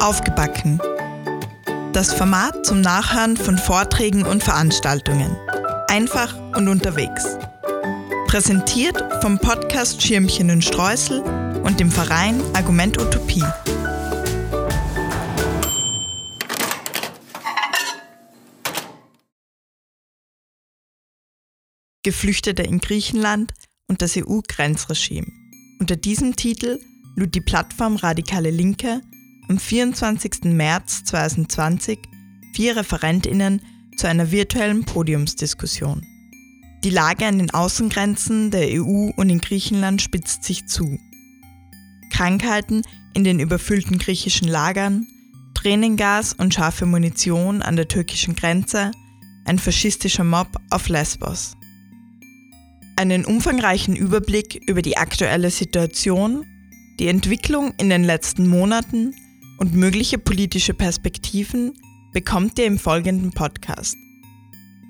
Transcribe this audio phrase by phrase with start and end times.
[0.00, 0.80] Aufgebacken.
[1.92, 5.36] Das Format zum Nachhören von Vorträgen und Veranstaltungen.
[5.88, 7.36] Einfach und unterwegs.
[8.26, 11.20] Präsentiert vom Podcast Schirmchen und Streusel
[11.64, 13.44] und dem Verein Argument Utopie.
[22.02, 23.52] Geflüchtete in Griechenland
[23.86, 25.26] und das EU-Grenzregime.
[25.78, 26.80] Unter diesem Titel
[27.16, 29.02] lud die Plattform Radikale Linke
[29.50, 30.44] am 24.
[30.44, 31.98] März 2020
[32.54, 33.60] vier Referentinnen
[33.96, 36.06] zu einer virtuellen Podiumsdiskussion.
[36.84, 41.00] Die Lage an den Außengrenzen der EU und in Griechenland spitzt sich zu.
[42.12, 42.82] Krankheiten
[43.12, 45.04] in den überfüllten griechischen Lagern,
[45.54, 48.92] Tränengas und scharfe Munition an der türkischen Grenze,
[49.46, 51.56] ein faschistischer Mob auf Lesbos.
[52.94, 56.46] Einen umfangreichen Überblick über die aktuelle Situation,
[57.00, 59.12] die Entwicklung in den letzten Monaten
[59.60, 61.74] und mögliche politische Perspektiven
[62.12, 63.94] bekommt ihr im folgenden Podcast.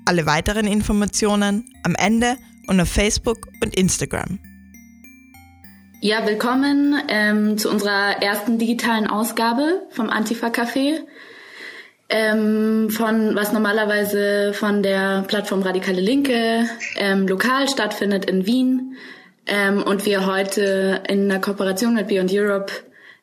[0.05, 4.39] Alle weiteren Informationen am Ende und auf Facebook und Instagram.
[5.99, 11.01] Ja, willkommen ähm, zu unserer ersten digitalen Ausgabe vom Antifa Café.
[12.09, 16.65] Ähm, von was normalerweise von der Plattform Radikale Linke
[16.97, 18.95] ähm, lokal stattfindet in Wien
[19.45, 22.73] ähm, und wir heute in einer Kooperation mit Beyond Europe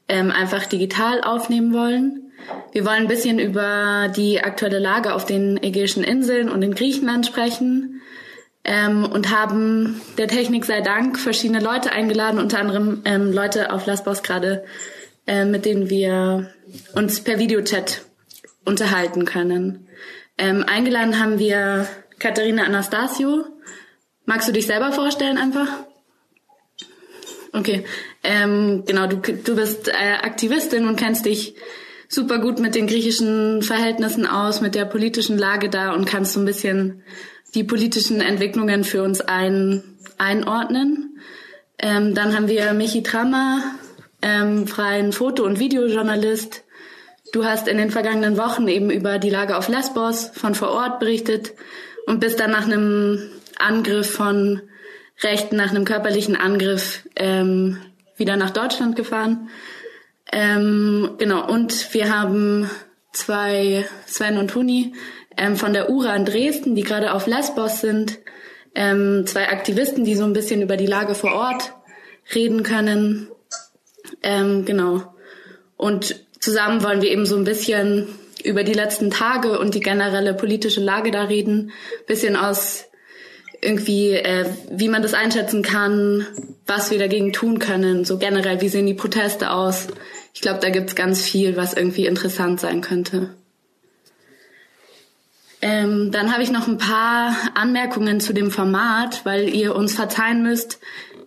[0.09, 2.33] ähm, einfach digital aufnehmen wollen.
[2.73, 7.27] Wir wollen ein bisschen über die aktuelle Lage auf den Ägäischen Inseln und in Griechenland
[7.27, 8.00] sprechen
[8.65, 13.87] ähm, und haben der Technik sei Dank verschiedene Leute eingeladen, unter anderem ähm, Leute auf
[13.87, 14.65] Lesbos gerade,
[15.27, 16.53] äh, mit denen wir
[16.95, 18.03] uns per Videochat
[18.65, 19.89] unterhalten können.
[20.37, 23.45] Ähm, eingeladen haben wir Katharina Anastasio.
[24.27, 25.69] Magst du dich selber vorstellen einfach?
[27.53, 27.84] Okay,
[28.25, 31.55] ähm, genau, du, du bist äh, Aktivistin und kennst dich
[32.09, 36.41] super gut mit den griechischen Verhältnissen aus, mit der politischen Lage da und kannst so
[36.41, 37.03] ein bisschen
[37.55, 39.83] die politischen Entwicklungen für uns ein,
[40.17, 41.19] einordnen.
[41.78, 43.62] Ähm, dann haben wir Michi Trammer,
[44.23, 46.65] ähm, freien Foto- und Videojournalist.
[47.33, 50.99] Du hast in den vergangenen Wochen eben über die Lage auf Lesbos von vor Ort
[50.99, 51.53] berichtet
[52.07, 54.62] und bist dann nach einem Angriff von
[55.23, 57.78] Rechten, nach einem körperlichen Angriff ähm,
[58.19, 59.49] wieder nach Deutschland gefahren.
[60.31, 62.69] Ähm, genau, und wir haben
[63.12, 64.95] zwei, Sven und Toni
[65.37, 68.19] ähm, von der URA in Dresden, die gerade auf Lesbos sind.
[68.75, 71.73] Ähm, zwei Aktivisten, die so ein bisschen über die Lage vor Ort
[72.34, 73.28] reden können.
[74.23, 75.15] Ähm, genau.
[75.77, 78.09] Und zusammen wollen wir eben so ein bisschen
[78.45, 81.73] über die letzten Tage und die generelle politische Lage da reden.
[82.07, 82.84] Bisschen aus
[83.61, 86.27] irgendwie, äh, wie man das einschätzen kann,
[86.67, 89.89] was wir dagegen tun können, so generell, wie sehen die Proteste aus.
[90.33, 93.35] Ich glaube, da gibt's ganz viel, was irgendwie interessant sein könnte.
[95.61, 100.43] Ähm, dann habe ich noch ein paar Anmerkungen zu dem Format, weil ihr uns verzeihen
[100.43, 100.79] müsst,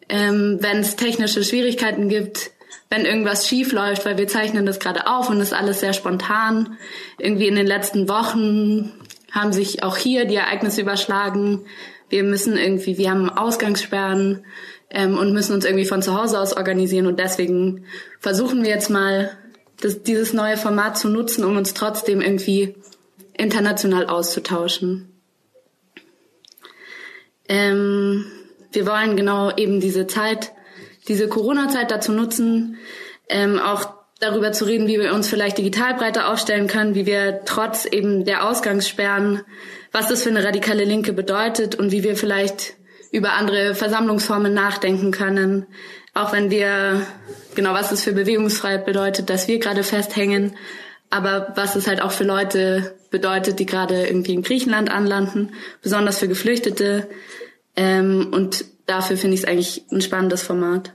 [0.07, 2.51] ähm, wenn es technische Schwierigkeiten gibt,
[2.89, 6.77] wenn irgendwas schief läuft, weil wir zeichnen das gerade auf und ist alles sehr spontan.
[7.17, 8.93] Irgendwie in den letzten Wochen
[9.31, 11.65] haben sich auch hier die Ereignisse überschlagen
[12.11, 14.45] wir müssen irgendwie, wir haben Ausgangssperren
[14.89, 17.85] ähm, und müssen uns irgendwie von zu Hause aus organisieren und deswegen
[18.19, 19.31] versuchen wir jetzt mal
[19.79, 22.75] das, dieses neue Format zu nutzen, um uns trotzdem irgendwie
[23.35, 25.09] international auszutauschen.
[27.47, 28.25] Ähm,
[28.71, 30.51] wir wollen genau eben diese Zeit,
[31.07, 32.77] diese Corona-Zeit dazu nutzen,
[33.29, 37.41] ähm, auch darüber zu reden, wie wir uns vielleicht digital breiter aufstellen können, wie wir
[37.45, 39.41] trotz eben der Ausgangssperren
[39.91, 42.75] was das für eine radikale Linke bedeutet und wie wir vielleicht
[43.11, 45.67] über andere Versammlungsformen nachdenken können.
[46.13, 47.05] Auch wenn wir,
[47.55, 50.55] genau, was es für Bewegungsfreiheit bedeutet, dass wir gerade festhängen,
[51.09, 56.19] aber was es halt auch für Leute bedeutet, die gerade irgendwie in Griechenland anlanden, besonders
[56.19, 57.09] für Geflüchtete.
[57.75, 60.93] Ähm, und dafür finde ich es eigentlich ein spannendes Format.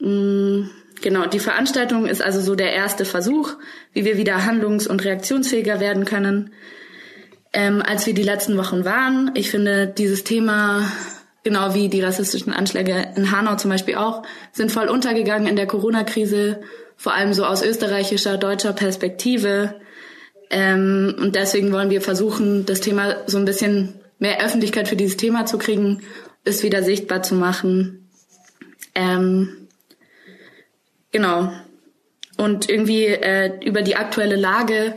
[0.00, 0.64] Mm,
[1.02, 3.52] genau, die Veranstaltung ist also so der erste Versuch,
[3.92, 6.50] wie wir wieder handlungs- und reaktionsfähiger werden können
[7.54, 9.30] ähm, als wir die letzten Wochen waren.
[9.34, 10.90] Ich finde dieses Thema,
[11.44, 15.68] genau wie die rassistischen Anschläge in Hanau zum Beispiel auch, sind voll untergegangen in der
[15.68, 16.60] Corona-Krise,
[16.96, 19.76] vor allem so aus österreichischer, deutscher Perspektive.
[20.50, 25.16] Ähm, und deswegen wollen wir versuchen, das Thema so ein bisschen mehr Öffentlichkeit für dieses
[25.16, 26.02] Thema zu kriegen,
[26.44, 28.08] es wieder sichtbar zu machen.
[28.96, 29.68] Ähm,
[31.12, 31.52] genau.
[32.36, 34.94] Und irgendwie äh, über die aktuelle Lage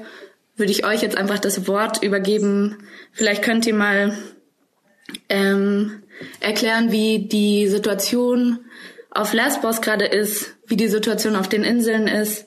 [0.58, 2.78] würde ich euch jetzt einfach das Wort übergeben.
[3.14, 4.18] Vielleicht könnt ihr mal
[5.30, 6.04] ähm,
[6.40, 8.60] erklären, wie die Situation
[9.12, 12.46] auf Lesbos gerade ist, wie die Situation auf den Inseln ist,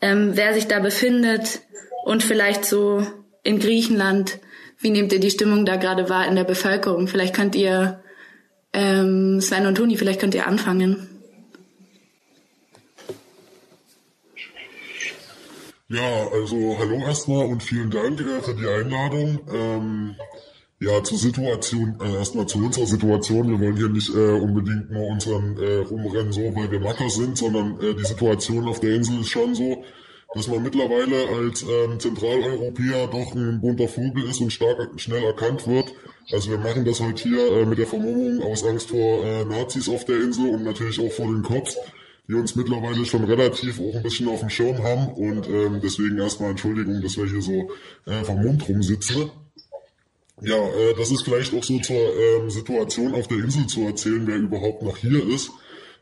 [0.00, 1.60] ähm, wer sich da befindet
[2.04, 3.06] und vielleicht so
[3.42, 4.38] in Griechenland,
[4.78, 7.06] wie nehmt ihr die Stimmung da gerade wahr in der Bevölkerung?
[7.06, 8.02] Vielleicht könnt ihr,
[8.72, 11.11] ähm, Sven und Toni, vielleicht könnt ihr anfangen.
[15.92, 19.40] Ja, also hallo erstmal und vielen Dank äh, für die Einladung.
[19.52, 20.14] Ähm,
[20.80, 23.50] ja, zur Situation, äh, erstmal zu unserer Situation.
[23.50, 27.36] Wir wollen hier nicht äh, unbedingt nur unseren äh, rumrennen, so weil wir Macker sind,
[27.36, 29.84] sondern äh, die Situation auf der Insel ist schon so,
[30.34, 35.68] dass man mittlerweile als ähm, Zentraleuropäer doch ein bunter Vogel ist und stark schnell erkannt
[35.68, 35.92] wird.
[36.32, 39.90] Also wir machen das halt hier äh, mit der Vermummung aus Angst vor äh, Nazis
[39.90, 41.76] auf der Insel und natürlich auch vor den Cops
[42.28, 46.18] die uns mittlerweile schon relativ auch ein bisschen auf dem Schirm haben und ähm, deswegen
[46.18, 47.70] erstmal Entschuldigung, dass wir hier so
[48.06, 49.30] äh, vom Mund rumsitzen.
[50.40, 54.26] Ja, äh, das ist vielleicht auch so zur ähm, Situation auf der Insel zu erzählen,
[54.26, 55.50] wer überhaupt noch hier ist.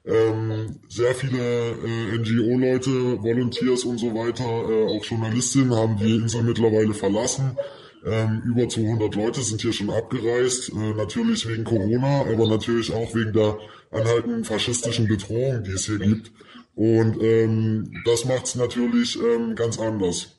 [0.06, 6.42] Ähm, sehr viele äh, NGO-Leute, Volunteers und so weiter, äh, auch Journalistinnen haben die Insel
[6.42, 7.56] mittlerweile verlassen.
[8.04, 13.14] Ähm, über 200 Leute sind hier schon abgereist, äh, natürlich wegen Corona, aber natürlich auch
[13.14, 13.58] wegen der
[13.90, 16.32] anhaltenden faschistischen Bedrohung, die es hier gibt.
[16.74, 20.38] Und ähm, das macht es natürlich ähm, ganz anders.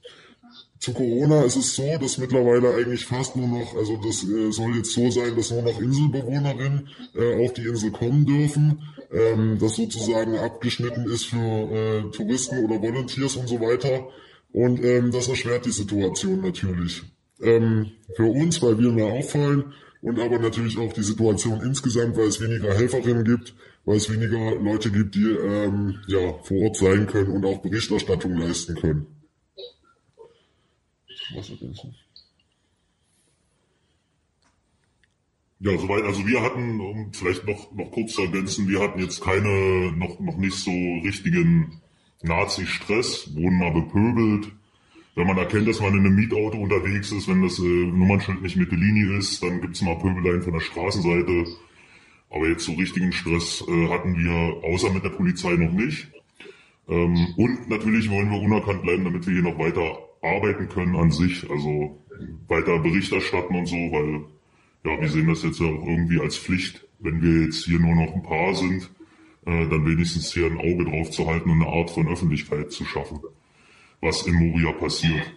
[0.79, 4.77] Zu Corona ist es so, dass mittlerweile eigentlich fast nur noch, also das äh, soll
[4.77, 8.81] jetzt so sein, dass nur noch Inselbewohnerinnen äh, auf die Insel kommen dürfen,
[9.11, 14.07] ähm, das sozusagen abgeschnitten ist für äh, Touristen oder Volunteers und so weiter.
[14.51, 17.03] Und ähm, das erschwert die Situation natürlich
[17.41, 22.27] ähm, für uns, weil wir mehr auffallen und aber natürlich auch die Situation insgesamt, weil
[22.27, 23.53] es weniger Helferinnen gibt,
[23.85, 28.35] weil es weniger Leute gibt, die ähm, ja vor Ort sein können und auch Berichterstattung
[28.37, 29.07] leisten können.
[31.35, 31.51] Was?
[35.63, 36.03] Ja, soweit.
[36.03, 40.19] Also wir hatten, um vielleicht noch, noch kurz zu ergänzen, wir hatten jetzt keine, noch,
[40.19, 40.71] noch nicht so
[41.03, 41.81] richtigen
[42.23, 44.51] Nazi-Stress, wurden mal bepöbelt,
[45.15, 48.55] wenn man erkennt, dass man in einem Mietauto unterwegs ist, wenn das äh, Nummernschild nicht
[48.55, 51.47] mit der Linie ist, dann gibt's mal Pöbeleien von der Straßenseite.
[52.29, 56.07] Aber jetzt so richtigen Stress äh, hatten wir außer mit der Polizei noch nicht.
[56.87, 61.11] Ähm, und natürlich wollen wir unerkannt bleiben, damit wir hier noch weiter arbeiten können an
[61.11, 61.99] sich, also
[62.47, 64.21] weiter Bericht erstatten und so, weil
[64.85, 67.95] ja, wir sehen das jetzt ja auch irgendwie als Pflicht, wenn wir jetzt hier nur
[67.95, 68.89] noch ein paar sind,
[69.45, 72.85] äh, dann wenigstens hier ein Auge drauf zu halten und eine Art von Öffentlichkeit zu
[72.85, 73.19] schaffen
[74.01, 75.31] was in Moria passiert.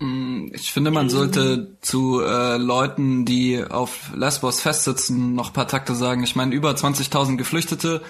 [0.00, 5.94] Mm, ich finde, man sollte zu äh, Leuten, die auf Lesbos festsitzen, noch paar Takte
[5.94, 6.22] sagen.
[6.22, 8.02] Ich meine, über 20.000 Geflüchtete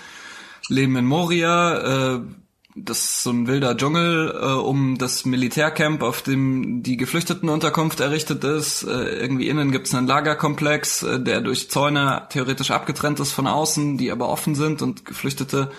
[0.68, 2.16] leben in Moria.
[2.16, 2.20] Äh,
[2.76, 8.42] das ist so ein wilder Dschungel äh, um das Militärcamp, auf dem die Geflüchtetenunterkunft errichtet
[8.42, 8.82] ist.
[8.82, 13.46] Äh, irgendwie innen gibt es einen Lagerkomplex, äh, der durch Zäune theoretisch abgetrennt ist von
[13.46, 15.70] außen, die aber offen sind und Geflüchtete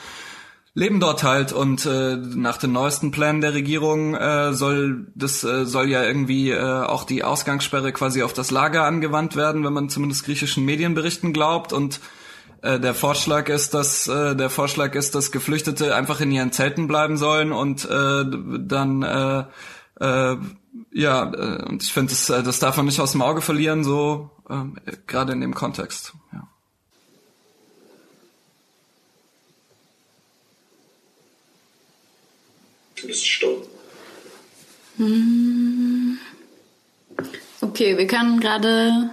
[0.74, 5.66] leben dort halt und äh, nach den neuesten Plänen der Regierung äh, soll das äh,
[5.66, 9.88] soll ja irgendwie äh, auch die Ausgangssperre quasi auf das Lager angewandt werden, wenn man
[9.90, 12.02] zumindest griechischen Medienberichten glaubt und
[12.66, 16.88] äh, der Vorschlag ist, dass äh, der Vorschlag ist, dass Geflüchtete einfach in ihren Zelten
[16.88, 18.24] bleiben sollen und äh,
[18.60, 19.44] dann äh,
[20.04, 20.38] äh,
[20.92, 23.84] ja äh, und ich finde das, äh, das darf man nicht aus dem Auge verlieren,
[23.84, 26.14] so äh, gerade in dem Kontext.
[26.34, 26.48] Ja.
[33.00, 33.62] Du bist stumm.
[37.62, 39.12] Okay, wir können gerade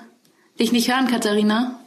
[0.58, 1.81] dich nicht hören, Katharina.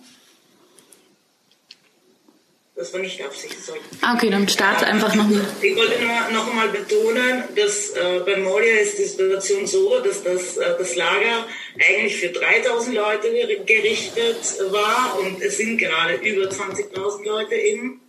[2.77, 3.55] Das war nicht Absicht.
[4.01, 5.47] Ah, okay, dann starte einfach nochmal.
[5.61, 10.21] Ich wollte nur noch einmal betonen, dass äh, bei Moria ist die Situation so, dass
[10.23, 11.47] das, äh, das Lager
[11.79, 13.29] eigentlich für 3000 Leute
[13.65, 18.01] gerichtet war und es sind gerade über 20.000 Leute eben.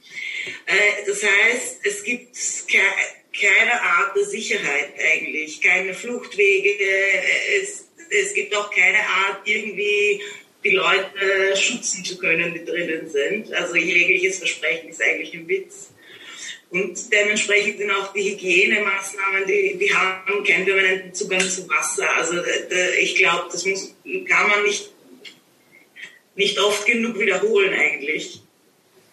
[0.67, 2.37] Äh, das heißt, es gibt
[3.41, 6.71] keine Art der Sicherheit eigentlich, keine Fluchtwege.
[7.63, 10.21] Es, es gibt auch keine Art, irgendwie
[10.67, 13.53] die Leute schützen zu können, die drinnen sind.
[13.53, 15.91] Also jegliches Versprechen ist eigentlich ein Witz.
[16.71, 22.09] Und dementsprechend sind auch die Hygienemaßnahmen, die, die haben keinen permanenten Zugang zu Wasser.
[22.17, 22.35] Also
[23.01, 23.95] ich glaube, das muss,
[24.29, 24.91] kann man nicht,
[26.35, 28.43] nicht oft genug wiederholen eigentlich,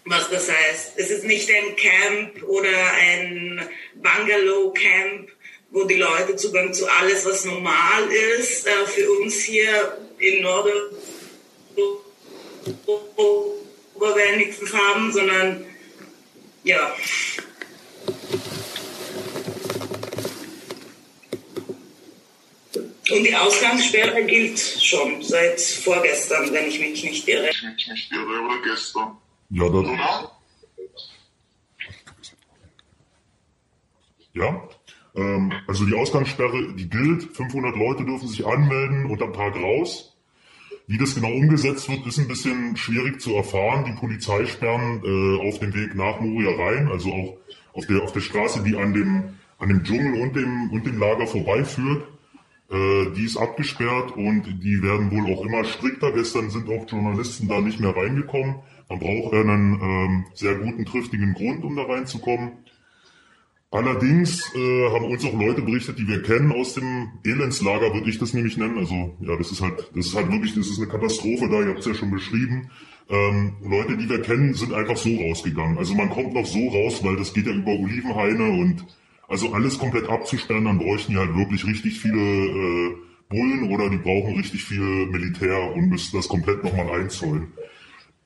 [0.05, 0.93] was das heißt.
[0.95, 3.61] Es ist nicht ein Camp oder ein
[3.95, 5.29] Bungalow-Camp,
[5.69, 10.73] wo die Leute Zugang zu alles, was normal ist, äh, für uns hier im Norden
[13.95, 15.65] wo wir nichts haben, sondern
[16.63, 16.93] ja.
[23.11, 27.49] Und die Ausgangssperre gilt schon seit vorgestern, wenn ich mich nicht irre.
[27.49, 29.17] Ich mich nicht irre, oder gestern.
[29.49, 30.29] Ja, das,
[34.33, 34.67] Ja,
[35.15, 37.35] ähm, also die Ausgangssperre, die gilt.
[37.35, 40.12] 500 Leute dürfen sich anmelden und am Tag raus.
[40.85, 43.85] Wie das genau umgesetzt wird, ist ein bisschen schwierig zu erfahren.
[43.85, 47.37] Die Polizei sperren äh, auf dem Weg nach Moria rein, also auch
[47.73, 49.23] auf der, auf der Straße, die an dem,
[49.59, 52.05] an dem Dschungel und dem, und dem Lager vorbeiführt.
[52.69, 56.11] Äh, die ist abgesperrt und die werden wohl auch immer strikter.
[56.11, 58.55] Gestern sind auch Journalisten da nicht mehr reingekommen.
[58.89, 62.51] Man braucht einen ähm, sehr guten, triftigen Grund, um da reinzukommen.
[63.73, 68.19] Allerdings äh, haben uns auch Leute berichtet, die wir kennen aus dem Elendslager, würde ich
[68.19, 68.77] das nämlich nennen.
[68.77, 71.59] Also ja, das ist halt, das ist halt wirklich, das ist eine Katastrophe da.
[71.59, 72.69] Ihr habt es ja schon beschrieben.
[73.09, 75.79] Ähm, Leute, die wir kennen, sind einfach so rausgegangen.
[75.79, 78.85] Also man kommt noch so raus, weil das geht ja über Olivenhaine und
[79.27, 82.95] also alles komplett abzusperren, dann bräuchten die halt wirklich richtig viele äh,
[83.29, 87.47] Bullen oder die brauchen richtig viel Militär und müssten das komplett nochmal einzäunen.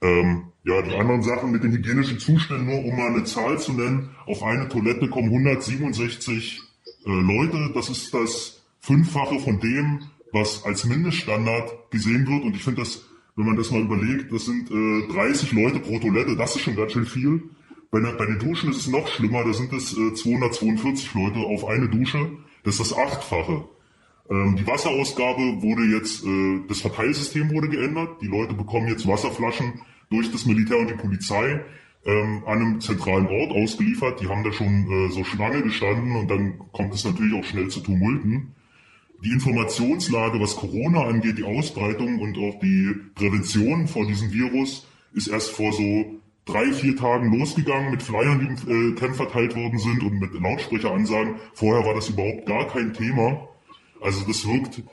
[0.01, 3.73] Ähm, ja, die anderen Sachen mit den hygienischen Zuständen, nur um mal eine Zahl zu
[3.73, 6.61] nennen, auf eine Toilette kommen 167
[7.05, 7.71] äh, Leute.
[7.73, 10.01] Das ist das Fünffache von dem,
[10.33, 12.43] was als Mindeststandard gesehen wird.
[12.43, 15.99] Und ich finde das, wenn man das mal überlegt, das sind äh, 30 Leute pro
[15.99, 17.43] Toilette, das ist schon ganz schön viel.
[17.89, 21.39] Bei, der, bei den Duschen ist es noch schlimmer, da sind es äh, 242 Leute
[21.39, 22.29] auf eine Dusche.
[22.63, 23.63] Das ist das Achtfache.
[24.29, 28.21] Ähm, die Wasserausgabe wurde jetzt, äh, das Verteilsystem wurde geändert.
[28.21, 31.63] Die Leute bekommen jetzt Wasserflaschen durch das Militär und die Polizei
[32.05, 34.21] ähm, an einem zentralen Ort ausgeliefert.
[34.21, 37.69] Die haben da schon äh, so Schlange gestanden und dann kommt es natürlich auch schnell
[37.69, 38.53] zu Tumulten.
[39.23, 45.27] Die Informationslage, was Corona angeht, die Ausbreitung und auch die Prävention vor diesem Virus, ist
[45.27, 49.79] erst vor so drei, vier Tagen losgegangen mit Flyern, die im äh, Camp verteilt worden
[49.79, 51.35] sind und mit Lautsprecheransagen.
[51.53, 53.47] Vorher war das überhaupt gar kein Thema.
[54.01, 54.83] Also das wirkt,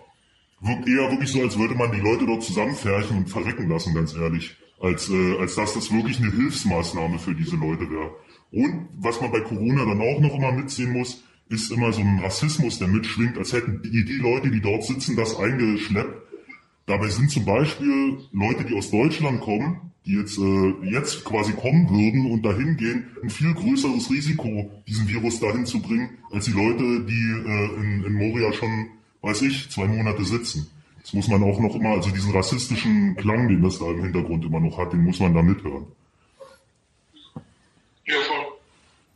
[0.60, 4.14] wirkt eher wirklich so, als würde man die Leute dort zusammenfärchen und verrecken lassen, ganz
[4.14, 4.56] ehrlich.
[4.80, 8.10] Als, äh, als dass das wirklich eine Hilfsmaßnahme für diese Leute wäre.
[8.50, 12.18] Und was man bei Corona dann auch noch immer mitsehen muss, ist immer so ein
[12.20, 16.22] Rassismus, der mitschwingt, als hätten die, die Leute, die dort sitzen, das eingeschleppt.
[16.86, 21.88] Dabei sind zum Beispiel Leute, die aus Deutschland kommen, die jetzt, äh, jetzt quasi kommen
[21.88, 26.52] würden und dahin gehen, ein viel größeres Risiko, diesen Virus dahin zu bringen, als die
[26.52, 28.88] Leute, die äh, in, in Moria schon,
[29.22, 30.70] weiß ich, zwei Monate sitzen.
[31.02, 34.44] Das muss man auch noch immer, also diesen rassistischen Klang, den das da im Hintergrund
[34.44, 35.86] immer noch hat, den muss man da mithören.
[38.06, 38.44] Ja, voll.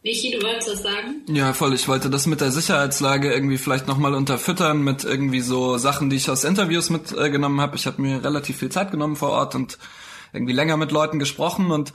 [0.02, 1.23] Michi, du wolltest was sagen?
[1.28, 1.75] Ja, voll.
[1.75, 6.16] Ich wollte das mit der Sicherheitslage irgendwie vielleicht nochmal unterfüttern mit irgendwie so Sachen, die
[6.16, 7.76] ich aus Interviews mitgenommen habe.
[7.76, 9.78] Ich habe mir relativ viel Zeit genommen vor Ort und
[10.32, 11.92] irgendwie länger mit Leuten gesprochen und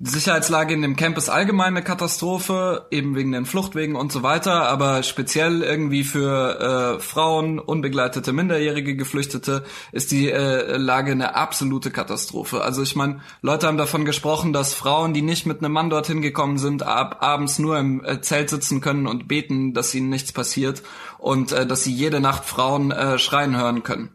[0.00, 4.22] die Sicherheitslage in dem Camp ist allgemein eine Katastrophe, eben wegen den Fluchtwegen und so
[4.22, 11.34] weiter, aber speziell irgendwie für äh, Frauen, unbegleitete Minderjährige Geflüchtete ist die äh, Lage eine
[11.34, 12.60] absolute Katastrophe.
[12.62, 16.22] Also ich meine, Leute haben davon gesprochen, dass Frauen, die nicht mit einem Mann dorthin
[16.22, 20.30] gekommen sind, ab abends nur im äh, Zelt sitzen können und beten, dass ihnen nichts
[20.30, 20.84] passiert
[21.18, 24.10] und äh, dass sie jede Nacht Frauen äh, schreien hören können.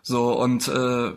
[0.00, 1.12] So und äh,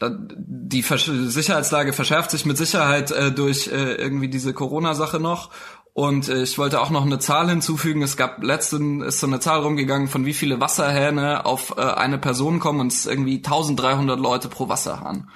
[0.00, 5.50] die Sicherheitslage verschärft sich mit Sicherheit äh, durch äh, irgendwie diese Corona-Sache noch.
[5.92, 8.02] Und äh, ich wollte auch noch eine Zahl hinzufügen.
[8.02, 12.18] Es gab letzten ist so eine Zahl rumgegangen, von wie viele Wasserhähne auf äh, eine
[12.18, 15.28] Person kommen und es ist irgendwie 1300 Leute pro Wasserhahn.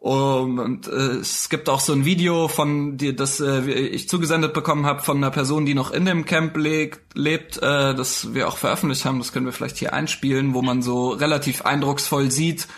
[0.00, 4.54] Um, und äh, es gibt auch so ein Video von dir, das äh, ich zugesendet
[4.54, 8.46] bekommen habe von einer Person, die noch in dem Camp lebt, lebt äh, das wir
[8.46, 9.18] auch veröffentlicht haben.
[9.18, 12.68] Das können wir vielleicht hier einspielen, wo man so relativ eindrucksvoll sieht,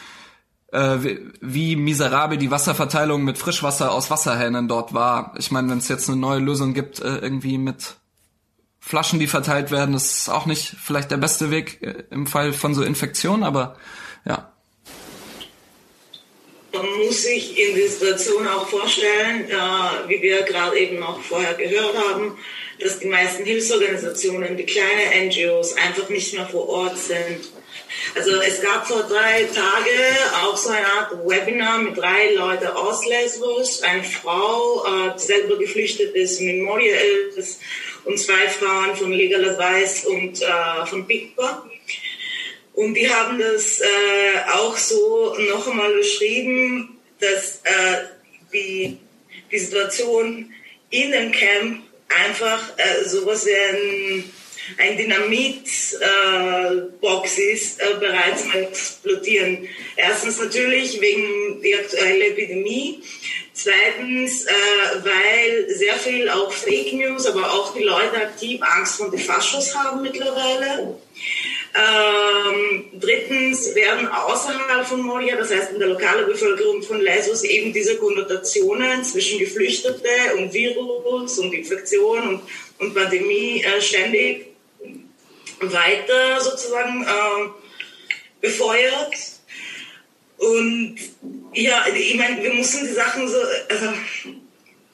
[0.72, 0.98] äh,
[1.40, 5.34] wie, miserabel die Wasserverteilung mit Frischwasser aus Wasserhähnen dort war.
[5.38, 7.96] Ich meine, wenn es jetzt eine neue Lösung gibt, äh, irgendwie mit
[8.78, 12.74] Flaschen, die verteilt werden, ist auch nicht vielleicht der beste Weg äh, im Fall von
[12.74, 13.76] so Infektionen, aber
[14.24, 14.52] ja.
[16.72, 21.54] Man muss sich in der Situation auch vorstellen, äh, wie wir gerade eben auch vorher
[21.54, 22.38] gehört haben,
[22.78, 27.40] dass die meisten Hilfsorganisationen, die kleinen NGOs einfach nicht mehr vor Ort sind
[28.14, 33.06] also es gab vor drei Tagen auch so eine Art Webinar mit drei Leuten aus
[33.06, 36.96] Lesbos, eine Frau, äh, selber geflüchtet ist, mit Moria
[37.36, 37.60] ist,
[38.04, 41.66] und zwei Frauen von Legal Advice und äh, von Bigba.
[42.74, 43.84] Und die haben das äh,
[44.54, 48.04] auch so noch einmal beschrieben, dass äh,
[48.52, 48.98] die,
[49.50, 50.52] die Situation
[50.90, 54.24] in dem Camp einfach äh, sowas wie ein
[54.78, 59.68] ein Dynamitbox äh, ist, äh, bereits am explodieren.
[59.96, 63.02] Erstens natürlich wegen der aktuellen Epidemie.
[63.52, 64.52] Zweitens, äh,
[65.02, 69.74] weil sehr viel auch Fake News, aber auch die Leute aktiv Angst vor den Faschos
[69.74, 70.96] haben mittlerweile.
[71.72, 77.72] Ähm, drittens werden außerhalb von Moria, das heißt in der lokalen Bevölkerung von Lesbos, eben
[77.72, 82.42] diese Konnotationen zwischen Geflüchtete und Virus und Infektion und,
[82.78, 84.49] und Pandemie äh, ständig
[85.60, 87.48] weiter sozusagen äh,
[88.40, 89.14] befeuert.
[90.38, 90.96] Und
[91.52, 93.36] ja, ich meine, wir mussten die Sachen so,
[93.68, 93.92] also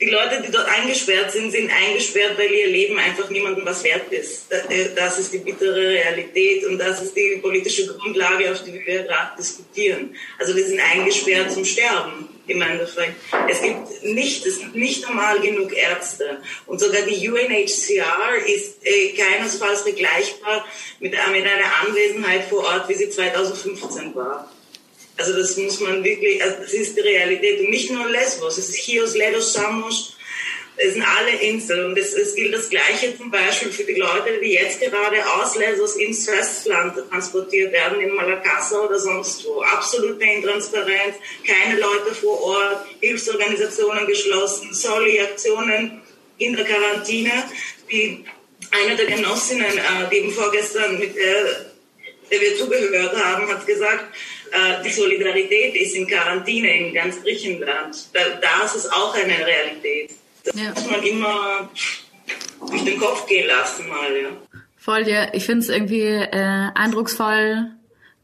[0.01, 4.13] die Leute, die dort eingesperrt sind, sind eingesperrt, weil ihr Leben einfach niemandem was wert
[4.13, 4.53] ist.
[4.53, 9.05] Äh, das ist die bittere Realität und das ist die politische Grundlage, auf die wir
[9.05, 10.15] gerade diskutieren.
[10.39, 13.15] Also die sind eingesperrt zum Sterben im Endeffekt.
[13.49, 16.41] Es gibt nicht, es gibt nicht normal genug Ärzte.
[16.67, 20.65] Und sogar die UNHCR ist äh, keinesfalls vergleichbar
[21.01, 24.51] mit, mit einer Anwesenheit vor Ort, wie sie 2015 war.
[25.19, 27.61] Also das muss man wirklich, also das ist die Realität.
[27.61, 30.16] Und nicht nur Lesbos, es ist Chios, Ledos, Samos,
[30.77, 31.87] es sind alle Inseln.
[31.87, 35.57] Und es, es gilt das Gleiche zum Beispiel für die Leute, die jetzt gerade aus
[35.57, 39.63] Lesbos ins Festland transportiert werden, in Malakassa oder sonst wo.
[39.63, 41.17] Absolute Intransparenz,
[41.47, 46.03] keine Leute vor Ort, Hilfsorganisationen geschlossen, Soli-Aktionen
[46.39, 47.45] in der Quarantäne.
[47.91, 48.25] Die,
[48.71, 51.73] eine der Genossinnen, äh, die vorgestern mit der,
[52.31, 54.15] der wir zugehört haben, hat gesagt,
[54.51, 57.97] äh, die Solidarität ist in Quarantäne in ganz Griechenland.
[58.13, 60.11] Da, da ist es auch eine Realität.
[60.47, 60.71] Das ja.
[60.71, 61.69] muss man immer
[62.69, 64.29] durch den Kopf gehen lassen mal, ja.
[64.77, 65.35] Voll, ja.
[65.35, 67.73] Ich finde es irgendwie äh, eindrucksvoll,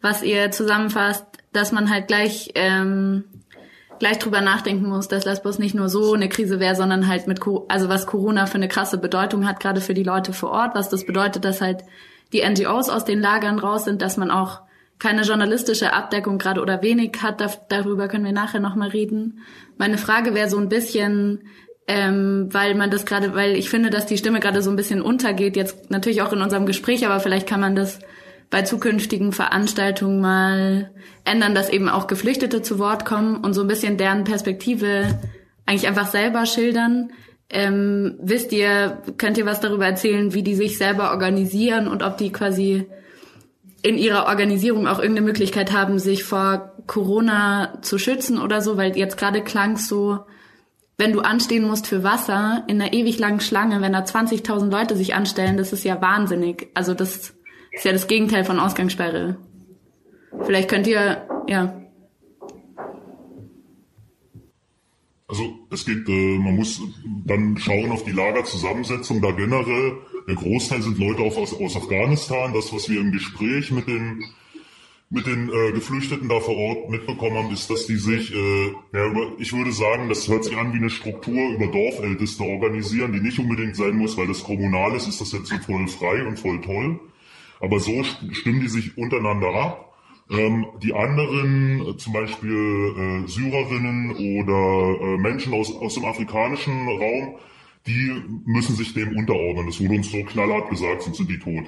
[0.01, 3.25] was ihr zusammenfasst, dass man halt gleich ähm,
[4.03, 7.39] gleich drüber nachdenken muss, dass Lesbos nicht nur so eine Krise wäre, sondern halt mit,
[7.69, 10.89] also was Corona für eine krasse Bedeutung hat, gerade für die Leute vor Ort, was
[10.89, 11.85] das bedeutet, dass halt
[12.33, 14.63] die NGOs aus den Lagern raus sind, dass man auch
[14.99, 17.41] keine journalistische Abdeckung gerade oder wenig hat.
[17.41, 19.41] Da, darüber können wir nachher nochmal reden.
[19.79, 21.45] Meine Frage wäre so ein bisschen,
[21.89, 25.03] ähm, weil man das gerade, weil ich finde, dass die Stimme gerade so ein bisschen
[25.03, 27.99] untergeht, jetzt natürlich auch in unserem Gespräch, aber vielleicht kann man das
[28.51, 30.91] bei zukünftigen Veranstaltungen mal
[31.25, 35.19] ändern, dass eben auch Geflüchtete zu Wort kommen und so ein bisschen deren Perspektive
[35.65, 37.13] eigentlich einfach selber schildern.
[37.49, 42.19] Ähm, wisst ihr, könnt ihr was darüber erzählen, wie die sich selber organisieren und ob
[42.19, 42.87] die quasi
[43.83, 48.97] in ihrer Organisierung auch irgendeine Möglichkeit haben, sich vor Corona zu schützen oder so, weil
[48.97, 50.21] jetzt gerade klang so,
[51.03, 54.97] wenn du anstehen musst für Wasser in einer ewig langen Schlange, wenn da 20.000 Leute
[54.97, 56.69] sich anstellen, das ist ja wahnsinnig.
[56.75, 57.35] Also das
[57.73, 59.37] ist ja das Gegenteil von Ausgangssperre.
[60.45, 61.77] Vielleicht könnt ihr, ja.
[65.27, 66.81] Also es geht, äh, man muss
[67.27, 72.55] dann schauen auf die Lagerzusammensetzung da generell der Großteil sind Leute auch aus, aus Afghanistan.
[72.55, 74.23] Das, was wir im Gespräch mit den
[75.13, 79.07] mit den äh, Geflüchteten da vor Ort mitbekommen haben, ist, dass die sich, äh, ja,
[79.07, 83.21] über, ich würde sagen, das hört sich an wie eine Struktur über Dorfälteste organisieren, die
[83.21, 86.39] nicht unbedingt sein muss, weil das kommunal ist, ist das jetzt so voll frei und
[86.39, 86.99] voll toll.
[87.61, 89.93] Aber so stimmen die sich untereinander ab.
[90.31, 96.89] Ähm, die anderen, äh, zum Beispiel äh, Syrerinnen oder äh, Menschen aus, aus dem afrikanischen
[96.89, 97.35] Raum,
[97.87, 99.67] die müssen sich dem unterordnen.
[99.67, 101.65] Das wurde uns so knallhart gesagt, sind die tot.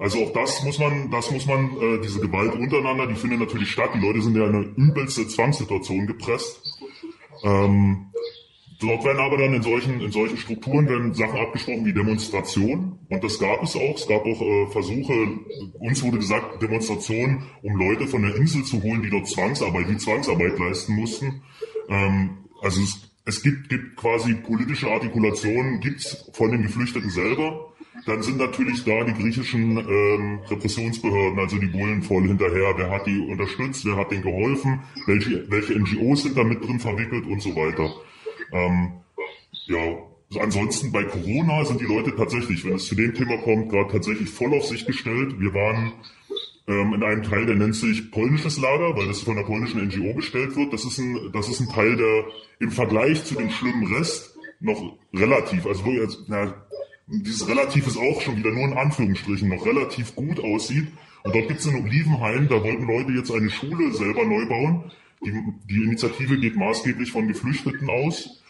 [0.00, 3.70] Also auch das muss man, das muss man, äh, diese Gewalt untereinander, die findet natürlich
[3.70, 3.90] statt.
[3.94, 6.80] Die Leute sind ja in eine übelste Zwangssituation gepresst.
[7.44, 8.06] Ähm,
[8.80, 12.98] dort werden aber dann in solchen, in solchen Strukturen werden Sachen abgesprochen wie Demonstrationen.
[13.10, 13.94] Und das gab es auch.
[13.94, 15.12] Es gab auch äh, Versuche,
[15.80, 19.98] uns wurde gesagt, Demonstrationen, um Leute von der Insel zu holen, die dort Zwangsarbeit, die
[19.98, 21.42] Zwangsarbeit leisten mussten.
[21.90, 27.69] Ähm, also es es gibt, gibt quasi politische Artikulationen, gibt's von den Geflüchteten selber.
[28.06, 32.74] Dann sind natürlich da die griechischen ähm, Repressionsbehörden, also die Bullen voll hinterher.
[32.76, 36.80] Wer hat die unterstützt, wer hat denen geholfen, welche, welche NGOs sind da mit drin
[36.80, 37.92] verwickelt und so weiter.
[38.52, 38.92] Ähm,
[39.66, 39.98] ja,
[40.40, 44.30] ansonsten bei Corona sind die Leute tatsächlich, wenn es zu dem Thema kommt, gerade tatsächlich
[44.30, 45.38] voll auf sich gestellt.
[45.38, 45.92] Wir waren
[46.66, 50.14] ähm, in einem Teil, der nennt sich polnisches Lager, weil das von der polnischen NGO
[50.14, 50.72] gestellt wird.
[50.72, 52.24] Das ist ein, das ist ein Teil, der
[52.60, 56.54] im Vergleich zu dem schlimmen Rest noch relativ, also jetzt, na,
[57.10, 60.88] dieses relativ ist auch schon wieder nur in Anführungsstrichen noch relativ gut aussieht.
[61.22, 64.90] Und dort gibt es in Olivenhain, da wollten Leute jetzt eine Schule selber neu bauen.
[65.24, 65.32] Die,
[65.68, 68.42] die Initiative geht maßgeblich von Geflüchteten aus.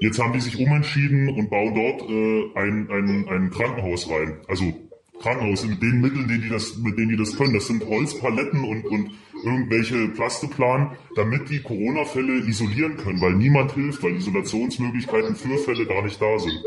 [0.00, 4.38] Jetzt haben die sich umentschieden und bauen dort äh, ein, ein, ein Krankenhaus rein.
[4.48, 4.74] Also
[5.20, 7.54] Krankenhaus mit den Mitteln, die das, mit denen die das können.
[7.54, 9.10] Das sind Holzpaletten und, und
[9.44, 16.02] irgendwelche Plasteplan, damit die Corona-Fälle isolieren können, weil niemand hilft, weil Isolationsmöglichkeiten für Fälle gar
[16.02, 16.62] nicht da sind.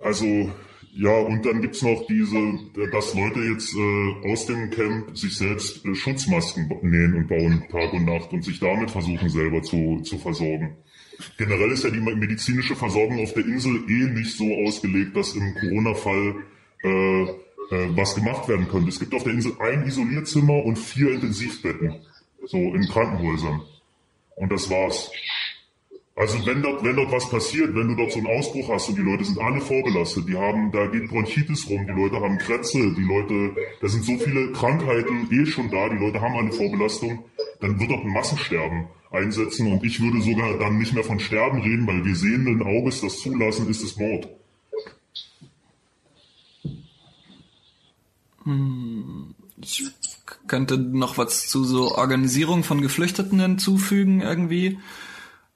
[0.00, 0.50] Also
[0.92, 2.58] ja, und dann gibt's noch diese,
[2.90, 7.92] dass Leute jetzt äh, aus dem Camp sich selbst äh, Schutzmasken nähen und bauen Tag
[7.92, 10.76] und Nacht und sich damit versuchen selber zu, zu versorgen.
[11.36, 15.54] Generell ist ja die medizinische Versorgung auf der Insel eh nicht so ausgelegt, dass im
[15.54, 16.34] Corona-Fall
[16.82, 18.88] äh, äh, was gemacht werden könnte.
[18.88, 22.00] Es gibt auf der Insel ein Isolierzimmer und vier Intensivbetten,
[22.46, 23.60] so in Krankenhäusern.
[24.34, 25.10] Und das war's.
[26.20, 28.98] Also wenn dort, wenn dort was passiert, wenn du dort so einen Ausbruch hast und
[28.98, 32.92] die Leute sind alle vorbelastet, die haben, da geht Bronchitis rum, die Leute haben Krätze,
[32.94, 37.24] die Leute, da sind so viele Krankheiten eh schon da, die Leute haben eine Vorbelastung,
[37.62, 41.62] dann wird dort ein Massensterben einsetzen und ich würde sogar dann nicht mehr von Sterben
[41.62, 44.28] reden, weil wir sehenden Auges das zulassen, ist es Mord.
[49.62, 49.84] Ich
[50.48, 54.76] könnte noch was zu so Organisierung von Geflüchteten hinzufügen irgendwie.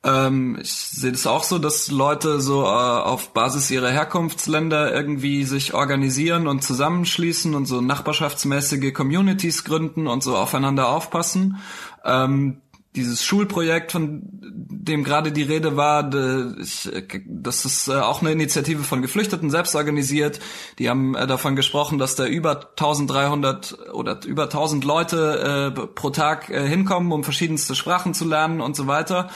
[0.05, 5.45] Ähm, ich sehe das auch so, dass Leute so äh, auf Basis ihrer Herkunftsländer irgendwie
[5.45, 11.57] sich organisieren und zusammenschließen und so nachbarschaftsmäßige Communities gründen und so aufeinander aufpassen.
[12.05, 12.61] Ähm,
[12.95, 19.03] dieses Schulprojekt, von dem gerade die Rede war, das ist äh, auch eine Initiative von
[19.03, 20.39] Geflüchteten selbst organisiert.
[20.79, 26.11] Die haben äh, davon gesprochen, dass da über 1300 oder über 1000 Leute äh, pro
[26.11, 29.31] Tag hinkommen, um verschiedenste Sprachen zu lernen und so weiter.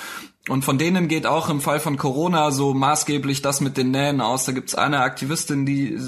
[0.48, 4.20] Und von denen geht auch im Fall von Corona so maßgeblich das mit den Nähen
[4.20, 4.44] aus.
[4.44, 5.98] Da gibt's eine Aktivistin, die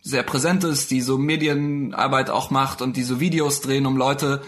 [0.00, 4.42] sehr präsent ist, die so Medienarbeit auch macht und die so Videos drehen, um Leute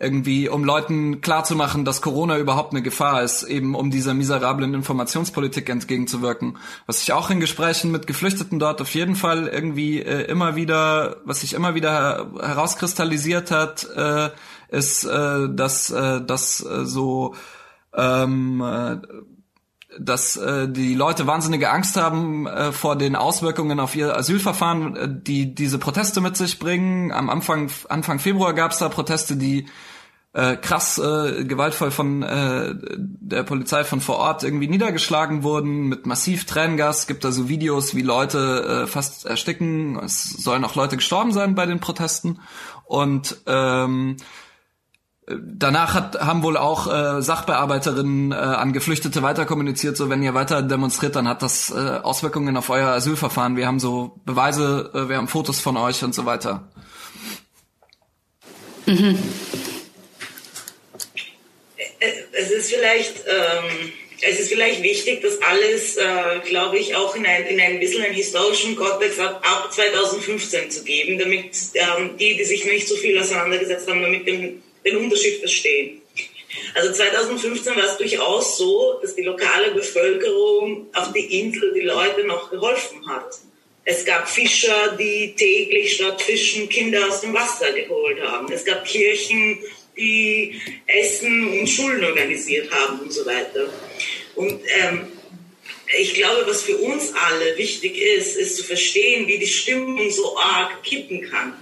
[0.00, 5.68] irgendwie, um Leuten klarzumachen, dass Corona überhaupt eine Gefahr ist, eben um dieser miserablen Informationspolitik
[5.68, 6.56] entgegenzuwirken.
[6.86, 11.16] Was sich auch in Gesprächen mit Geflüchteten dort auf jeden Fall irgendwie äh, immer wieder,
[11.24, 14.30] was sich immer wieder herauskristallisiert hat, äh,
[14.68, 17.34] ist, äh, dass, äh, dass äh, so
[17.98, 18.96] ähm, äh,
[19.98, 25.08] dass äh, die Leute wahnsinnige Angst haben äh, vor den Auswirkungen auf ihr Asylverfahren, äh,
[25.10, 27.10] die diese Proteste mit sich bringen.
[27.10, 29.66] Am Anfang Anfang Februar gab es da Proteste, die
[30.34, 36.06] äh, krass äh, gewaltvoll von äh, der Polizei von vor Ort irgendwie niedergeschlagen wurden mit
[36.06, 37.00] massiv Tränengas.
[37.00, 39.98] Es gibt da so Videos, wie Leute äh, fast ersticken.
[40.04, 42.40] Es sollen auch Leute gestorben sein bei den Protesten
[42.84, 44.16] und ähm,
[45.30, 50.62] Danach hat, haben wohl auch äh, Sachbearbeiterinnen äh, an Geflüchtete weiterkommuniziert, so wenn ihr weiter
[50.62, 53.56] demonstriert, dann hat das äh, Auswirkungen auf euer Asylverfahren.
[53.56, 56.68] Wir haben so Beweise, äh, wir haben Fotos von euch und so weiter.
[58.86, 59.18] Mhm.
[62.32, 67.26] Es ist vielleicht, ähm, es ist vielleicht wichtig, das alles, äh, glaube ich, auch in
[67.26, 72.36] ein, in ein bisschen einen historischen Kontext ab, ab 2015 zu geben, damit ähm, die,
[72.36, 76.02] die sich nicht so viel auseinandergesetzt haben, damit dem den Unterschied verstehen.
[76.74, 82.24] Also 2015 war es durchaus so, dass die lokale Bevölkerung auf die Insel die Leute
[82.24, 83.38] noch geholfen hat.
[83.84, 88.52] Es gab Fischer, die täglich statt Fischen Kinder aus dem Wasser geholt haben.
[88.52, 89.58] Es gab Kirchen,
[89.96, 93.72] die Essen und Schulen organisiert haben und so weiter.
[94.34, 95.08] Und ähm,
[95.98, 100.38] ich glaube, was für uns alle wichtig ist, ist zu verstehen, wie die Stimmung so
[100.38, 101.54] arg kippen kann.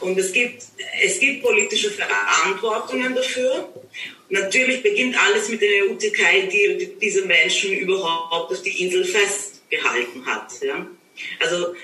[0.00, 0.62] Und es gibt,
[1.02, 3.68] es gibt politische Verantwortungen dafür.
[4.28, 10.52] Natürlich beginnt alles mit der EU-Türkei, die diese Menschen überhaupt auf die Insel festgehalten hat.
[10.62, 10.86] Ja?
[11.40, 11.74] Also,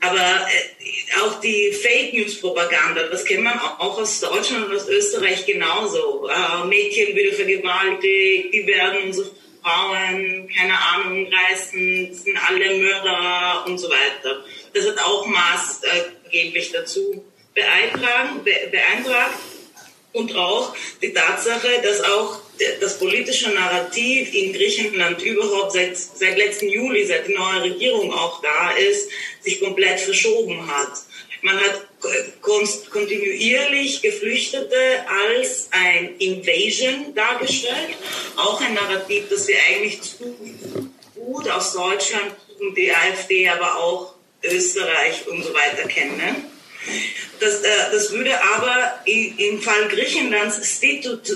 [0.00, 4.88] aber äh, auch die Fake News Propaganda, das kennt man auch aus Deutschland und aus
[4.88, 6.28] Österreich genauso.
[6.28, 9.30] Äh, Mädchen wieder vergewaltigt, die werden unsere
[9.62, 14.44] Frauen, keine Ahnung, reißen, sind alle Mörder und so weiter.
[14.74, 17.24] Das hat auch maßgeblich dazu
[17.56, 19.34] beeintragen, beeintragt
[20.12, 22.40] und auch die Tatsache, dass auch
[22.80, 28.40] das politische Narrativ in Griechenland überhaupt seit, seit letzten Juli, seit die neue Regierung auch
[28.42, 30.92] da ist, sich komplett verschoben hat.
[31.42, 31.86] Man hat
[32.90, 37.96] kontinuierlich Geflüchtete als ein Invasion dargestellt,
[38.36, 40.36] auch ein Narrativ, das wir eigentlich zu
[41.14, 46.46] gut aus Deutschland und die AfD, aber auch Österreich und so weiter kennen.
[47.40, 51.28] Das, äh, das würde aber im Fall Griechenlands Institut,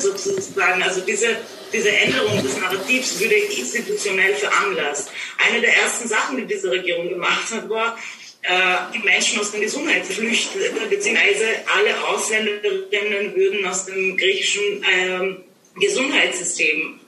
[0.00, 1.36] sozusagen, also diese,
[1.72, 5.10] diese Änderung des Narrativs würde institutionell veranlasst.
[5.38, 7.98] Eine der ersten Sachen, die diese Regierung gemacht hat, war,
[8.42, 15.44] äh, die Menschen aus dem Gesundheitsflüchten, beziehungsweise alle Ausländerinnen würden aus dem griechischen ähm,
[15.74, 17.00] Gesundheitssystem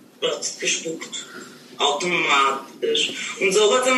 [0.61, 1.27] gespuckt
[1.79, 3.13] automatisch.
[3.41, 3.93] Und so hat es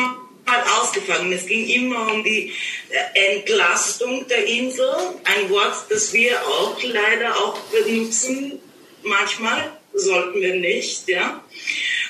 [0.46, 1.33] halt ausgefangen.
[1.33, 2.52] Es ging immer um die
[2.90, 4.92] äh, Entlastung der Insel,
[5.24, 8.61] ein Wort, das wir auch leider auch benutzen,
[9.02, 11.44] manchmal, sollten wir nicht, ja.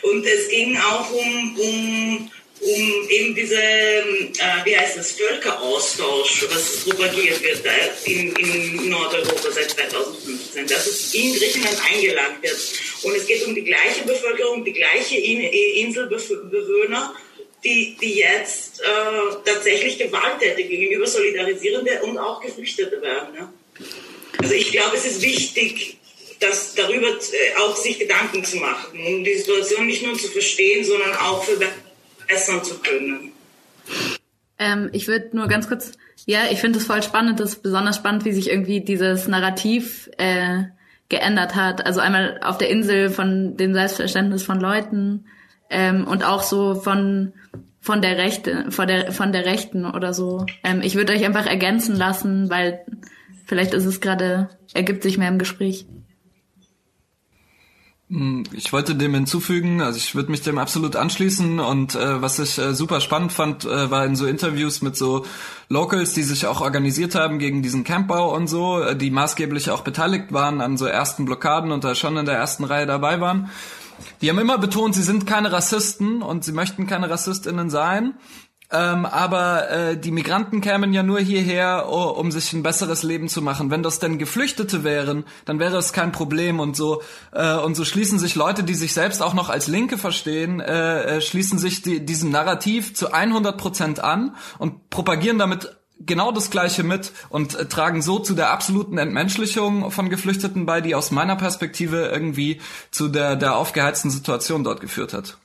[0.02, 2.30] Und es ging auch um, um
[2.62, 9.50] um eben diese, äh, wie heißt das, Völkeraustausch, was propagiert wird äh, in, in Nordeuropa
[9.50, 12.56] seit 2015, dass es in Griechenland eingelangt wird.
[13.02, 17.16] Und es geht um die gleiche Bevölkerung, die gleiche in Inselbewohner
[17.64, 23.34] die, die jetzt äh, tatsächlich gewalttätig gegenüber Solidarisierende und auch Geflüchtete werden.
[23.36, 23.52] Ja?
[24.38, 25.98] Also ich glaube, es ist wichtig,
[26.40, 30.84] dass darüber äh, auch sich Gedanken zu machen, um die Situation nicht nur zu verstehen,
[30.84, 33.32] sondern auch verbessern zu können.
[34.58, 35.92] Ähm, ich würde nur ganz kurz,
[36.26, 40.10] ja, ich finde es voll spannend, das ist besonders spannend, wie sich irgendwie dieses Narrativ
[40.18, 40.64] äh,
[41.08, 41.86] geändert hat.
[41.86, 45.26] Also einmal auf der Insel von dem Selbstverständnis von Leuten
[45.70, 47.32] ähm, und auch so von
[47.82, 50.46] von der Rechte, von der von der Rechten oder so.
[50.62, 52.86] Ähm, ich würde euch einfach ergänzen lassen, weil
[53.44, 55.84] vielleicht ist es gerade ergibt sich mehr im Gespräch.
[58.08, 62.38] Hm, ich wollte dem hinzufügen, also ich würde mich dem absolut anschließen und äh, was
[62.38, 65.26] ich äh, super spannend fand, äh, war in so Interviews mit so
[65.68, 69.80] Locals, die sich auch organisiert haben gegen diesen Campbau und so, äh, die maßgeblich auch
[69.80, 73.50] beteiligt waren an so ersten Blockaden und da schon in der ersten Reihe dabei waren.
[74.20, 78.14] Die haben immer betont, sie sind keine Rassisten und sie möchten keine Rassistinnen sein.
[78.72, 83.28] Ähm, aber äh, die Migranten kämen ja nur hierher, oh, um sich ein besseres Leben
[83.28, 83.70] zu machen.
[83.70, 87.02] Wenn das denn Geflüchtete wären, dann wäre es kein Problem und so.
[87.32, 91.16] Äh, und so schließen sich Leute, die sich selbst auch noch als Linke verstehen, äh,
[91.16, 96.50] äh schließen sich die, diesem Narrativ zu 100 Prozent an und propagieren damit genau das
[96.50, 101.10] Gleiche mit und äh, tragen so zu der absoluten Entmenschlichung von Geflüchteten bei, die aus
[101.10, 102.60] meiner Perspektive irgendwie
[102.90, 105.38] zu der, der aufgeheizten Situation dort geführt hat.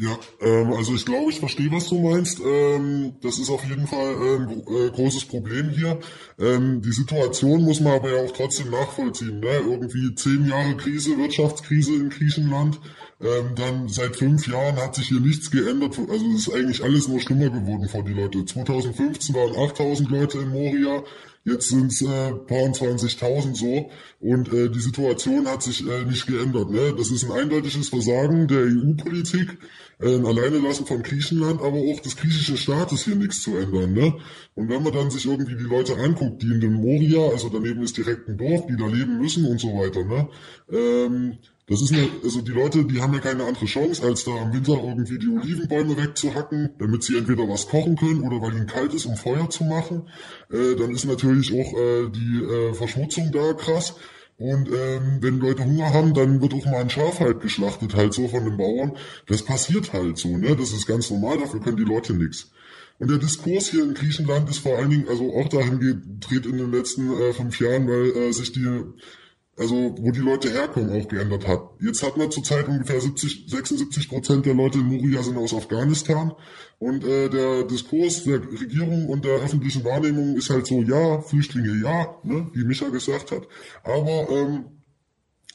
[0.00, 2.40] Ja, ähm, also ich glaube, ich verstehe, was du meinst.
[2.40, 5.98] Ähm, das ist auf jeden Fall ein äh, großes Problem hier.
[6.38, 9.40] Ähm, die Situation muss man aber ja auch trotzdem nachvollziehen.
[9.40, 9.60] Ne?
[9.68, 12.80] Irgendwie zehn Jahre Krise, Wirtschaftskrise in Griechenland.
[13.20, 15.98] Ähm, dann seit fünf Jahren hat sich hier nichts geändert.
[16.08, 18.42] Also es ist eigentlich alles nur schlimmer geworden vor die Leute.
[18.42, 21.04] 2015 waren 8000 Leute in Moria.
[21.44, 26.26] Jetzt sind es äh, paar 20.000 so und äh, die Situation hat sich äh, nicht
[26.26, 26.70] geändert.
[26.70, 26.94] Ne?
[26.94, 29.56] Das ist ein eindeutiges Versagen der EU-Politik,
[30.00, 33.94] äh, ein Alleinelassen von Griechenland, aber auch des griechischen Staates hier nichts zu ändern.
[33.94, 34.18] Ne?
[34.54, 37.82] Und wenn man dann sich irgendwie die Leute anguckt, die in dem Moria, also daneben
[37.82, 40.28] ist direkt ein Dorf, die da leben müssen und so weiter, ne?
[40.70, 41.38] ähm,
[41.70, 44.52] das ist eine, also die Leute, die haben ja keine andere Chance, als da im
[44.52, 48.92] Winter irgendwie die Olivenbäume wegzuhacken, damit sie entweder was kochen können oder weil ihnen kalt
[48.92, 50.08] ist, um Feuer zu machen.
[50.50, 53.94] Äh, dann ist natürlich auch äh, die äh, Verschmutzung da krass.
[54.36, 58.14] Und ähm, wenn Leute Hunger haben, dann wird auch mal ein Schaf halt geschlachtet, halt
[58.14, 58.96] so von den Bauern.
[59.28, 60.56] Das passiert halt so, ne?
[60.56, 62.50] Das ist ganz normal, dafür können die Leute nichts.
[62.98, 66.58] Und der Diskurs hier in Griechenland ist vor allen Dingen, also auch dahin gedreht in
[66.58, 68.66] den letzten äh, fünf Jahren, weil äh, sich die
[69.60, 71.60] also wo die Leute herkommen, auch geändert hat.
[71.80, 76.32] Jetzt hat man zurzeit ungefähr 70, 76 Prozent der Leute in Moria sind aus Afghanistan
[76.78, 81.78] und äh, der Diskurs der Regierung und der öffentlichen Wahrnehmung ist halt so, ja, Flüchtlinge,
[81.82, 83.46] ja, ne, wie Micha gesagt hat,
[83.84, 84.64] aber ähm,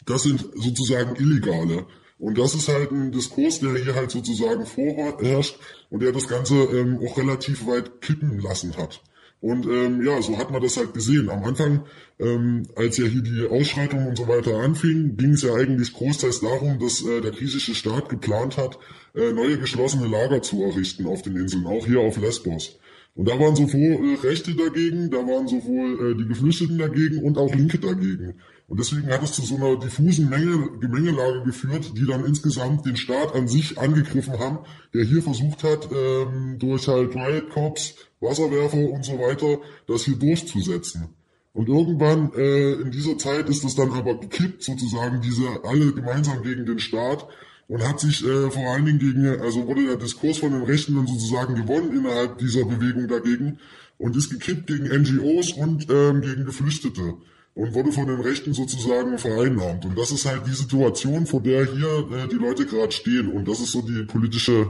[0.06, 1.88] das sind sozusagen Illegale.
[2.20, 6.56] Und das ist halt ein Diskurs, der hier halt sozusagen vorherrscht und der das Ganze
[6.56, 9.02] ähm, auch relativ weit kippen lassen hat.
[9.46, 11.30] Und ähm, ja, so hat man das halt gesehen.
[11.30, 11.84] Am Anfang,
[12.18, 16.40] ähm, als ja hier die Ausschreitungen und so weiter anfingen, ging es ja eigentlich großteils
[16.40, 18.80] darum, dass äh, der griechische Staat geplant hat,
[19.14, 22.80] äh, neue geschlossene Lager zu errichten auf den Inseln, auch hier auf Lesbos.
[23.14, 27.38] Und da waren sowohl äh, Rechte dagegen, da waren sowohl äh, die Geflüchteten dagegen und
[27.38, 28.42] auch Linke dagegen.
[28.68, 32.98] Und deswegen hat es zu so einer diffusen Menge, Gemengelage geführt, die dann insgesamt den
[32.98, 34.60] Staat an sich angegriffen haben,
[34.94, 40.16] der hier versucht hat, ähm, durch halt Riot Cops, Wasserwerfer und so weiter, das hier
[40.16, 41.10] durchzusetzen.
[41.54, 46.42] Und irgendwann äh, in dieser Zeit ist das dann aber gekippt, sozusagen, diese alle gemeinsam
[46.42, 47.28] gegen den Staat
[47.68, 50.96] und hat sich äh, vor allen Dingen gegen, also wurde der Diskurs von den Rechten
[50.96, 53.60] dann sozusagen gewonnen innerhalb dieser Bewegung dagegen
[54.00, 57.16] und ist gekippt gegen NGOs und ähm, gegen Geflüchtete
[57.56, 59.86] und wurde von den Rechten sozusagen vereinnahmt.
[59.86, 63.32] Und das ist halt die Situation, vor der hier äh, die Leute gerade stehen.
[63.32, 64.70] Und das ist so die politische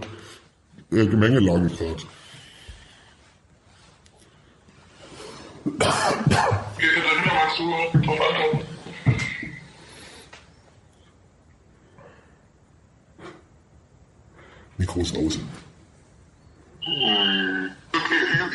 [0.91, 2.03] äh, Gemengelage gerade.
[14.77, 15.15] Mikro ist
[16.85, 17.71] Hm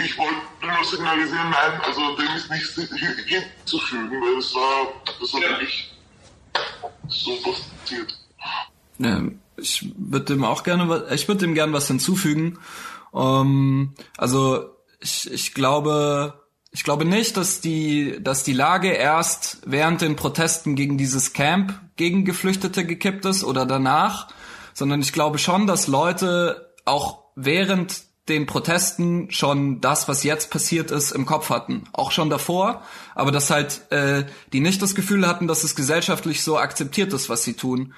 [0.04, 2.74] ich wollte nur signalisieren, nein, also dem ist nichts
[3.26, 5.92] hinzufügen, weil es war, das war wirklich
[7.08, 8.18] so passiert.
[8.98, 9.22] Ja,
[9.56, 12.58] ich würde dem auch gerne, ich würde dem gerne was hinzufügen.
[13.12, 16.40] Um, ähm, also ich, ich glaube,
[16.70, 21.74] ich glaube nicht, dass die, dass die Lage erst während den Protesten gegen dieses Camp
[21.96, 24.28] gegen Geflüchtete gekippt ist oder danach,
[24.72, 30.90] sondern ich glaube schon, dass Leute auch während den Protesten schon das, was jetzt passiert
[30.90, 31.84] ist, im Kopf hatten.
[31.92, 32.82] Auch schon davor,
[33.14, 37.28] aber dass halt äh, die nicht das Gefühl hatten, dass es gesellschaftlich so akzeptiert ist,
[37.28, 37.92] was sie tun.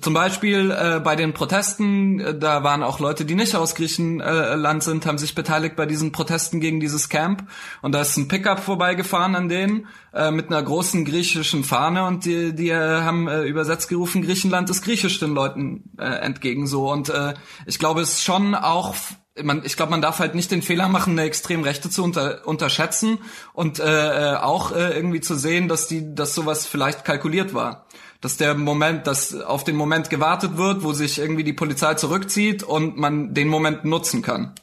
[0.00, 4.82] zum Beispiel äh, bei den Protesten, äh, da waren auch Leute, die nicht aus Griechenland
[4.82, 7.48] sind, haben sich beteiligt bei diesen Protesten gegen dieses Camp.
[7.82, 12.24] Und da ist ein Pickup vorbeigefahren an denen äh, mit einer großen griechischen Fahne und
[12.26, 16.90] die, die äh, haben äh, übersetzt gerufen, Griechenland ist griechisch den Leuten äh, entgegen so.
[16.90, 17.34] Und äh,
[17.66, 18.94] ich glaube, es ist schon auch
[19.42, 23.18] man, ich glaube, man darf halt nicht den Fehler machen, eine Extremrechte zu unter, unterschätzen
[23.52, 27.86] und äh, äh, auch äh, irgendwie zu sehen, dass die, dass sowas vielleicht kalkuliert war
[28.24, 32.62] dass der Moment, dass auf den Moment gewartet wird, wo sich irgendwie die Polizei zurückzieht
[32.62, 34.54] und man den Moment nutzen kann.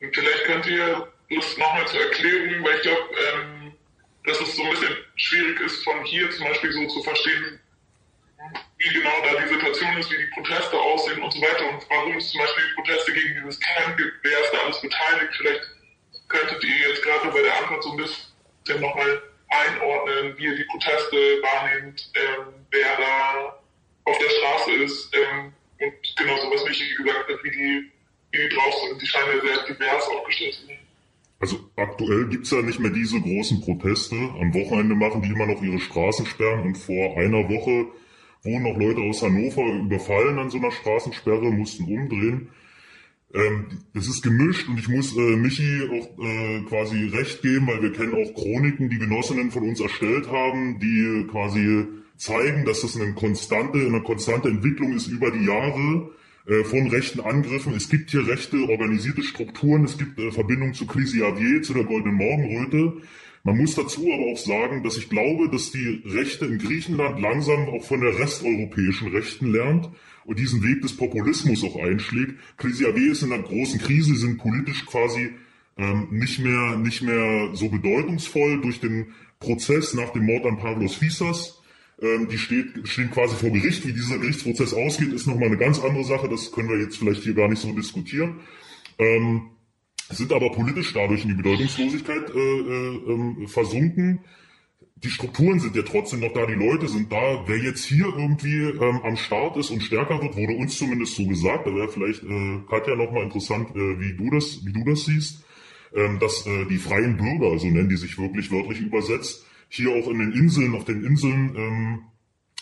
[0.00, 3.02] Vielleicht könnt ihr das nochmal zu erklären, weil ich glaube,
[3.34, 3.72] ähm,
[4.24, 7.59] dass es so ein bisschen schwierig ist, von hier zum Beispiel so zu verstehen,
[8.80, 12.16] wie genau da die Situation ist, wie die Proteste aussehen und so weiter und warum
[12.16, 15.34] es zum Beispiel Proteste gegen dieses Camp gibt, wer ist da alles beteiligt.
[15.36, 15.62] Vielleicht
[16.28, 20.64] könntet ihr jetzt gerade bei der Antwort so ein bisschen nochmal einordnen, wie ihr die
[20.64, 23.60] Proteste wahrnehmt, ähm, wer da
[24.04, 27.90] auf der Straße ist ähm, und genau so was Michi gesagt hat, wie die,
[28.32, 29.02] wie die drauf sind.
[29.02, 30.78] Die scheinen ja sehr divers aufgestellt zu sein.
[31.40, 34.14] Also aktuell gibt's ja nicht mehr diese großen Proteste.
[34.14, 37.86] Am Wochenende machen die immer noch ihre Straßensperren und vor einer Woche
[38.42, 42.48] wurden noch Leute aus Hannover überfallen an so einer Straßensperre, mussten umdrehen.
[43.32, 47.82] Ähm, es ist gemischt und ich muss äh, Michi auch äh, quasi recht geben, weil
[47.82, 52.96] wir kennen auch Chroniken, die Genossinnen von uns erstellt haben, die quasi zeigen, dass das
[52.96, 56.10] eine konstante, eine konstante Entwicklung ist über die Jahre
[56.46, 57.74] äh, von rechten Angriffen.
[57.74, 61.84] Es gibt hier rechte organisierte Strukturen, es gibt äh, Verbindungen zu Crisi Avier, zu der
[61.84, 63.00] Goldenen Morgenröte.
[63.42, 67.68] Man muss dazu aber auch sagen, dass ich glaube, dass die Rechte in Griechenland langsam
[67.68, 69.88] auch von der resteuropäischen Rechten lernt
[70.24, 72.34] und diesen Weg des Populismus auch einschlägt.
[72.58, 75.30] KCAW ist in einer großen Krise, sind politisch quasi
[75.78, 80.96] ähm, nicht mehr nicht mehr so bedeutungsvoll durch den Prozess nach dem Mord an Pavlos
[80.96, 81.62] Fisas.
[82.02, 83.86] Ähm, die steht, stehen quasi vor Gericht.
[83.86, 86.28] Wie dieser Gerichtsprozess ausgeht, ist nochmal eine ganz andere Sache.
[86.28, 88.40] Das können wir jetzt vielleicht hier gar nicht so diskutieren.
[88.98, 89.50] Ähm,
[90.10, 94.20] sind aber politisch dadurch in die Bedeutungslosigkeit äh, äh, ähm, versunken
[95.02, 97.44] die Strukturen sind ja trotzdem noch da, die Leute sind da.
[97.46, 101.26] Wer jetzt hier irgendwie ähm, am Start ist und stärker wird, wurde uns zumindest so
[101.26, 101.66] gesagt.
[101.66, 105.44] Da wäre vielleicht äh, Katja nochmal interessant, äh, wie du das, wie du das siehst,
[105.94, 110.08] ähm, dass äh, die freien Bürger, so nennen die sich wirklich wörtlich übersetzt, hier auch
[110.08, 112.00] in den Inseln, auf den Inseln ähm,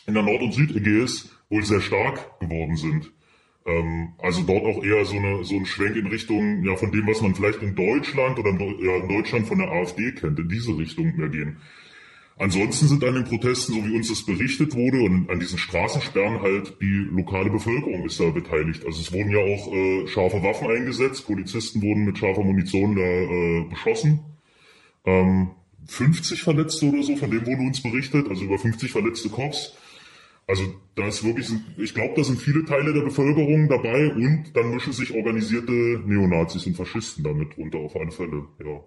[0.06, 3.10] in der Nord- und Südägäis wohl sehr stark geworden sind.
[3.66, 7.06] Ähm, also dort auch eher so, eine, so ein Schwenk in Richtung ja von dem,
[7.06, 10.48] was man vielleicht in Deutschland oder in, ja, in Deutschland von der AfD kennt, in
[10.48, 11.58] diese Richtung mehr gehen.
[12.40, 16.40] Ansonsten sind an den Protesten, so wie uns das berichtet wurde, und an diesen Straßensperren
[16.40, 18.86] halt die lokale Bevölkerung ist da beteiligt.
[18.86, 23.02] Also es wurden ja auch äh, scharfe Waffen eingesetzt, Polizisten wurden mit scharfer Munition da
[23.02, 24.20] äh, beschossen.
[25.04, 25.50] Ähm,
[25.88, 29.74] 50 Verletzte oder so, von dem wurde uns berichtet, also über 50 verletzte Cops.
[30.48, 34.70] Also da ist wirklich, ich glaube, da sind viele Teile der Bevölkerung dabei und dann
[34.70, 35.72] mischen sich organisierte
[36.06, 38.80] Neonazis und Faschisten damit runter, auf alle Fälle, ja.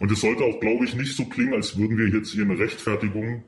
[0.00, 2.58] Und es sollte auch, glaube ich, nicht so klingen, als würden wir jetzt hier eine
[2.58, 3.44] Rechtfertigung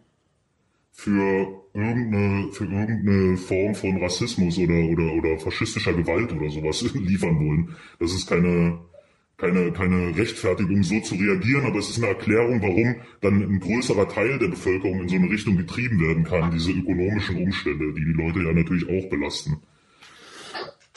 [0.93, 7.41] für irgendeine, für irgendeine Form von Rassismus oder, oder, oder faschistischer Gewalt oder sowas liefern
[7.41, 7.75] wollen.
[7.99, 8.79] Das ist keine,
[9.37, 14.09] keine, keine Rechtfertigung, so zu reagieren, aber es ist eine Erklärung, warum dann ein größerer
[14.09, 18.13] Teil der Bevölkerung in so eine Richtung getrieben werden kann, diese ökonomischen Umstände, die die
[18.13, 19.57] Leute ja natürlich auch belasten.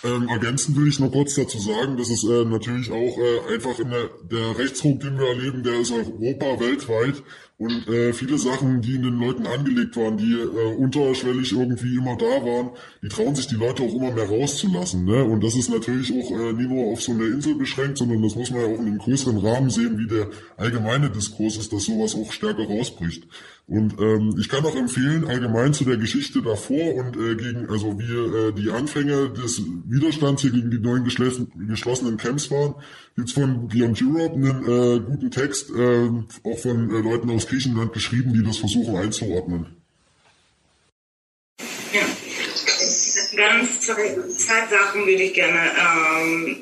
[0.04, 3.80] Ähm, ergänzend will ich noch kurz dazu sagen, dass es äh, natürlich auch äh, einfach
[3.80, 7.24] in der, der Rechtsruck, den wir erleben, der ist Europa weltweit
[7.58, 12.18] und äh, viele Sachen, die in den Leuten angelegt waren, die äh, unterschwellig irgendwie immer
[12.18, 15.06] da waren, die trauen sich die Leute auch immer mehr rauszulassen.
[15.06, 15.24] Ne?
[15.24, 18.36] Und das ist natürlich auch äh, nie nur auf so eine Insel beschränkt, sondern das
[18.36, 21.86] muss man ja auch in einem größeren Rahmen sehen, wie der allgemeine Diskurs ist, dass
[21.86, 23.26] sowas auch stärker rausbricht.
[23.68, 27.98] Und ähm, ich kann auch empfehlen, allgemein zu der Geschichte davor und äh, gegen, also
[27.98, 32.76] wie äh, die Anfänge des Widerstands hier gegen die neuen geschlossenen Camps waren,
[33.16, 36.10] gibt's von Beyond Europe einen äh, guten Text, äh,
[36.44, 39.66] auch von äh, Leuten aus Griechenland geschrieben, die das versuchen einzuordnen.
[41.92, 42.06] Ja,
[43.36, 46.58] ganz zwei, zwei Sachen würde ich gerne ähm,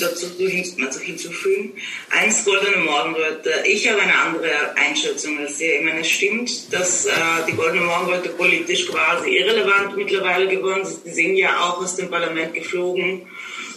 [0.00, 1.72] dazu also hinzufügen.
[2.10, 3.52] Eins Goldene Morgenröte.
[3.64, 5.78] Ich habe eine andere Einschätzung als ihr.
[5.78, 7.10] Ich meine, es stimmt, dass äh,
[7.48, 11.04] die Goldene Morgenröte politisch quasi irrelevant mittlerweile geworden ist.
[11.04, 13.26] Sie sind ja auch aus dem Parlament geflogen.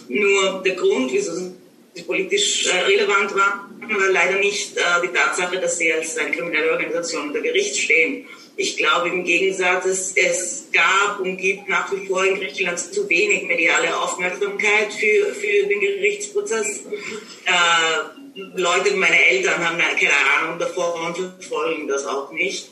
[0.08, 5.58] Nur der Grund, wieso sie politisch äh, relevant war, war leider nicht äh, die Tatsache,
[5.58, 8.26] dass sie als eine kriminelle Organisation unter Gericht stehen.
[8.60, 13.08] Ich glaube im Gegensatz, es, es gab und gibt nach wie vor in Griechenland zu
[13.08, 16.80] wenig mediale Aufmerksamkeit für, für den Gerichtsprozess.
[17.44, 22.68] Äh, Leute, meine Eltern haben keine Ahnung davon und verfolgen das auch nicht.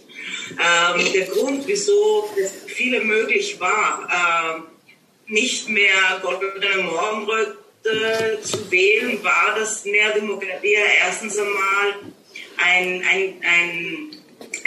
[0.51, 9.23] Ähm, der Grund, wieso es viele möglich war, äh, nicht mehr goldene Morgenröte zu wählen,
[9.23, 11.95] war, dass Nährdemokratie erstens einmal
[12.57, 14.16] ein, ein, ein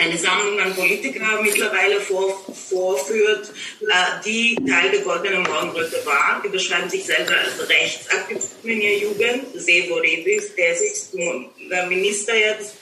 [0.00, 6.42] eine Sammlung an Politikern mittlerweile vor, vorführt, äh, die Teil der Goldenen Morgenröte waren.
[6.42, 9.44] Die beschreiben sich selber als Rechtsaktivisten in ihrer Jugend.
[9.54, 12.76] Sevo Revis, der ist der Minister jetzt.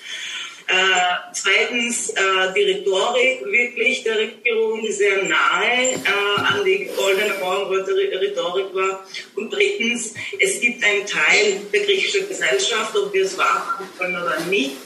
[0.69, 7.97] Äh, zweitens, äh, die Rhetorik wirklich der Regierung, sehr nahe äh, an die goldene Morgenröte
[7.97, 9.03] Rhetorik war.
[9.35, 14.39] Und drittens, es gibt einen Teil der griechischen Gesellschaft, ob wir es wahrhaben können oder
[14.41, 14.77] nicht,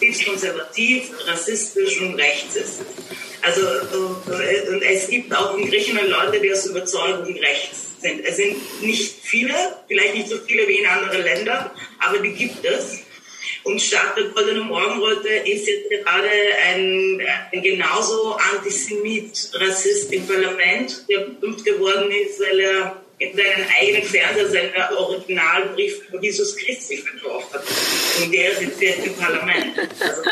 [0.00, 2.80] ist konservativ, rassistisch und rechts.
[3.42, 3.60] Also
[4.70, 8.24] und es gibt auch in Griechenland Leute, die aus Überzeugung rechts sind.
[8.24, 9.54] Es sind nicht viele,
[9.88, 13.00] vielleicht nicht so viele wie in anderen Ländern, aber die gibt es.
[13.64, 16.28] Und statt der Goldene Morgenröte ist jetzt gerade
[16.66, 17.22] ein,
[17.52, 24.02] ein genauso Antisemit, Rassist im Parlament, der berühmt geworden ist, weil er in seinen eigenen
[24.02, 27.64] Fernsehsender Originalbrief von Jesus Christi verkauft hat.
[28.22, 29.78] Und der sitzt jetzt im Parlament.
[29.78, 30.22] Also,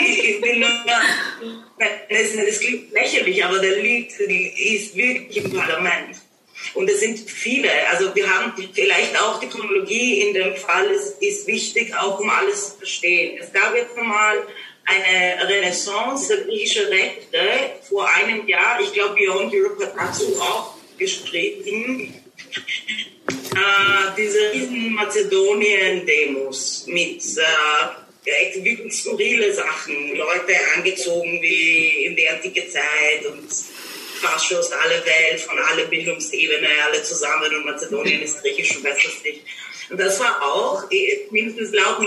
[0.00, 0.68] ich bin nur,
[1.78, 6.16] das, das klingt lächerlich, aber der Lied ist wirklich im Parlament.
[6.72, 7.70] Und es sind viele.
[7.90, 12.30] Also wir haben vielleicht auch die Chronologie in dem Fall ist, ist wichtig, auch um
[12.30, 13.38] alles zu verstehen.
[13.40, 14.38] Es gab jetzt mal
[14.86, 17.38] eine Renaissance der griechischen Rechte
[17.88, 18.80] vor einem Jahr.
[18.80, 22.14] Ich glaube, Beyond Europe hat dazu auch geschrieben.
[23.54, 32.68] Äh, diese riesen Mazedonien-Demos mit äh, wirklich skurrile Sachen, Leute angezogen wie in der antike
[32.68, 33.48] Zeit und
[34.20, 39.22] Faschos, alle Welt, von alle Bildungsebene, alle zusammen und Mazedonien ist griechisch und weiß das
[39.22, 39.42] nicht.
[39.90, 40.84] Und das war auch,
[41.30, 42.00] mindestens laut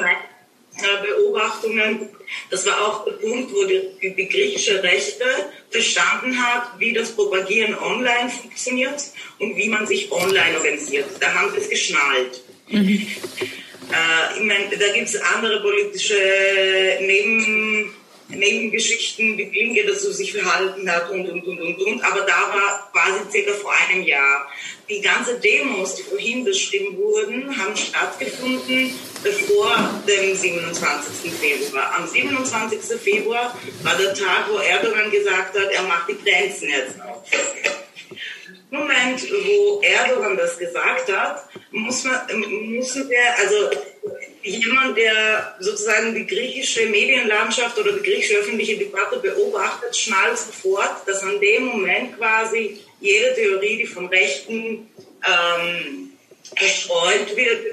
[1.02, 2.10] Beobachtungen,
[2.50, 5.26] das war auch der Punkt, wo die, die, griechische Rechte
[5.70, 9.02] verstanden hat, wie das Propagieren online funktioniert
[9.40, 11.06] und wie man sich online organisiert.
[11.20, 12.42] Da haben sie es geschnallt.
[12.70, 13.08] Mhm.
[13.92, 16.18] Äh, ich meine, da gibt es andere politische
[17.02, 17.94] Neben
[18.30, 22.04] Nebengeschichten, wie Klinge dazu sich verhalten hat und, und, und, und, und.
[22.04, 24.48] Aber da war quasi circa vor einem Jahr.
[24.90, 31.32] Die ganze Demos, die vorhin bestimmt wurden, haben stattgefunden bevor dem 27.
[31.34, 31.94] Februar.
[31.98, 33.00] Am 27.
[33.00, 37.24] Februar war der Tag, wo Erdogan gesagt hat, er macht die Grenzen jetzt auf.
[38.70, 42.20] Moment, wo Erdogan das gesagt hat, muss man,
[42.70, 43.70] müssen wir, also
[44.50, 51.24] jemand, der sozusagen die griechische Medienlandschaft oder die griechische öffentliche Debatte beobachtet, schnallt sofort, dass
[51.24, 54.90] an dem Moment quasi jede Theorie, die von Rechten
[55.28, 56.12] ähm,
[56.56, 57.66] erstreut wird,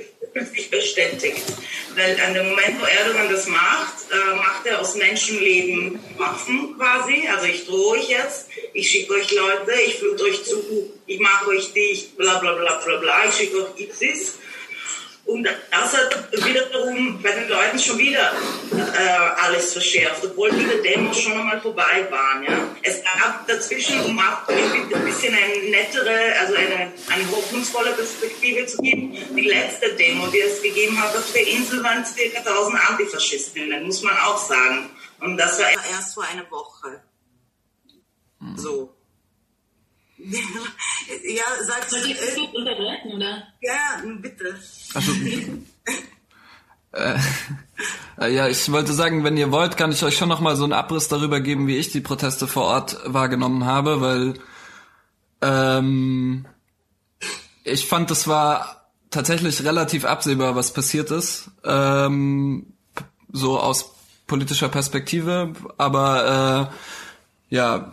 [0.52, 1.42] sich bestätigt.
[1.94, 7.28] Weil an dem Moment, wo Erdogan das macht, äh, macht er aus Menschenleben Waffen quasi.
[7.28, 11.50] Also ich drohe euch jetzt, ich schicke euch Leute, ich flut euch zu, ich mache
[11.50, 14.38] euch dicht, bla bla bla bla bla, ich schicke euch ISIS.
[15.26, 18.30] Und das hat wiederum bei den Leuten schon wieder
[18.72, 22.44] äh, alles verschärft, obwohl diese Demos schon einmal vorbei waren.
[22.44, 22.52] Ja?
[22.82, 29.16] Es gab dazwischen, um ein bisschen eine nettere, also eine, eine hoffnungsvolle Perspektive zu geben,
[29.34, 32.38] die letzte Demo, die es gegeben hat auf der Insel, waren ca.
[32.38, 34.90] 1000 Antifaschistinnen, muss man auch sagen.
[35.20, 37.02] Und das war erst vor einer Woche.
[38.56, 38.93] So.
[41.24, 43.42] Ja, sag Soll ich das gut unterbrechen, oder?
[43.60, 44.58] Ja, bitte.
[44.94, 45.12] Also,
[48.20, 50.64] äh, ja, ich wollte sagen, wenn ihr wollt, kann ich euch schon noch mal so
[50.64, 54.34] einen Abriss darüber geben, wie ich die Proteste vor Ort wahrgenommen habe, weil
[55.42, 56.46] ähm,
[57.64, 62.74] ich fand, das war tatsächlich relativ absehbar, was passiert ist, ähm,
[63.32, 63.94] so aus
[64.26, 66.70] politischer Perspektive, aber
[67.50, 67.92] äh, ja,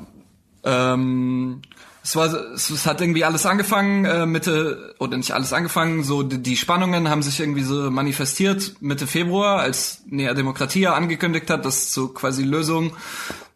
[0.64, 1.62] ähm,
[2.04, 6.42] es war, es, hat irgendwie alles angefangen, äh, Mitte, oder nicht alles angefangen, so die,
[6.42, 11.94] die, Spannungen haben sich irgendwie so manifestiert Mitte Februar, als Nea Demokratia angekündigt hat, dass
[11.94, 12.94] so quasi Lösung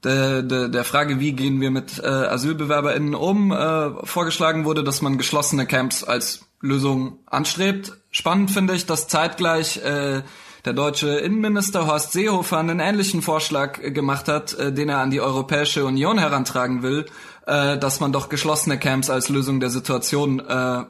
[0.04, 5.02] der, der, der Frage, wie gehen wir mit äh, AsylbewerberInnen um, äh, vorgeschlagen wurde, dass
[5.02, 7.93] man geschlossene Camps als Lösung anstrebt.
[8.12, 10.22] Spannend finde ich, dass zeitgleich äh,
[10.66, 15.12] der deutsche Innenminister Horst Seehofer einen ähnlichen Vorschlag äh, gemacht hat, äh, den er an
[15.12, 17.06] die Europäische Union herantragen will,
[17.46, 20.84] äh, dass man doch geschlossene Camps als Lösung der Situation äh,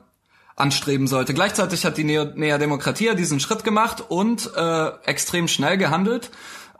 [0.55, 1.33] anstreben sollte.
[1.33, 6.31] Gleichzeitig hat die Nea Demokratia diesen Schritt gemacht und äh, extrem schnell gehandelt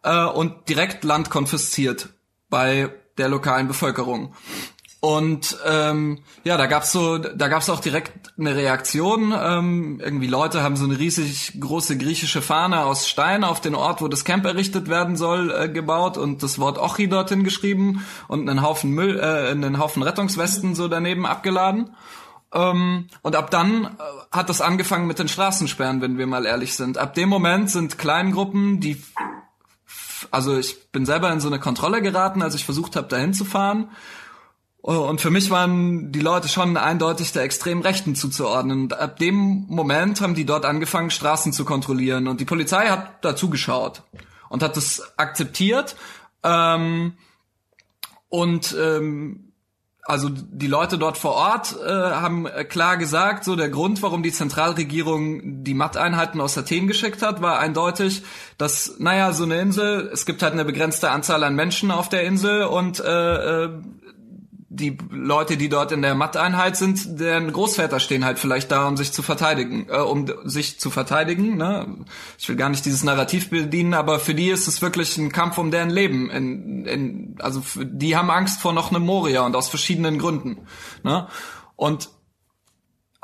[0.03, 2.09] äh, und direkt Land konfisziert
[2.49, 4.33] bei der lokalen Bevölkerung.
[5.05, 9.35] Und ähm, ja, da gab's so, da gab's auch direkt eine Reaktion.
[9.39, 14.01] Ähm, irgendwie Leute haben so eine riesig große griechische Fahne aus Stein auf den Ort,
[14.01, 18.49] wo das Camp errichtet werden soll, äh, gebaut und das Wort Ochi dorthin geschrieben und
[18.49, 21.91] einen Haufen Müll, äh, einen Haufen Rettungswesten so daneben abgeladen.
[22.51, 23.89] Ähm, und ab dann äh,
[24.31, 26.97] hat das angefangen mit den Straßensperren, wenn wir mal ehrlich sind.
[26.97, 28.99] Ab dem Moment sind Kleingruppen, die
[30.31, 33.45] also ich bin selber in so eine Kontrolle geraten, als ich versucht habe, dahin zu
[33.45, 33.91] fahren.
[34.85, 38.83] Und für mich waren die Leute schon eindeutig der extremen Rechten zuzuordnen.
[38.83, 42.27] Und ab dem Moment haben die dort angefangen, Straßen zu kontrollieren.
[42.27, 44.03] Und die Polizei hat da zugeschaut
[44.47, 45.95] und hat das akzeptiert.
[46.43, 47.13] Ähm,
[48.29, 49.53] und ähm,
[50.03, 54.31] also die Leute dort vor Ort äh, haben klar gesagt, so der Grund, warum die
[54.31, 58.21] Zentralregierung die Matteinheiten aus Athen geschickt hat, war eindeutig,
[58.59, 62.21] dass, naja, so eine Insel, es gibt halt eine begrenzte Anzahl an Menschen auf der
[62.21, 63.69] Insel und äh, äh,
[64.75, 68.97] die Leute, die dort in der Matteinheit sind, deren Großväter stehen halt vielleicht da, um
[68.97, 71.57] sich zu verteidigen, äh, um sich zu verteidigen.
[71.57, 72.05] Ne?
[72.37, 75.57] Ich will gar nicht dieses Narrativ bedienen, aber für die ist es wirklich ein Kampf
[75.57, 76.29] um deren Leben.
[76.29, 80.67] In, in, also die haben Angst vor noch einem Moria und aus verschiedenen Gründen.
[81.03, 81.27] Ne?
[81.75, 82.09] Und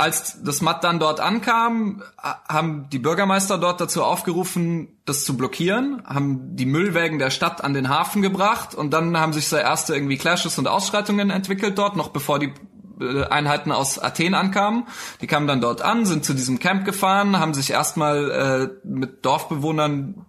[0.02, 6.02] als das Matt dann dort ankam, haben die Bürgermeister dort dazu aufgerufen, das zu blockieren,
[6.08, 9.94] haben die Müllwägen der Stadt an den Hafen gebracht und dann haben sich so erste
[9.94, 12.52] irgendwie Clashes und Ausschreitungen entwickelt dort, noch bevor die
[13.00, 14.88] äh, Einheiten aus Athen ankamen.
[15.22, 19.24] Die kamen dann dort an, sind zu diesem Camp gefahren, haben sich erstmal äh, mit
[19.24, 20.26] Dorfbewohnern,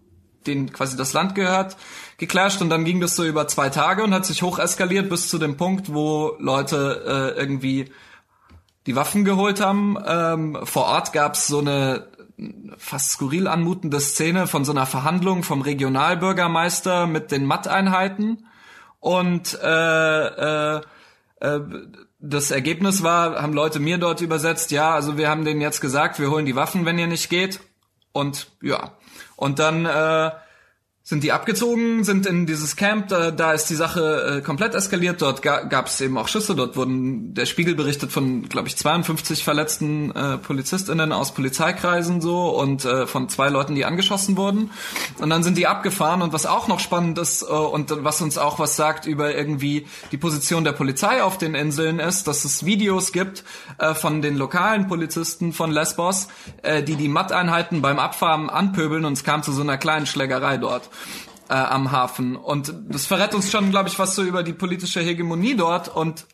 [0.47, 1.79] denen quasi das Land gehört,
[2.18, 5.29] geclasht und dann ging das so über zwei Tage und hat sich hoch eskaliert bis
[5.29, 7.91] zu dem Punkt, wo Leute äh, irgendwie
[8.87, 9.97] die Waffen geholt haben.
[10.07, 12.09] Ähm, vor Ort gab's so eine
[12.78, 18.47] fast skurril anmutende Szene von so einer Verhandlung vom Regionalbürgermeister mit den Matteinheiten.
[19.01, 20.80] Und äh, äh,
[21.41, 21.61] äh,
[22.20, 26.20] das Ergebnis war, haben Leute mir dort übersetzt, ja, also wir haben denen jetzt gesagt,
[26.20, 27.61] wir holen die Waffen, wenn ihr nicht geht.
[28.12, 28.93] Und ja.
[29.37, 30.30] Und dann äh,
[31.05, 35.20] sind die abgezogen, sind in dieses Camp, da, da ist die Sache äh, komplett eskaliert.
[35.20, 36.55] Dort ga, gab es eben auch Schüsse.
[36.55, 42.50] Dort wurden der Spiegel berichtet von, glaube ich, 52 verletzten äh, PolizistInnen aus Polizeikreisen so
[42.50, 44.70] und äh, von zwei Leuten, die angeschossen wurden.
[45.18, 46.22] Und dann sind die abgefahren.
[46.22, 49.88] Und was auch noch spannend ist äh, und was uns auch was sagt über irgendwie
[50.12, 53.42] die Position der Polizei auf den Inseln ist, dass es Videos gibt
[53.78, 56.28] äh, von den lokalen Polizisten von Lesbos,
[56.62, 60.59] äh, die die Matteinheiten beim Abfahren anpöbeln und es kam zu so einer kleinen Schlägerei
[60.59, 60.91] dort
[61.49, 62.36] äh, am Hafen.
[62.36, 66.26] Und das verrät uns schon, glaube ich, was so über die politische Hegemonie dort und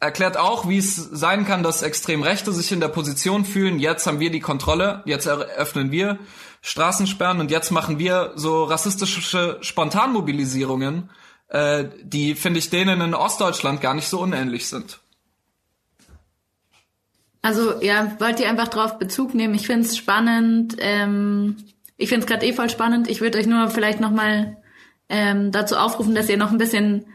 [0.00, 4.06] erklärt auch, wie es sein kann, dass extrem Rechte sich in der Position fühlen, jetzt
[4.06, 6.18] haben wir die Kontrolle, jetzt eröffnen wir
[6.60, 11.10] Straßensperren und jetzt machen wir so rassistische Spontanmobilisierungen,
[11.48, 14.98] äh, die, finde ich, denen in Ostdeutschland gar nicht so unähnlich sind.
[17.40, 19.54] Also ja, wollt ihr einfach drauf Bezug nehmen?
[19.54, 21.56] Ich finde es spannend, ähm,
[21.96, 23.08] ich finde es gerade eh voll spannend.
[23.08, 24.56] Ich würde euch nur vielleicht nochmal
[25.08, 27.06] ähm, dazu aufrufen, dass ihr noch ein bisschen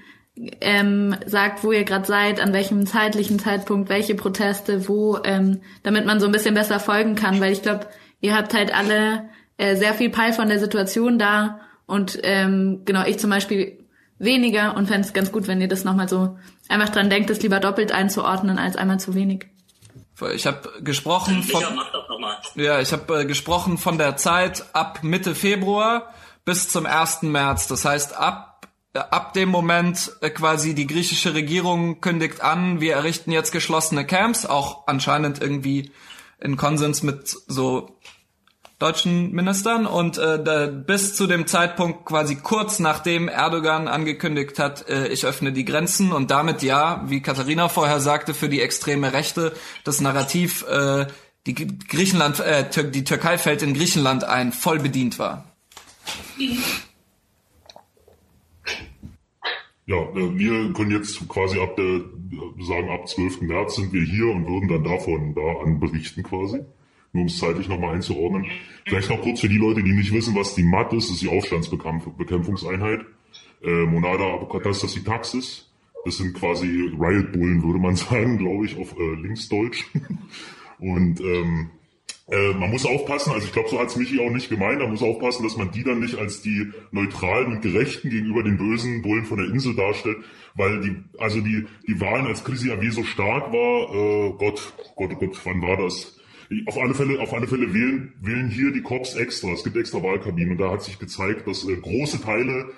[0.61, 6.05] ähm, sagt, wo ihr gerade seid, an welchem zeitlichen Zeitpunkt, welche Proteste, wo, ähm, damit
[6.05, 7.87] man so ein bisschen besser folgen kann, weil ich glaube,
[8.21, 13.05] ihr habt halt alle äh, sehr viel Peil von der Situation da und ähm, genau,
[13.05, 13.85] ich zum Beispiel
[14.17, 16.37] weniger und fände es ganz gut, wenn ihr das nochmal so
[16.69, 19.47] einfach dran denkt, das lieber doppelt einzuordnen als einmal zu wenig.
[20.33, 21.63] Ich habe gesprochen von
[22.55, 26.13] Ja, ich habe äh, gesprochen von der Zeit ab Mitte Februar
[26.45, 27.23] bis zum 1.
[27.23, 27.67] März.
[27.67, 28.51] Das heißt, ab
[28.93, 34.05] äh, ab dem Moment äh, quasi die griechische Regierung kündigt an, wir errichten jetzt geschlossene
[34.05, 35.91] Camps, auch anscheinend irgendwie
[36.39, 37.97] in Konsens mit so
[38.81, 45.07] deutschen Ministern und äh, bis zu dem Zeitpunkt quasi kurz nachdem Erdogan angekündigt hat, äh,
[45.09, 49.53] ich öffne die Grenzen und damit ja, wie Katharina vorher sagte, für die extreme Rechte
[49.83, 51.05] das Narrativ, äh,
[51.45, 55.45] die Griechenland, äh, die Türkei fällt in Griechenland ein, voll bedient war.
[59.85, 62.01] Ja, äh, wir können jetzt quasi ab der,
[62.65, 63.41] sagen ab 12.
[63.41, 66.61] März sind wir hier und würden dann davon da an berichten quasi
[67.13, 68.45] nur um es zeitlich nochmal einzuordnen.
[68.85, 71.23] Vielleicht noch kurz für die Leute, die nicht wissen, was die MAT ist, das ist
[71.23, 73.01] die Aufstandsbekämpfungseinheit.
[73.63, 75.67] Äh, Monada Apokatastas die Taxis.
[76.03, 79.85] Das sind quasi Riot-Bullen, würde man sagen, glaube ich, auf äh, Linksdeutsch.
[80.79, 81.69] Und ähm,
[82.31, 84.89] äh, man muss aufpassen, also ich glaube, so hat es Michi auch nicht gemeint, man
[84.89, 89.01] muss aufpassen, dass man die dann nicht als die neutralen und gerechten gegenüber den bösen
[89.01, 90.17] Bullen von der Insel darstellt,
[90.55, 95.19] weil die, also die, die Wahlen, als Chrissy AW so stark war, äh, Gott, Gott,
[95.19, 96.20] Gott, wann war das?
[96.65, 99.49] Auf alle Fälle, auf alle Fälle wählen, wählen hier die Cops extra.
[99.53, 102.71] Es gibt extra Wahlkabinen und da hat sich gezeigt, dass äh, große Teile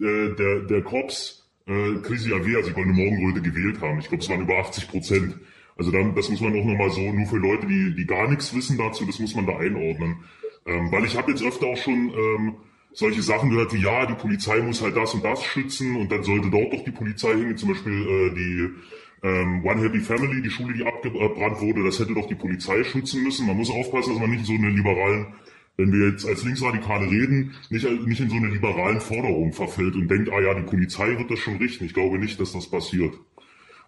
[0.00, 3.98] äh, der, der Cops äh, Krisi AW, also Goldene Morgenröte, gewählt haben.
[4.00, 5.36] Ich glaube, es waren über 80 Prozent.
[5.76, 8.54] Also dann, das muss man auch nochmal so, nur für Leute, die, die gar nichts
[8.54, 10.16] wissen dazu, das muss man da einordnen.
[10.66, 12.56] Ähm, weil ich habe jetzt öfter auch schon ähm,
[12.92, 16.22] solche Sachen gehört wie, ja, die Polizei muss halt das und das schützen und dann
[16.22, 18.68] sollte dort doch die Polizei hingehen, zum Beispiel äh, die
[19.22, 23.22] ähm, One Happy Family, die Schule, die abgebrannt wurde, das hätte doch die Polizei schützen
[23.22, 23.46] müssen.
[23.46, 25.26] Man muss aufpassen, dass man nicht in so eine liberalen,
[25.76, 30.08] wenn wir jetzt als Linksradikale reden, nicht, nicht in so eine liberalen Forderung verfällt und
[30.08, 31.84] denkt, ah ja, die Polizei wird das schon richten.
[31.84, 33.14] Ich glaube nicht, dass das passiert.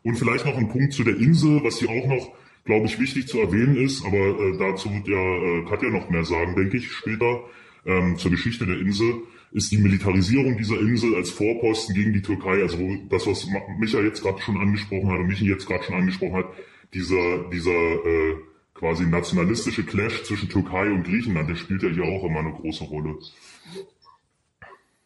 [0.03, 2.32] Und vielleicht noch ein Punkt zu der Insel, was hier auch noch,
[2.64, 6.24] glaube ich, wichtig zu erwähnen ist, aber äh, dazu wird ja äh, Katja noch mehr
[6.24, 7.43] sagen, denke ich, später,
[7.87, 9.22] ähm, zur Geschichte der Insel,
[9.53, 12.78] ist die Militarisierung dieser Insel als Vorposten gegen die Türkei, also
[13.09, 13.47] das, was
[13.78, 16.47] Micha jetzt gerade schon angesprochen hat und Michi jetzt gerade schon angesprochen hat,
[16.93, 18.37] dieser, dieser äh,
[18.74, 22.85] quasi nationalistische Clash zwischen Türkei und Griechenland, der spielt ja hier auch immer eine große
[22.85, 23.16] Rolle.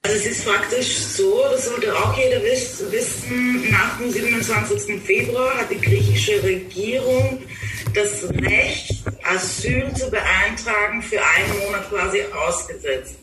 [0.02, 5.02] Also es ist faktisch so, das sollte auch jeder wissen, nach dem 27.
[5.02, 7.42] Februar hat die griechische Regierung
[7.94, 13.16] das Recht, Asyl zu beantragen, für einen Monat quasi ausgesetzt.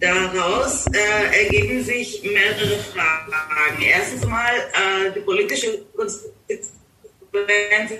[0.00, 3.82] Daraus äh, ergeben sich mehrere Fragen.
[3.82, 6.70] Erstens mal, äh, die politische Konsequenz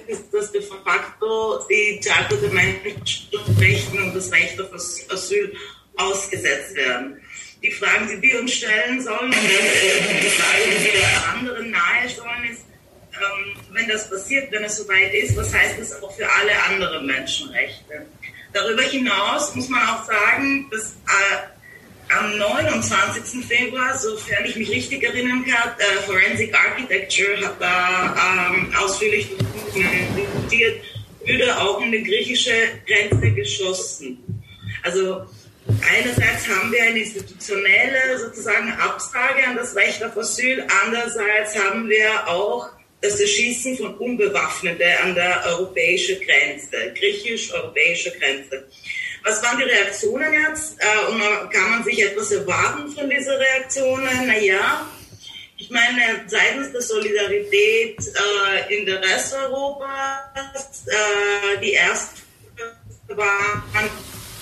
[0.06, 5.54] ist, dass de facto die Charta der Menschenrechte und das Recht auf Asyl
[5.96, 7.20] ausgesetzt werden
[7.64, 12.08] die Fragen, die wir uns stellen sollen, und äh, die Frage, die wir anderen nahe
[12.08, 12.63] sollen, ist,
[13.20, 17.06] ähm, wenn das passiert, wenn es soweit ist, was heißt das auch für alle anderen
[17.06, 18.06] Menschenrechte?
[18.52, 23.44] Darüber hinaus muss man auch sagen, dass äh, am 29.
[23.44, 30.82] Februar, sofern ich mich richtig erinnern kann, äh, Forensic Architecture hat da ähm, ausführlich dokumentiert,
[31.24, 32.52] würde auch in die griechische
[32.86, 34.18] Grenze geschossen.
[34.82, 35.26] Also
[35.66, 42.28] Einerseits haben wir eine institutionelle sozusagen Absage an das Recht auf Asyl, andererseits haben wir
[42.28, 42.68] auch
[43.04, 48.66] das Erschießen von Unbewaffneten an der europäischen Grenze, griechisch-europäische Grenze.
[49.22, 50.76] Was waren die Reaktionen jetzt?
[50.78, 54.26] Äh, und kann man sich etwas erwarten von diesen Reaktionen?
[54.26, 54.86] Naja,
[55.58, 62.22] ich meine, seitens der Solidarität äh, in der Rest Europas, äh, die erst
[63.08, 63.90] waren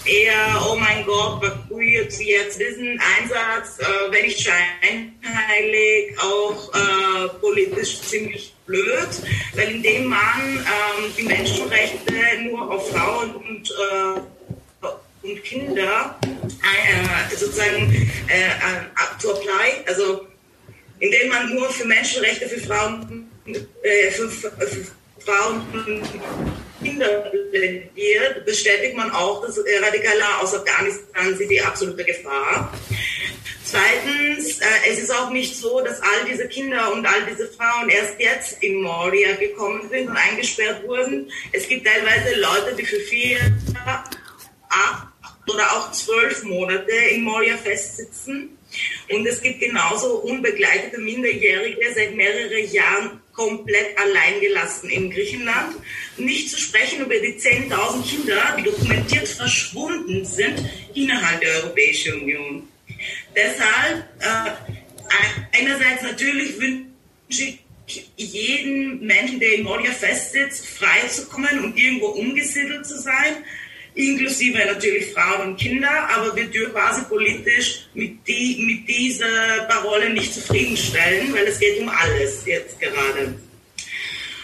[0.05, 7.29] eher, oh mein Gott, was jetzt, jetzt diesen Einsatz, äh, wenn ich scheinheilig, auch äh,
[7.41, 9.09] politisch ziemlich blöd,
[9.55, 12.13] weil indem man ähm, die Menschenrechte
[12.45, 17.93] nur auf Frauen und, äh, und Kinder äh, sozusagen
[18.29, 20.27] äh, äh, to apply, also
[20.99, 24.51] indem man nur für Menschenrechte für Frauen, äh, für, für,
[25.25, 25.63] Frauen
[26.83, 32.73] Kinder plädiert, bestätigt man auch, dass Radikale aus Afghanistan sind die absolute Gefahr.
[33.65, 37.89] Zweitens, äh, es ist auch nicht so, dass all diese Kinder und all diese Frauen
[37.89, 41.31] erst jetzt in Moria gekommen sind und eingesperrt wurden.
[41.53, 43.39] Es gibt teilweise Leute, die für vier,
[44.69, 45.09] acht
[45.49, 48.59] oder auch zwölf Monate in Moria festsitzen.
[49.11, 55.77] Und es gibt genauso unbegleitete Minderjährige seit mehreren Jahren komplett alleingelassen in Griechenland.
[56.17, 60.63] Nicht zu sprechen über die 10.000 Kinder, die dokumentiert verschwunden sind
[60.95, 62.69] innerhalb der Europäischen Union.
[63.35, 66.89] Deshalb äh, einerseits natürlich wünsche
[67.29, 67.59] ich
[68.17, 71.29] jeden Menschen, der in Moria festsitzt, frei zu
[71.63, 73.45] und irgendwo umgesiedelt zu sein
[73.95, 80.11] inklusive natürlich Frauen und Kinder, aber wir dürfen quasi politisch mit, die, mit dieser Parole
[80.11, 83.35] nicht zufriedenstellen, weil es geht um alles jetzt gerade.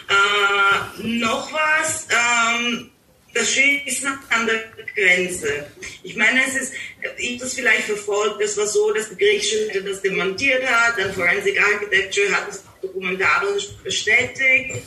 [0.09, 2.91] Äh, noch was, ähm,
[3.35, 5.67] das Schießen an der Grenze.
[6.03, 6.73] Ich meine, es ist,
[7.19, 11.13] ich habe das vielleicht verfolgt, es war so, dass die griechische das demontiert hat, dann
[11.13, 14.83] Forensic Architecture hat das dokumentarisch bestätigt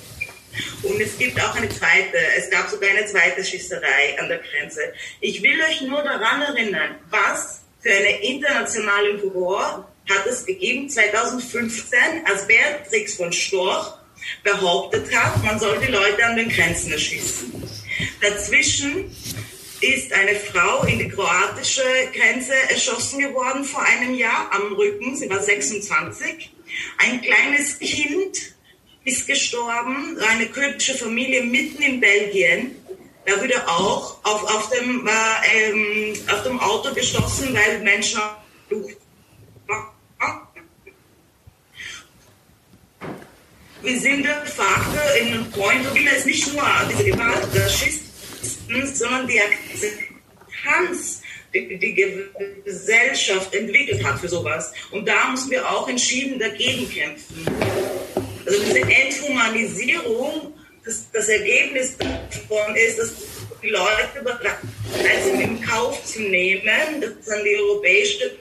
[0.84, 4.82] und es gibt auch eine zweite, es gab sogar eine zweite Schießerei an der Grenze.
[5.20, 12.00] Ich will euch nur daran erinnern, was für eine internationale Furore hat es gegeben 2015,
[12.26, 13.94] als Beatrix von Storch
[14.44, 17.52] behauptet hat, man soll die Leute an den Grenzen erschießen.
[18.22, 19.16] Dazwischen
[19.82, 21.84] ist eine Frau in die kroatische
[22.14, 25.16] Grenze erschossen geworden vor einem Jahr am Rücken.
[25.16, 26.52] Sie war 26.
[27.00, 28.54] Ein kleines Kind
[29.04, 32.76] ist gestorben, eine kurdische Familie mitten in Belgien.
[33.26, 38.22] Da wurde auch auf, auf, dem, äh, ähm, auf dem Auto geschossen, weil Menschen
[43.82, 49.28] wir sind facto in einem Point, wo es nicht nur diese Gewalt der Schisten, sondern
[49.28, 51.22] die Akzeptanz
[51.54, 52.28] die, die
[52.64, 54.72] Gesellschaft entwickelt hat für sowas.
[54.92, 57.46] Und da müssen wir auch entschieden dagegen kämpfen.
[58.46, 60.54] Also diese Enthumanisierung,
[60.86, 63.14] das, das Ergebnis davon ist, dass
[63.62, 68.32] die Leute bereit sind, in Kauf zu nehmen, dass dann die europäische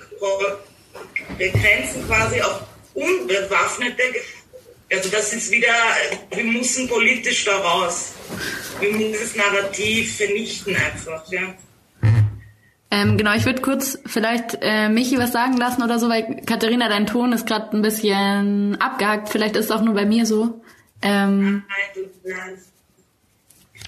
[1.38, 2.62] Grenzen quasi auf
[2.94, 4.02] unbewaffnete,
[4.92, 5.72] also das ist wieder,
[6.34, 8.12] wir müssen politisch da raus.
[8.80, 11.54] Wir müssen das Narrativ vernichten einfach, ja.
[12.92, 16.88] Ähm, genau, ich würde kurz vielleicht äh, Michi was sagen lassen oder so, weil Katharina,
[16.88, 19.28] dein Ton ist gerade ein bisschen abgehakt.
[19.28, 20.60] Vielleicht ist es auch nur bei mir so.
[21.00, 21.62] Ähm,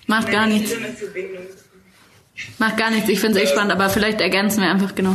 [0.06, 0.72] macht gar nichts.
[2.58, 3.08] Macht gar nichts.
[3.08, 5.14] Ich finde es echt spannend, aber vielleicht ergänzen wir einfach genau.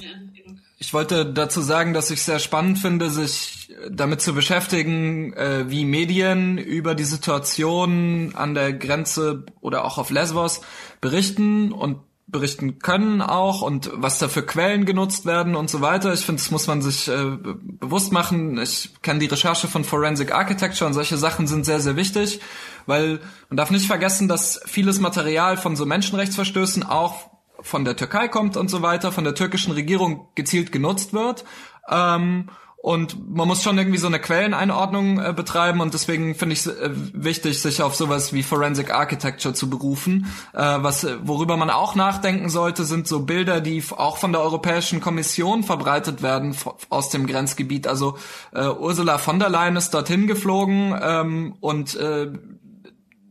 [0.80, 3.58] Ich wollte dazu sagen, dass ich sehr spannend finde, sich
[3.90, 10.10] damit zu beschäftigen, äh, wie Medien über die Situation an der Grenze oder auch auf
[10.10, 10.62] Lesbos
[11.02, 16.14] berichten und berichten können auch und was da für Quellen genutzt werden und so weiter.
[16.14, 18.60] Ich finde, das muss man sich äh, bewusst machen.
[18.60, 22.42] Ich kenne die Recherche von Forensic Architecture und solche Sachen sind sehr, sehr wichtig,
[22.86, 28.28] weil man darf nicht vergessen, dass vieles Material von so Menschenrechtsverstößen auch von der Türkei
[28.28, 31.46] kommt und so weiter, von der türkischen Regierung gezielt genutzt wird.
[31.90, 36.60] Ähm, und man muss schon irgendwie so eine Quelleneinordnung äh, betreiben und deswegen finde ich
[36.60, 40.28] es äh, wichtig, sich auf sowas wie Forensic Architecture zu berufen.
[40.54, 45.02] Äh, was, worüber man auch nachdenken sollte, sind so Bilder, die auch von der Europäischen
[45.02, 46.56] Kommission verbreitet werden
[46.90, 47.88] aus dem Grenzgebiet.
[47.88, 48.18] Also
[48.54, 52.32] äh, Ursula von der Leyen ist dorthin geflogen ähm, und äh,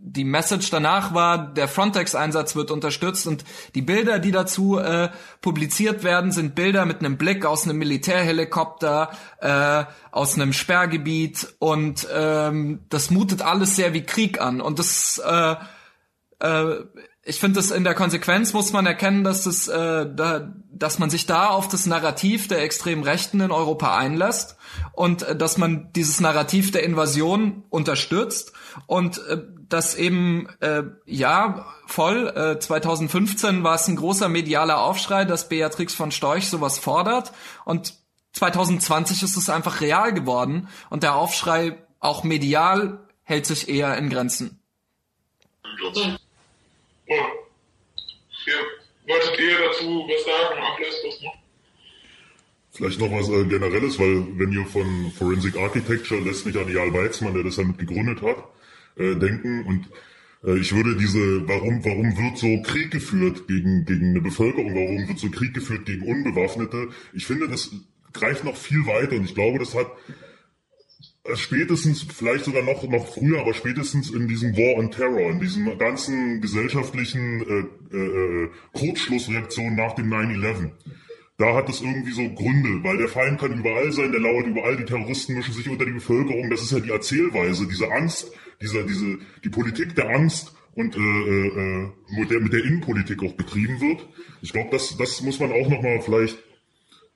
[0.08, 3.44] die Message danach war, der Frontex-Einsatz wird unterstützt und
[3.74, 9.10] die Bilder, die dazu äh, publiziert werden, sind Bilder mit einem Blick aus einem Militärhelikopter,
[9.40, 15.18] äh, aus einem Sperrgebiet und ähm, das mutet alles sehr wie Krieg an und das
[15.18, 15.56] äh,
[16.38, 16.84] äh,
[17.28, 21.10] ich finde, das in der Konsequenz muss man erkennen, dass das, äh, da, dass man
[21.10, 24.56] sich da auf das Narrativ der extremen Rechten in Europa einlässt
[24.92, 28.52] und äh, dass man dieses Narrativ der Invasion unterstützt
[28.86, 35.24] und äh, dass eben äh, ja voll äh, 2015 war es ein großer medialer Aufschrei,
[35.24, 37.32] dass Beatrix von Storch sowas fordert
[37.64, 37.94] und
[38.32, 44.10] 2020 ist es einfach real geworden und der Aufschrei auch medial hält sich eher in
[44.10, 44.60] Grenzen.
[47.06, 47.16] Ja.
[48.46, 48.54] Ja.
[49.06, 51.34] Wolltet ihr dazu was sagen, Ablass, was noch?
[52.72, 56.92] Vielleicht noch was äh, Generelles, weil wenn ihr von Forensic Architecture lässt mich an Jarl
[56.92, 58.36] Weizmann, der das damit gegründet hat,
[58.96, 59.88] äh, denken und
[60.44, 65.08] äh, ich würde diese, warum, warum wird so Krieg geführt gegen, gegen eine Bevölkerung, warum
[65.08, 66.88] wird so Krieg geführt gegen Unbewaffnete?
[67.12, 67.70] Ich finde, das
[68.12, 69.90] greift noch viel weiter und ich glaube, das hat
[71.34, 75.76] spätestens, vielleicht sogar noch, noch früher, aber spätestens in diesem War on Terror, in diesem
[75.78, 80.70] ganzen gesellschaftlichen äh, äh, Kurzschlussreaktion nach dem 9-11.
[81.38, 84.76] Da hat es irgendwie so Gründe, weil der Feind kann überall sein, der lauert überall,
[84.76, 86.48] die Terroristen mischen sich unter die Bevölkerung.
[86.48, 90.98] Das ist ja die Erzählweise, diese Angst, dieser, diese, die Politik der Angst und äh,
[91.00, 91.88] äh,
[92.18, 94.08] mit, der, mit der Innenpolitik auch betrieben wird.
[94.42, 96.38] Ich glaube, das, das muss man auch nochmal vielleicht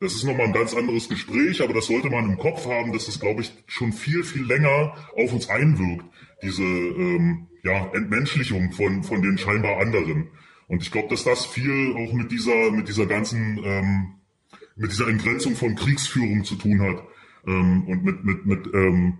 [0.02, 3.04] das ist nochmal ein ganz anderes Gespräch, aber das sollte man im Kopf haben, dass
[3.04, 6.06] das, glaube ich, schon viel, viel länger auf uns einwirkt,
[6.42, 10.28] diese ähm, ja, Entmenschlichung von, von den scheinbar anderen.
[10.68, 14.14] Und ich glaube, dass das viel auch mit dieser, mit dieser ganzen, ähm,
[14.74, 17.02] mit dieser Entgrenzung von Kriegsführung zu tun hat
[17.46, 19.18] ähm, und mit, mit, mit ähm,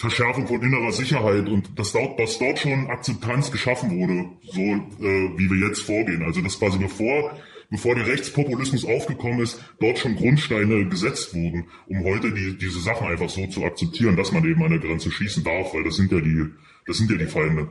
[0.00, 5.38] Verschärfung von innerer Sicherheit und dass dort, dass dort schon Akzeptanz geschaffen wurde, so äh,
[5.38, 6.22] wie wir jetzt vorgehen.
[6.22, 7.36] Also dass quasi bevor
[7.68, 13.08] bevor der Rechtspopulismus aufgekommen ist, dort schon Grundsteine gesetzt wurden, um heute die, diese Sachen
[13.08, 16.10] einfach so zu akzeptieren, dass man eben an der Grenze schießen darf, weil das sind
[16.10, 16.46] ja die,
[16.86, 17.68] das sind ja die Feinde.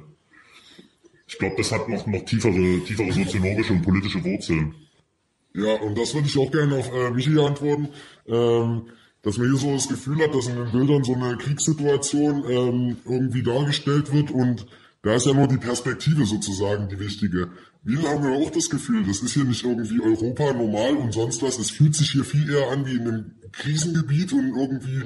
[1.27, 4.75] Ich glaube, das hat noch, noch tiefere, tiefere soziologische und politische Wurzeln.
[5.55, 7.89] Ja, und das würde ich auch gerne auf äh, Michi antworten.
[8.27, 8.83] Ähm,
[9.21, 12.97] dass man hier so das Gefühl hat, dass in den Bildern so eine Kriegssituation ähm,
[13.05, 14.65] irgendwie dargestellt wird und
[15.01, 17.49] da ist ja nur die Perspektive sozusagen die wichtige.
[17.83, 21.41] Wir haben ja auch das Gefühl, das ist hier nicht irgendwie Europa normal und sonst
[21.41, 21.57] was.
[21.57, 25.03] Es fühlt sich hier viel eher an wie in einem Krisengebiet und irgendwie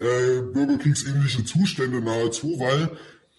[0.00, 2.90] äh, bürgerkriegsähnliche Zustände nahezu, weil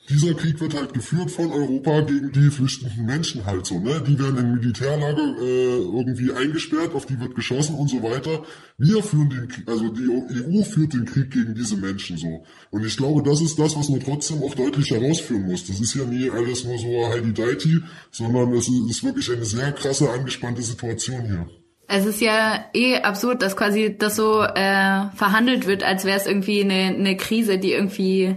[0.09, 4.01] dieser Krieg wird halt geführt von Europa gegen die flüchtenden Menschen halt so, ne?
[4.07, 8.43] Die werden in Militärlager äh, irgendwie eingesperrt, auf die wird geschossen und so weiter.
[8.77, 12.45] Wir führen den also die EU führt den Krieg gegen diese Menschen so.
[12.71, 15.67] Und ich glaube, das ist das, was man trotzdem auch deutlich herausführen muss.
[15.67, 17.79] Das ist ja nie alles nur so Heidi Deiti,
[18.11, 21.47] sondern es ist wirklich eine sehr krasse, angespannte Situation hier.
[21.89, 26.27] Es ist ja eh absurd, dass quasi das so äh, verhandelt wird, als wäre es
[26.27, 28.35] irgendwie eine, eine Krise, die irgendwie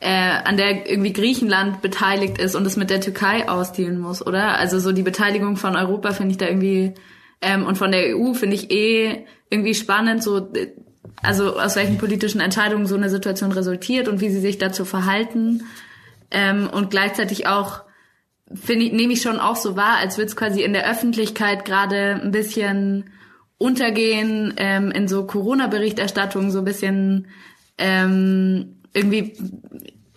[0.00, 0.08] äh,
[0.44, 4.58] an der irgendwie Griechenland beteiligt ist und es mit der Türkei ausdealen muss, oder?
[4.58, 6.94] Also so die Beteiligung von Europa finde ich da irgendwie
[7.40, 10.52] Ähm, und von der EU finde ich eh irgendwie spannend, so
[11.22, 15.64] also aus welchen politischen Entscheidungen so eine Situation resultiert und wie sie sich dazu verhalten.
[16.30, 17.82] Ähm, und gleichzeitig auch
[18.52, 21.64] finde ich, nehme ich schon auch so wahr, als würde es quasi in der Öffentlichkeit
[21.64, 23.10] gerade ein bisschen
[23.58, 27.28] untergehen, ähm, in so Corona-Berichterstattung so ein bisschen
[27.78, 29.36] ähm, irgendwie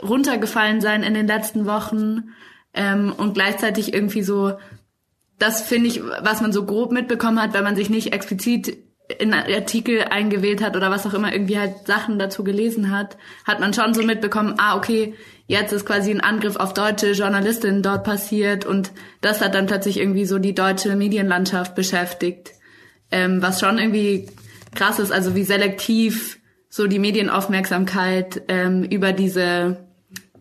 [0.01, 2.29] runtergefallen sein in den letzten Wochen
[2.73, 4.57] ähm, und gleichzeitig irgendwie so,
[5.37, 8.77] das finde ich, was man so grob mitbekommen hat, wenn man sich nicht explizit
[9.17, 13.59] in Artikel eingewählt hat oder was auch immer, irgendwie halt Sachen dazu gelesen hat, hat
[13.59, 15.15] man schon so mitbekommen, ah, okay,
[15.47, 19.99] jetzt ist quasi ein Angriff auf deutsche Journalistinnen dort passiert und das hat dann plötzlich
[19.99, 22.51] irgendwie so die deutsche Medienlandschaft beschäftigt.
[23.11, 24.29] Ähm, was schon irgendwie
[24.75, 26.38] krass ist, also wie selektiv
[26.69, 29.85] so die Medienaufmerksamkeit ähm, über diese,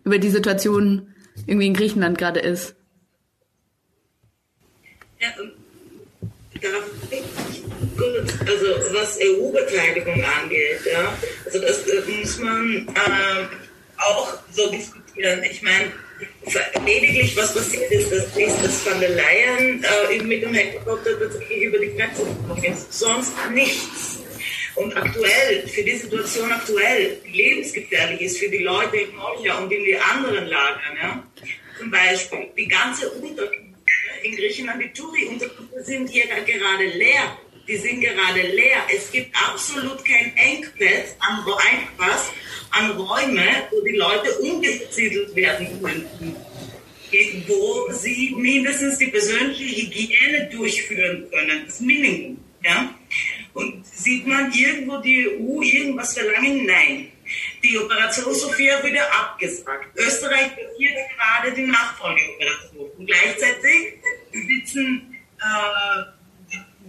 [0.05, 1.15] über die Situation
[1.47, 2.75] irgendwie in Griechenland gerade ist.
[5.21, 5.29] Ja,
[7.97, 11.13] Gut, also was EU-Beteiligung angeht, ja,
[11.45, 13.47] also das äh, muss man äh,
[13.97, 15.43] auch so diskutieren.
[15.51, 15.93] Ich meine,
[16.85, 21.97] lediglich was passiert ist, dass, dass Van der Leyen äh, mit dem Helikopter über die
[21.97, 22.93] Grenze geflogen ist.
[22.93, 24.21] Sonst nichts.
[24.75, 29.85] Und aktuell, für die Situation aktuell, lebensgefährlich ist für die Leute in Moria und in
[29.85, 31.23] die anderen Lagern, ja,
[31.79, 33.69] zum Beispiel die ganze Unterkünfte
[34.23, 37.39] in Griechenland, die Touri-Unterkünfte sind hier gerade leer.
[37.67, 38.79] Die sind gerade leer.
[38.95, 42.33] Es gibt absolut kein Engpass an, Engpass
[42.71, 46.35] an Räume, wo die Leute umgesiedelt werden könnten
[47.47, 52.39] wo sie mindestens die persönliche Hygiene durchführen können, das Minimum.
[52.63, 52.95] Ja?
[53.55, 56.67] Und sieht man irgendwo die EU irgendwas verlangen?
[56.67, 57.13] Nein.
[57.63, 59.89] Die Operation Sophia wurde abgesagt.
[59.97, 62.91] Österreich passiert gerade die Nachfolgeoperation.
[62.97, 63.99] Und gleichzeitig
[64.33, 66.03] sitzen äh,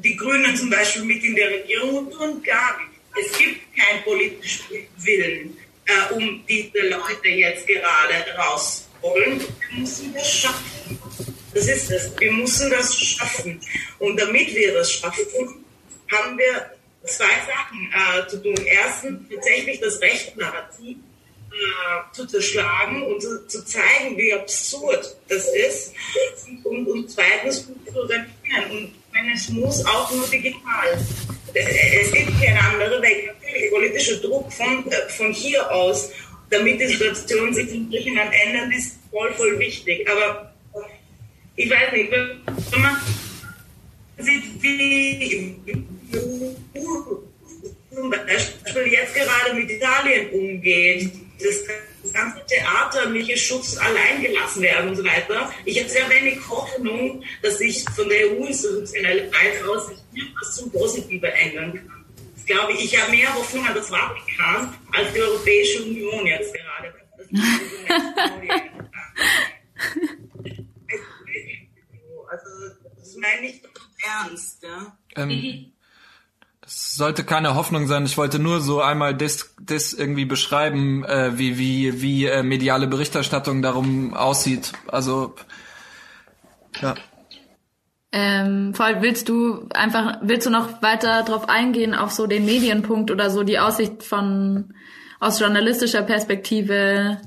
[0.03, 3.31] die Grünen zum Beispiel mit in der Regierung und tun gar nichts.
[3.31, 9.41] Es gibt keinen politischen Willen, äh, um diese Leute jetzt gerade rausholen.
[9.71, 10.99] Wir müssen das schaffen.
[11.53, 12.11] Das ist es.
[12.19, 13.59] Wir müssen das schaffen.
[13.97, 15.58] Und damit wir das schaffen,
[16.11, 16.71] haben wir
[17.05, 18.55] zwei Sachen äh, zu tun.
[18.65, 20.97] Erstens tatsächlich das Rechtnarrativ
[21.51, 25.93] äh, zu zerschlagen und zu, zu, zeigen, wie absurd das ist.
[26.63, 28.71] Und, und zweitens zu reagieren.
[28.71, 30.97] Und wenn es muss, auch nur digital.
[31.53, 33.33] Es gibt keine andere Weg.
[33.41, 36.11] Natürlich, politischer Druck von, äh, von hier aus,
[36.49, 40.07] damit die Situation sich in Griechenland ändert, ist voll, voll wichtig.
[40.09, 40.53] Aber
[41.55, 42.97] ich weiß nicht, wenn man
[44.19, 45.55] sieht, wie
[47.99, 51.63] zum Beispiel jetzt gerade mit Italien umgeht, das,
[52.03, 55.51] das ganze Theater, welche Schutz allein gelassen werden und so weiter.
[55.65, 61.29] Ich habe sehr wenig Hoffnung, dass sich von der EU-institutionellen Seite aus etwas zum Positiven
[61.29, 62.05] ändern kann.
[62.37, 66.93] Ich glaube, ich habe mehr Hoffnung an das Vatikan als die Europäische Union jetzt gerade.
[72.31, 72.49] also,
[72.97, 73.69] das meine ich doch
[74.03, 74.97] ernst, ja.
[75.15, 75.78] Ähm, das
[76.99, 78.05] sollte keine Hoffnung sein.
[78.05, 82.87] Ich wollte nur so einmal das, das irgendwie beschreiben, äh, wie, wie, wie äh, mediale
[82.87, 84.73] Berichterstattung darum aussieht.
[84.87, 85.33] Also,
[86.81, 86.93] ja.
[88.11, 93.11] Ähm, voll, willst du einfach, willst du noch weiter drauf eingehen, auf so den Medienpunkt
[93.11, 94.73] oder so die Aussicht von,
[95.19, 97.21] aus journalistischer Perspektive,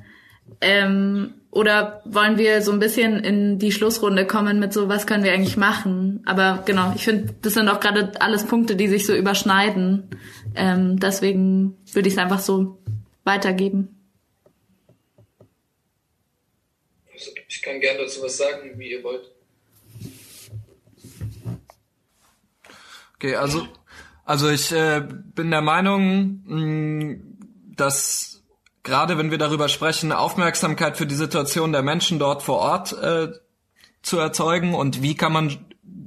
[0.60, 5.22] ähm, oder wollen wir so ein bisschen in die Schlussrunde kommen mit so, was können
[5.22, 6.22] wir eigentlich machen?
[6.24, 10.08] Aber genau, ich finde, das sind auch gerade alles Punkte, die sich so überschneiden.
[10.54, 12.78] Ähm, deswegen würde ich es einfach so
[13.24, 14.00] weitergeben.
[17.46, 19.30] Ich kann gerne dazu was sagen, wie ihr wollt.
[23.16, 23.68] Okay, also,
[24.24, 27.16] also ich äh, bin der Meinung, mh,
[27.76, 28.31] dass
[28.82, 33.28] gerade wenn wir darüber sprechen, Aufmerksamkeit für die Situation der Menschen dort vor Ort äh,
[34.02, 35.58] zu erzeugen und wie kann man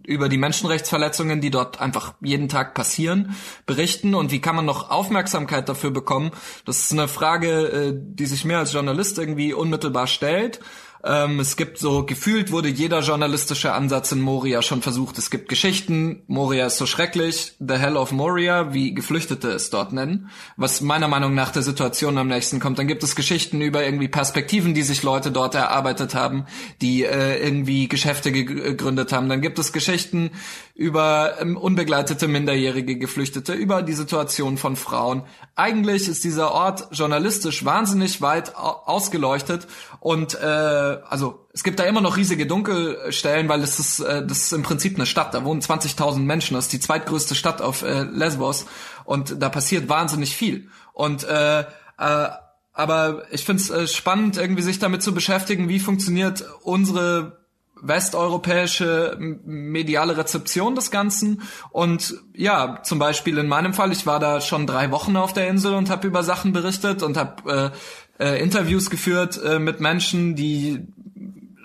[0.06, 4.92] über die Menschenrechtsverletzungen, die dort einfach jeden Tag passieren, berichten und wie kann man noch
[4.92, 6.32] Aufmerksamkeit dafür bekommen?
[6.66, 10.60] Das ist eine Frage, äh, die sich mir als Journalist irgendwie unmittelbar stellt
[11.06, 15.20] ähm, es gibt so, gefühlt wurde jeder journalistische Ansatz in Moria schon versucht.
[15.20, 19.93] Es gibt Geschichten, Moria ist so schrecklich, The Hell of Moria, wie Geflüchtete es dort
[19.93, 22.80] nennen, was meiner Meinung nach der Situation am nächsten kommt.
[22.80, 26.45] Dann gibt es Geschichten über irgendwie Perspektiven, die sich Leute dort erarbeitet haben,
[26.82, 29.30] die äh, irgendwie Geschäfte gegründet haben.
[29.30, 30.32] Dann gibt es Geschichten
[30.76, 35.24] über ähm, unbegleitete minderjährige Geflüchtete, über die Situation von Frauen.
[35.56, 39.68] Eigentlich ist dieser Ort journalistisch wahnsinnig weit ausgeleuchtet
[40.02, 44.40] und äh, also es gibt da immer noch riesige Dunkelstellen, weil es ist äh, das
[44.40, 45.34] ist im Prinzip eine Stadt.
[45.34, 46.56] Da wohnen 20.000 Menschen.
[46.56, 48.66] Das ist die zweitgrößte Stadt auf äh, Lesbos
[49.06, 50.70] und da passiert wahnsinnig viel.
[50.92, 52.30] Und äh, äh,
[52.74, 57.45] aber ich finde es äh, spannend, irgendwie sich damit zu beschäftigen, wie funktioniert unsere
[57.82, 61.42] westeuropäische mediale Rezeption des Ganzen.
[61.72, 65.48] Und ja, zum Beispiel in meinem Fall, ich war da schon drei Wochen auf der
[65.48, 67.74] Insel und habe über Sachen berichtet und habe
[68.20, 70.88] äh, äh, Interviews geführt äh, mit Menschen, die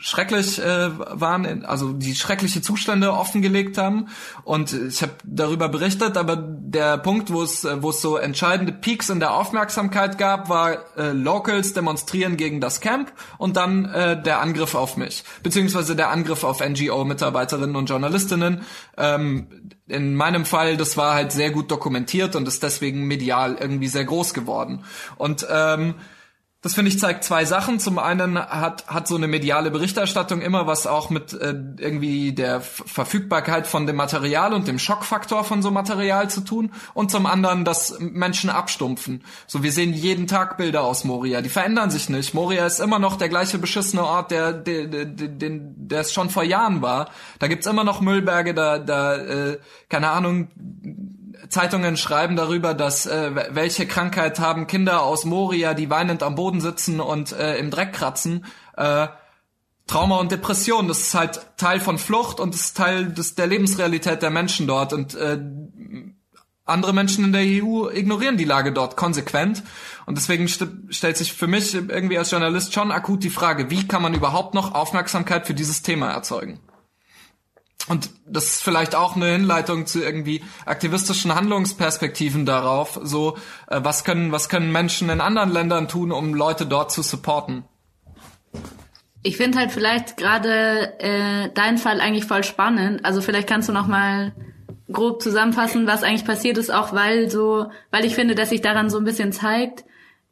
[0.00, 4.08] schrecklich äh, waren, also die schreckliche Zustände offengelegt haben.
[4.44, 9.10] Und ich habe darüber berichtet, aber der Punkt, wo es, wo es so entscheidende Peaks
[9.10, 14.40] in der Aufmerksamkeit gab, war äh, Locals demonstrieren gegen das Camp und dann äh, der
[14.40, 18.62] Angriff auf mich, beziehungsweise der Angriff auf NGO-Mitarbeiterinnen und Journalistinnen.
[18.96, 23.88] Ähm, in meinem Fall, das war halt sehr gut dokumentiert und ist deswegen medial irgendwie
[23.88, 24.84] sehr groß geworden.
[25.16, 25.96] Und ähm,
[26.62, 27.80] das finde ich zeigt zwei Sachen.
[27.80, 32.60] Zum einen hat hat so eine mediale Berichterstattung immer was auch mit äh, irgendwie der
[32.60, 37.64] Verfügbarkeit von dem Material und dem Schockfaktor von so Material zu tun und zum anderen,
[37.64, 39.24] dass Menschen abstumpfen.
[39.46, 42.34] So wir sehen jeden Tag Bilder aus Moria, die verändern sich nicht.
[42.34, 46.28] Moria ist immer noch der gleiche beschissene Ort, der der der, der, der es schon
[46.28, 47.08] vor Jahren war.
[47.38, 49.58] Da gibt's immer noch Müllberge, da da äh,
[49.88, 50.48] keine Ahnung
[51.50, 56.60] Zeitungen schreiben darüber, dass äh, welche Krankheit haben Kinder aus Moria, die weinend am Boden
[56.60, 58.46] sitzen und äh, im Dreck kratzen.
[58.76, 59.08] Äh,
[59.86, 63.48] Trauma und Depression, das ist halt Teil von Flucht und das ist Teil des, der
[63.48, 64.92] Lebensrealität der Menschen dort.
[64.92, 65.40] Und äh,
[66.64, 69.64] andere Menschen in der EU ignorieren die Lage dort konsequent.
[70.06, 73.88] Und deswegen st stellt sich für mich irgendwie als Journalist schon akut die Frage, wie
[73.88, 76.60] kann man überhaupt noch Aufmerksamkeit für dieses Thema erzeugen?
[77.88, 83.00] Und das ist vielleicht auch eine Hinleitung zu irgendwie aktivistischen Handlungsperspektiven darauf.
[83.02, 83.36] So,
[83.68, 87.64] äh, was können, was können Menschen in anderen Ländern tun, um Leute dort zu supporten?
[89.22, 93.04] Ich finde halt vielleicht gerade äh, dein Fall eigentlich voll spannend.
[93.04, 94.32] Also vielleicht kannst du noch mal
[94.90, 98.90] grob zusammenfassen, was eigentlich passiert ist, auch weil so, weil ich finde, dass sich daran
[98.90, 99.84] so ein bisschen zeigt,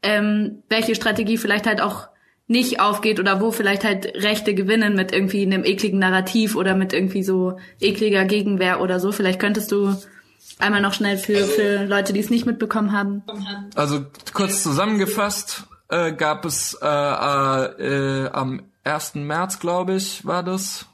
[0.03, 2.09] ähm, welche Strategie vielleicht halt auch
[2.49, 6.93] nicht aufgeht oder wo vielleicht halt Rechte gewinnen mit irgendwie einem ekligen Narrativ oder mit
[6.93, 9.13] irgendwie so ekliger Gegenwehr oder so.
[9.13, 9.95] Vielleicht könntest du
[10.59, 13.23] einmal noch schnell für, für Leute, die es nicht mitbekommen haben.
[13.75, 19.17] Also kurz zusammengefasst äh, gab es äh, äh, äh am 1.
[19.17, 20.87] März, glaube ich, war das,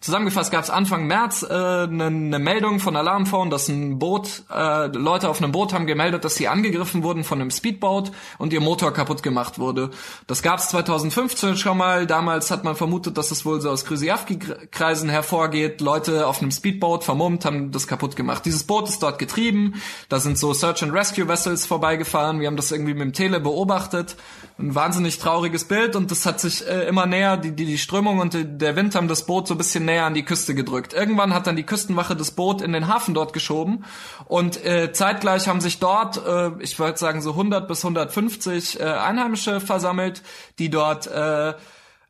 [0.00, 4.86] Zusammengefasst gab es Anfang März äh, eine ne Meldung von Alarmphone, dass ein Boot, äh,
[4.86, 8.60] Leute auf einem Boot haben gemeldet, dass sie angegriffen wurden von einem Speedboat und ihr
[8.60, 9.90] Motor kaputt gemacht wurde.
[10.26, 12.06] Das gab es 2015 schon mal.
[12.06, 15.80] Damals hat man vermutet, dass es wohl so aus Krzyjawki-Kreisen hervorgeht.
[15.80, 18.44] Leute auf einem Speedboat vermummt haben das kaputt gemacht.
[18.44, 19.74] Dieses Boot ist dort getrieben.
[20.08, 22.40] Da sind so Search and Rescue Vessels vorbeigefahren.
[22.40, 24.16] Wir haben das irgendwie mit dem Tele beobachtet
[24.58, 28.18] ein wahnsinnig trauriges Bild und das hat sich äh, immer näher, die, die, die Strömung
[28.18, 30.92] und der Wind haben das Boot so ein bisschen näher an die Küste gedrückt.
[30.92, 33.84] Irgendwann hat dann die Küstenwache das Boot in den Hafen dort geschoben
[34.26, 38.84] und äh, zeitgleich haben sich dort, äh, ich würde sagen so 100 bis 150 äh,
[38.84, 40.22] Einheimische versammelt,
[40.58, 41.54] die dort äh,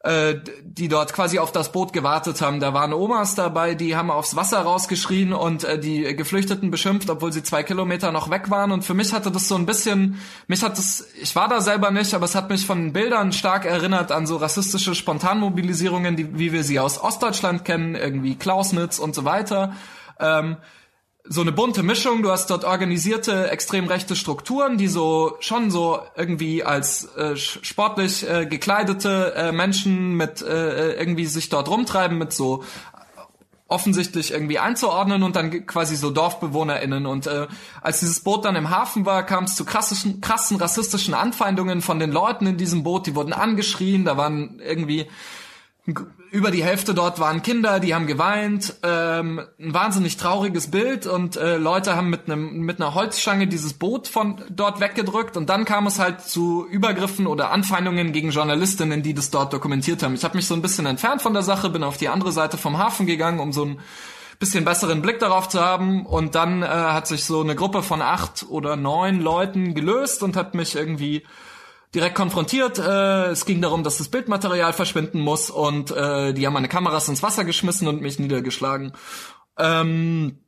[0.01, 2.61] äh, die dort quasi auf das Boot gewartet haben.
[2.61, 7.33] Da waren Omas dabei, die haben aufs Wasser rausgeschrien und äh, die Geflüchteten beschimpft, obwohl
[7.33, 8.71] sie zwei Kilometer noch weg waren.
[8.71, 11.91] Und für mich hatte das so ein bisschen, mich hat das, ich war da selber
[11.91, 16.53] nicht, aber es hat mich von Bildern stark erinnert an so rassistische Spontanmobilisierungen, die, wie
[16.53, 19.73] wir sie aus Ostdeutschland kennen, irgendwie Klausnitz und so weiter.
[20.21, 20.59] Ähm,
[21.29, 22.23] so eine bunte Mischung.
[22.23, 28.29] Du hast dort organisierte extrem rechte Strukturen, die so schon so irgendwie als äh, sportlich
[28.29, 32.65] äh, gekleidete äh, Menschen mit äh, irgendwie sich dort rumtreiben mit so
[33.71, 37.05] offensichtlich irgendwie einzuordnen und dann quasi so DorfbewohnerInnen.
[37.05, 37.47] Und äh,
[37.83, 41.99] als dieses Boot dann im Hafen war, kam es zu krassen, krassen rassistischen Anfeindungen von
[41.99, 43.07] den Leuten in diesem Boot.
[43.07, 45.07] Die wurden angeschrien, da waren irgendwie
[46.31, 51.37] über die Hälfte dort waren Kinder, die haben geweint, ähm, ein wahnsinnig trauriges Bild und
[51.37, 55.65] äh, Leute haben mit einem mit einer Holzstange dieses Boot von dort weggedrückt und dann
[55.65, 60.15] kam es halt zu Übergriffen oder Anfeindungen gegen Journalistinnen, die das dort dokumentiert haben.
[60.15, 62.57] Ich habe mich so ein bisschen entfernt von der Sache, bin auf die andere Seite
[62.57, 63.79] vom Hafen gegangen, um so ein
[64.39, 68.03] bisschen besseren Blick darauf zu haben und dann äh, hat sich so eine Gruppe von
[68.03, 71.25] acht oder neun Leuten gelöst und hat mich irgendwie
[71.99, 72.79] direkt konfrontiert.
[72.79, 77.09] Äh, es ging darum, dass das Bildmaterial verschwinden muss und äh, die haben meine Kameras
[77.09, 78.93] ins Wasser geschmissen und mich niedergeschlagen.
[79.59, 80.39] Ähm,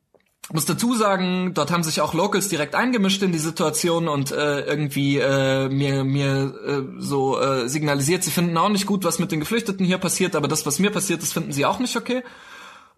[0.53, 4.61] muss dazu sagen, dort haben sich auch Locals direkt eingemischt in die Situation und äh,
[4.61, 9.31] irgendwie äh, mir mir äh, so äh, signalisiert, sie finden auch nicht gut, was mit
[9.31, 12.23] den Geflüchteten hier passiert, aber das, was mir passiert ist, finden sie auch nicht okay.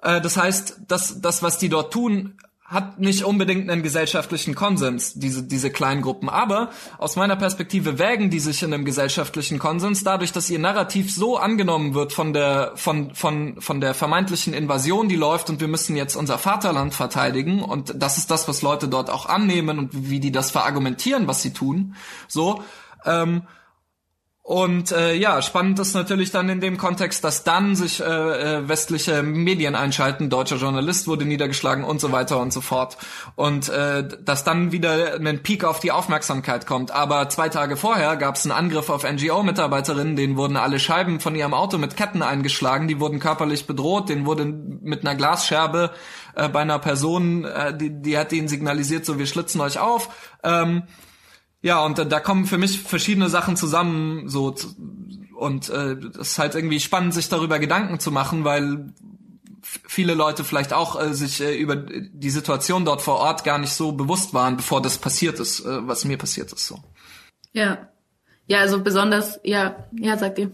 [0.01, 5.13] Äh, das heißt, das, das, was die dort tun, hat nicht unbedingt einen gesellschaftlichen Konsens,
[5.13, 6.29] diese, diese kleinen Gruppen.
[6.29, 11.13] Aber aus meiner Perspektive wägen die sich in einem gesellschaftlichen Konsens dadurch, dass ihr Narrativ
[11.13, 15.67] so angenommen wird von der, von, von, von der vermeintlichen Invasion, die läuft und wir
[15.67, 17.61] müssen jetzt unser Vaterland verteidigen.
[17.61, 21.41] Und das ist das, was Leute dort auch annehmen und wie die das verargumentieren, was
[21.41, 21.95] sie tun.
[22.27, 22.63] So.
[23.05, 23.43] Ähm,
[24.45, 28.67] und äh, ja, spannend ist natürlich dann in dem Kontext, dass dann sich äh, äh,
[28.67, 32.97] westliche Medien einschalten, deutscher Journalist wurde niedergeschlagen und so weiter und so fort.
[33.35, 36.91] Und äh, dass dann wieder ein Peak auf die Aufmerksamkeit kommt.
[36.91, 41.35] Aber zwei Tage vorher gab es einen Angriff auf NGO-Mitarbeiterinnen, denen wurden alle Scheiben von
[41.35, 45.91] ihrem Auto mit Ketten eingeschlagen, die wurden körperlich bedroht, denen wurde mit einer Glasscherbe
[46.35, 50.09] äh, bei einer Person, äh, die, die hat ihnen signalisiert, so wir schlitzen euch auf.
[50.43, 50.83] Ähm,
[51.63, 54.53] ja, und da, da kommen für mich verschiedene Sachen zusammen, so
[55.33, 58.93] und äh, das ist halt irgendwie spannend, sich darüber Gedanken zu machen, weil
[59.63, 63.73] viele Leute vielleicht auch äh, sich äh, über die Situation dort vor Ort gar nicht
[63.73, 66.67] so bewusst waren, bevor das passiert ist, äh, was mir passiert ist.
[66.67, 66.79] So.
[67.53, 67.89] Ja,
[68.45, 70.51] ja, also besonders, ja, ja, sagt ihr.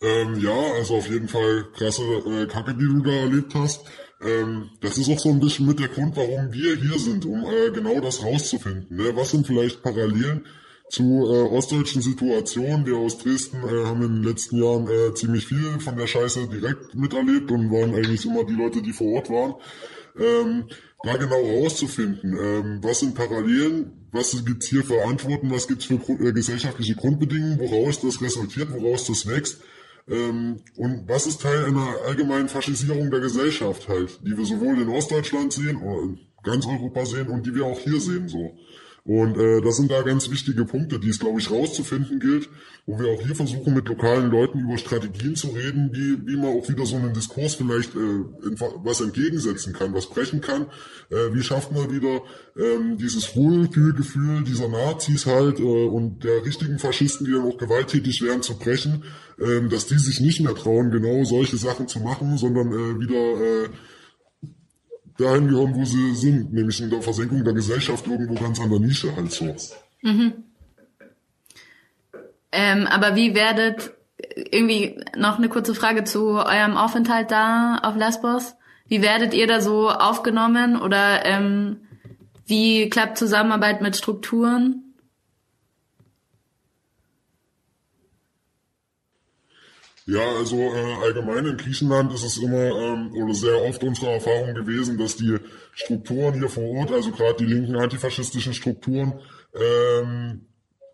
[0.00, 3.84] Ähm, ja, also auf jeden Fall krasse äh, Kacke, die du da erlebt hast.
[4.20, 7.44] Ähm, das ist auch so ein bisschen mit der Grund, warum wir hier sind, um
[7.44, 8.96] äh, genau das rauszufinden.
[8.96, 9.14] Ne?
[9.14, 10.46] Was sind vielleicht Parallelen
[10.88, 12.86] zu äh, ostdeutschen Situationen?
[12.86, 16.48] Wir aus Dresden äh, haben in den letzten Jahren äh, ziemlich viel von der Scheiße
[16.48, 19.54] direkt miterlebt und waren eigentlich immer die Leute, die vor Ort waren.
[20.18, 20.64] Ähm,
[21.02, 25.96] da genau rauszufinden, ähm, was sind Parallelen, was gibt's hier für Antworten, was gibt's für
[25.96, 29.60] äh, gesellschaftliche Grundbedingungen, woraus das resultiert, woraus das wächst
[30.08, 34.88] ähm, und was ist Teil einer allgemeinen Faschisierung der Gesellschaft halt, die wir sowohl in
[34.88, 38.56] Ostdeutschland sehen oder in ganz Europa sehen und die wir auch hier sehen so.
[39.06, 42.48] Und äh, das sind da ganz wichtige Punkte, die es, glaube ich, rauszufinden gilt,
[42.86, 46.58] wo wir auch hier versuchen, mit lokalen Leuten über Strategien zu reden, wie, wie man
[46.58, 48.24] auch wieder so einen Diskurs vielleicht äh,
[48.82, 50.66] was entgegensetzen kann, was brechen kann.
[51.10, 52.20] Äh, wie schafft man wieder
[52.56, 58.22] ähm, dieses Wohlfühlgefühl dieser Nazis halt äh, und der richtigen Faschisten, die dann auch gewalttätig
[58.22, 59.04] werden, zu brechen,
[59.38, 63.64] äh, dass die sich nicht mehr trauen, genau solche Sachen zu machen, sondern äh, wieder...
[63.64, 63.68] Äh,
[65.18, 68.80] dahin gehören, wo sie sind, nämlich in der Versenkung der Gesellschaft irgendwo ganz an der
[68.80, 69.54] Nische halt so.
[70.02, 70.44] Mhm.
[72.52, 73.92] Ähm, aber wie werdet,
[74.34, 78.54] irgendwie noch eine kurze Frage zu eurem Aufenthalt da auf Lesbos.
[78.88, 81.80] Wie werdet ihr da so aufgenommen oder ähm,
[82.46, 84.85] wie klappt Zusammenarbeit mit Strukturen?
[90.08, 94.54] Ja, also äh, allgemein in Griechenland ist es immer ähm, oder sehr oft unsere Erfahrung
[94.54, 95.36] gewesen, dass die
[95.72, 99.14] Strukturen hier vor Ort, also gerade die linken antifaschistischen Strukturen,
[99.52, 100.42] ähm,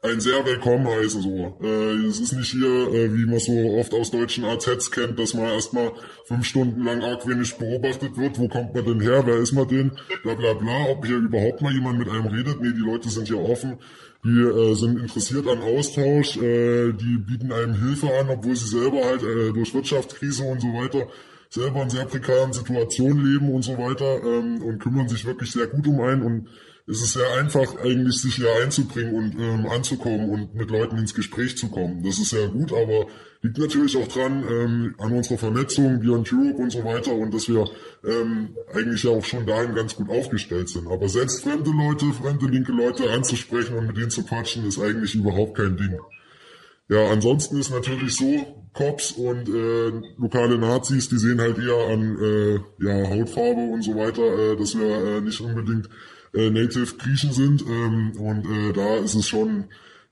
[0.04, 1.58] ein sehr willkommen heißen so.
[1.62, 5.34] Äh, es ist nicht hier, äh, wie man so oft aus deutschen AZs kennt, dass
[5.34, 5.92] man erstmal
[6.24, 8.38] fünf Stunden lang argwöhnisch beobachtet wird.
[8.38, 9.22] Wo kommt man denn her?
[9.24, 9.92] Wer ist man denn?
[10.22, 10.86] Bla bla bla.
[10.90, 12.60] Ob hier überhaupt mal jemand mit einem redet?
[12.60, 13.78] Nee, die Leute sind hier offen.
[14.24, 19.04] Die äh, sind interessiert an Austausch, äh, die bieten einem Hilfe an, obwohl sie selber
[19.04, 21.08] halt äh, durch Wirtschaftskrise und so weiter
[21.52, 25.66] selber in sehr prekären Situationen leben und so weiter ähm, und kümmern sich wirklich sehr
[25.66, 26.22] gut um einen.
[26.22, 26.48] Und
[26.86, 31.14] es ist sehr einfach eigentlich sich hier einzubringen und ähm, anzukommen und mit Leuten ins
[31.14, 32.02] Gespräch zu kommen.
[32.02, 33.06] Das ist sehr gut, aber
[33.42, 37.48] liegt natürlich auch dran ähm, an unserer Vernetzung, Beyond Europe und so weiter und dass
[37.48, 37.68] wir
[38.04, 40.88] ähm, eigentlich ja auch schon dahin ganz gut aufgestellt sind.
[40.88, 45.14] Aber selbst fremde Leute, fremde linke Leute anzusprechen und mit denen zu quatschen, ist eigentlich
[45.14, 45.98] überhaupt kein Ding.
[46.88, 52.18] Ja, ansonsten ist natürlich so, Cops und äh, lokale Nazis, die sehen halt eher an
[52.18, 52.54] äh,
[52.84, 55.88] ja, Hautfarbe und so weiter, äh, dass wir äh, nicht unbedingt
[56.34, 57.62] äh, Native Griechen sind.
[57.62, 59.64] Ähm, und äh, da ist es schon,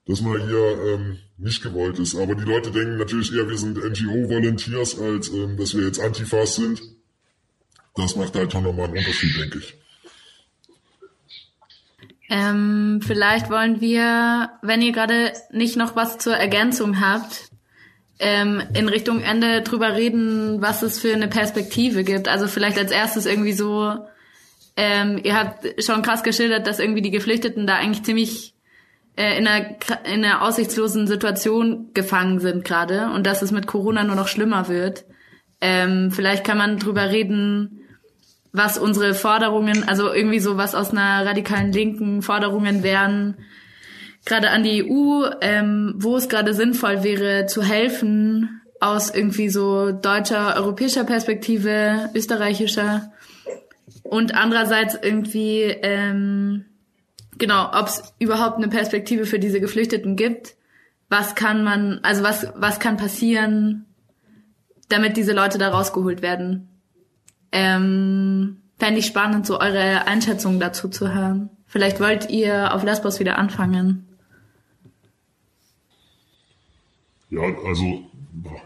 [0.06, 2.16] dass man hier ähm, nicht gewollt ist.
[2.16, 6.56] Aber die Leute denken natürlich eher, wir sind NGO-Volunteers, als ähm, dass wir jetzt Antifas
[6.56, 6.82] sind.
[7.96, 9.74] Das macht halt schon nochmal einen Unterschied, denke ich.
[12.28, 17.50] Ähm, vielleicht wollen wir, wenn ihr gerade nicht noch was zur Ergänzung habt,
[18.20, 22.28] ähm, in Richtung Ende drüber reden, was es für eine Perspektive gibt.
[22.28, 23.96] Also vielleicht als erstes irgendwie so,
[24.82, 28.54] ähm, ihr habt schon krass geschildert, dass irgendwie die Geflüchteten da eigentlich ziemlich
[29.14, 29.76] äh, in, einer,
[30.10, 34.68] in einer aussichtslosen Situation gefangen sind gerade und dass es mit Corona nur noch schlimmer
[34.68, 35.04] wird.
[35.60, 37.82] Ähm, vielleicht kann man drüber reden,
[38.52, 43.36] was unsere Forderungen, also irgendwie so was aus einer radikalen linken Forderungen wären,
[44.24, 49.92] gerade an die EU, ähm, wo es gerade sinnvoll wäre zu helfen aus irgendwie so
[49.92, 53.12] deutscher, europäischer Perspektive, österreichischer
[54.02, 56.64] und andererseits irgendwie ähm,
[57.38, 60.54] genau, ob es überhaupt eine Perspektive für diese Geflüchteten gibt.
[61.08, 63.86] Was kann man, also was was kann passieren,
[64.88, 66.68] damit diese Leute da rausgeholt werden.
[67.52, 71.50] Ähm, Fände ich spannend, so eure Einschätzung dazu zu hören.
[71.66, 74.08] Vielleicht wollt ihr auf Lesbos wieder anfangen.
[77.28, 78.09] Ja, also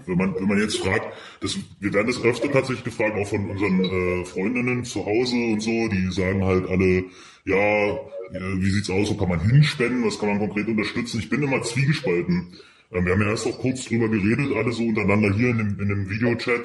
[0.07, 1.07] wenn man, wenn man jetzt fragt,
[1.41, 5.61] das, wir werden das öfter tatsächlich gefragt, auch von unseren äh, Freundinnen zu Hause und
[5.61, 7.05] so, die sagen halt alle,
[7.45, 7.95] ja,
[8.33, 11.21] äh, wie sieht's aus, wo kann man hinspenden, was kann man konkret unterstützen?
[11.21, 12.53] Ich bin immer zwiegespalten.
[12.93, 15.81] Ähm, wir haben ja erst auch kurz drüber geredet, alle so untereinander hier in dem,
[15.81, 16.63] in dem Videochat.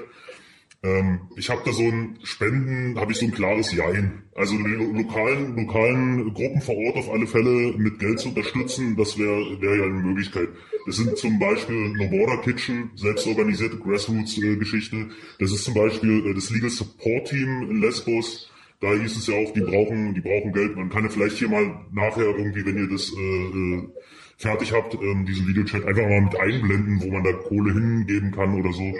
[0.81, 4.23] Ähm, ich habe da so ein Spenden, habe ich so ein klares Jein.
[4.33, 9.61] Also lokalen, lokalen Gruppen vor Ort auf alle Fälle mit Geld zu unterstützen, das wäre
[9.61, 10.47] wär ja eine Möglichkeit.
[10.85, 15.09] Das sind zum Beispiel No Border Kitchen, selbstorganisierte Grassroots-Geschichte.
[15.39, 18.49] Das ist zum Beispiel äh, das Legal Support Team in Lesbos.
[18.79, 20.77] Da hieß es ja auch, die brauchen, die brauchen Geld.
[20.77, 23.89] Man kann ja vielleicht hier mal nachher irgendwie, wenn ihr das äh, äh
[24.37, 28.57] fertig habt, ähm, diesen Videochat einfach mal mit einblenden, wo man da Kohle hingeben kann
[28.57, 28.93] oder so.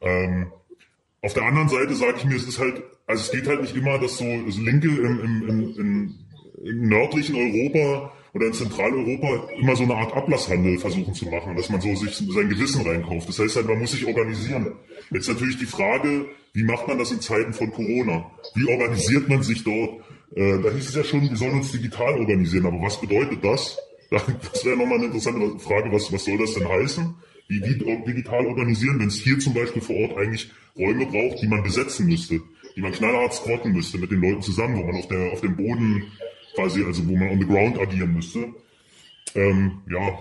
[0.00, 0.46] Ähm,
[1.22, 3.76] auf der anderen Seite sage ich mir, es ist halt, also es geht halt nicht
[3.76, 6.14] immer, dass so das Linke im, im, im, im,
[6.64, 11.68] im nördlichen Europa oder in Zentraleuropa immer so eine Art Ablasshandel versuchen zu machen, dass
[11.68, 13.28] man so sich sein Gewissen reinkauft.
[13.28, 14.72] Das heißt halt, man muss sich organisieren.
[15.10, 18.30] Jetzt natürlich die Frage, wie macht man das in Zeiten von Corona?
[18.54, 20.00] Wie organisiert man sich dort?
[20.34, 22.66] Äh, da hieß es ja schon, wir sollen uns digital organisieren.
[22.66, 23.78] Aber was bedeutet das?
[24.52, 27.14] Das wäre nochmal eine interessante Frage, was, was soll das denn heißen?
[27.50, 31.64] Wie digital organisieren, wenn es hier zum Beispiel vor Ort eigentlich Räume braucht, die man
[31.64, 32.40] besetzen müsste,
[32.76, 35.56] die man knallhart squatten müsste mit den Leuten zusammen, wo man auf, der, auf dem
[35.56, 36.04] Boden
[36.54, 38.54] quasi, also wo man on the ground agieren müsste.
[39.34, 40.16] Ähm, ja,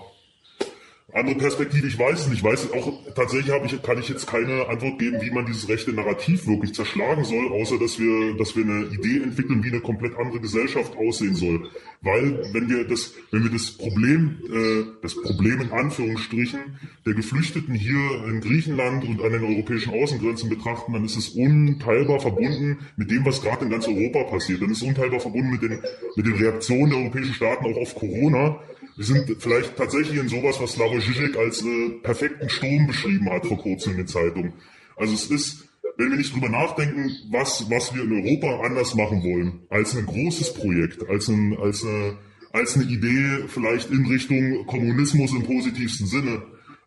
[1.13, 2.39] andere Perspektive, ich weiß nicht.
[2.39, 5.67] Ich weiß auch, tatsächlich habe ich, kann ich jetzt keine Antwort geben, wie man dieses
[5.67, 9.81] rechte Narrativ wirklich zerschlagen soll, außer dass wir, dass wir eine Idee entwickeln, wie eine
[9.81, 11.69] komplett andere Gesellschaft aussehen soll.
[12.01, 16.59] Weil, wenn wir das, wenn wir das Problem, äh, das Problem in Anführungsstrichen
[17.05, 22.19] der Geflüchteten hier in Griechenland und an den europäischen Außengrenzen betrachten, dann ist es unteilbar
[22.19, 24.61] verbunden mit dem, was gerade in ganz Europa passiert.
[24.61, 25.81] Dann ist es unteilbar verbunden mit den,
[26.15, 28.59] mit den Reaktionen der europäischen Staaten auch auf Corona
[28.99, 33.45] wir sind vielleicht tatsächlich in sowas, was Slavoj Žižek als äh, perfekten Sturm beschrieben hat
[33.45, 34.51] vor kurzem in der Zeitung.
[34.97, 39.23] Also es ist, wenn wir nicht drüber nachdenken, was, was wir in Europa anders machen
[39.23, 42.17] wollen, als ein großes Projekt, als, ein, als, eine,
[42.51, 46.41] als eine Idee vielleicht in Richtung Kommunismus im positivsten Sinne.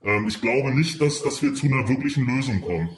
[0.04, 2.90] Ähm, ich glaube nicht, dass, dass wir zu einer wirklichen Lösung kommen.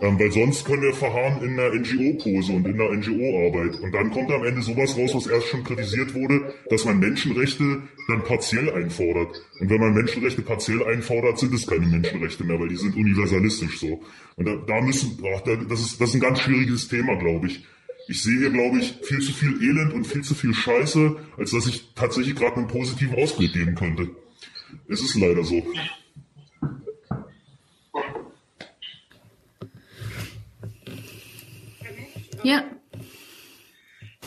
[0.00, 3.80] Ähm, weil sonst können wir verharren in einer NGO-Pose und in einer NGO-Arbeit.
[3.80, 7.82] Und dann kommt am Ende sowas raus, was erst schon kritisiert wurde, dass man Menschenrechte
[8.06, 9.42] dann partiell einfordert.
[9.58, 13.80] Und wenn man Menschenrechte partiell einfordert, sind es keine Menschenrechte mehr, weil die sind universalistisch
[13.80, 14.00] so.
[14.36, 17.64] Und da, da müssen, ach, das, ist, das ist ein ganz schwieriges Thema, glaube ich.
[18.06, 21.50] Ich sehe hier, glaube ich, viel zu viel Elend und viel zu viel Scheiße, als
[21.50, 24.10] dass ich tatsächlich gerade einen positiven Ausblick geben könnte.
[24.88, 25.66] Es ist leider so.
[32.48, 32.64] Ja.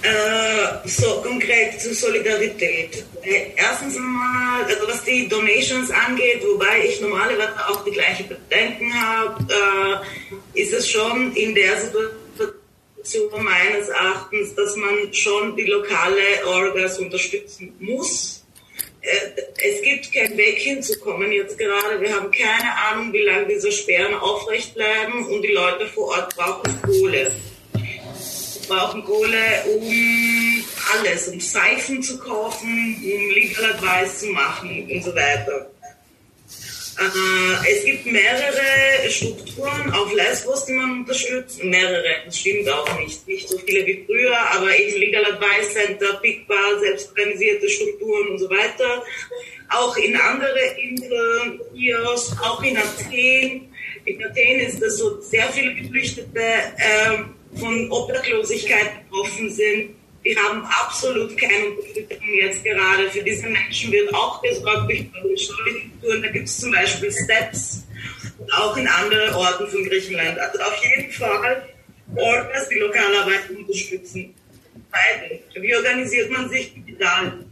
[0.04, 3.04] Äh, so, konkret zur Solidarität.
[3.24, 8.94] Äh, erstens einmal, also was die Donations angeht, wobei ich normalerweise auch die gleichen Bedenken
[8.94, 16.46] habe, äh, ist es schon in der Situation meines Erachtens, dass man schon die lokale
[16.46, 18.46] Orgas unterstützen muss.
[19.02, 19.32] Äh,
[19.64, 22.00] es gibt keinen Weg hinzukommen jetzt gerade.
[22.00, 26.36] Wir haben keine Ahnung, wie lange diese Sperren aufrecht bleiben und die Leute vor Ort
[26.36, 27.32] brauchen Kohle
[28.72, 35.14] brauchen Kohle, um alles, um Seifen zu kaufen, um Legal Advice zu machen und so
[35.14, 35.70] weiter.
[37.00, 41.62] Äh, es gibt mehrere Strukturen auf Lesbos, die man unterstützt.
[41.64, 43.28] Mehrere, das stimmt auch nicht.
[43.28, 48.50] Nicht so viele wie früher, aber eben Legal Advice Center, PICBA, selbstorganisierte Strukturen und so
[48.50, 49.04] weiter.
[49.70, 53.74] Auch in andere Inseln, Ios, auch in Athen.
[54.06, 56.40] In Athen ist es so sehr viele Geflüchtete.
[56.40, 59.96] Äh, von Obdachlosigkeit betroffen sind.
[60.24, 63.10] Die haben absolut keine Unterstützung jetzt gerade.
[63.10, 66.22] Für diese Menschen wird auch gesorgt durch Strukturen.
[66.22, 67.84] Da gibt es zum Beispiel Steps
[68.38, 70.38] und auch in anderen Orten von Griechenland.
[70.38, 71.68] Also auf jeden Fall
[72.16, 74.36] Orgas, die Lokalarbeit unterstützen.
[75.56, 77.46] Wie organisiert man sich digital?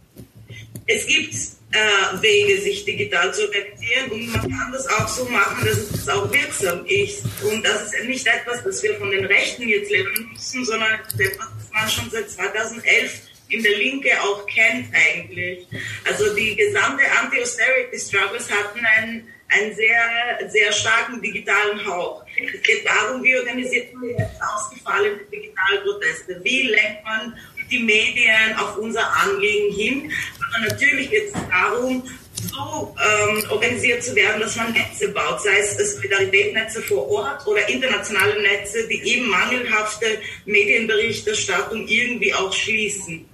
[0.85, 1.34] Es gibt
[1.71, 4.11] äh, Wege, sich digital zu organisieren.
[4.11, 7.23] Und man kann das auch so machen, dass es auch wirksam ist.
[7.43, 11.37] Und das ist nicht etwas, das wir von den Rechten jetzt lernen müssen, sondern etwas,
[11.37, 15.67] das man schon seit 2011 in der Linke auch kennt eigentlich.
[16.05, 22.23] Also die gesamte Anti-Austerity-Struggles hatten einen, einen sehr, sehr starken digitalen Hauch.
[22.53, 26.39] Es geht darum, wie organisiert man jetzt ausgefallene Digitalproteste?
[26.43, 27.35] Wie lenkt man
[27.71, 30.11] die Medien auf unser Anliegen hin.
[30.37, 32.03] Aber natürlich geht es darum,
[32.47, 37.67] so ähm, organisiert zu werden, dass man Netze baut, sei es Solidaritätsnetze vor Ort oder
[37.67, 40.05] internationale Netze, die eben mangelhafte
[40.45, 43.25] Medienberichterstattung irgendwie auch schließen.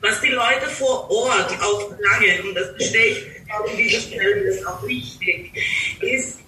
[0.00, 3.18] Was die Leute vor Ort auch verlangen, und das verstehe ich
[3.50, 5.52] an dieser Stelle ist auch wichtig,
[6.00, 6.38] ist,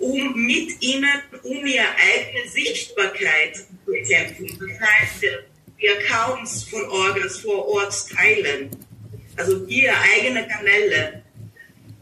[0.00, 4.46] um mit ihnen, um ihre eigene Sichtbarkeit zu bekämpfen.
[4.58, 5.24] Das heißt,
[5.80, 8.70] die Accounts von Orgas vor Ort teilen,
[9.36, 11.22] also ihre eigene Kanäle,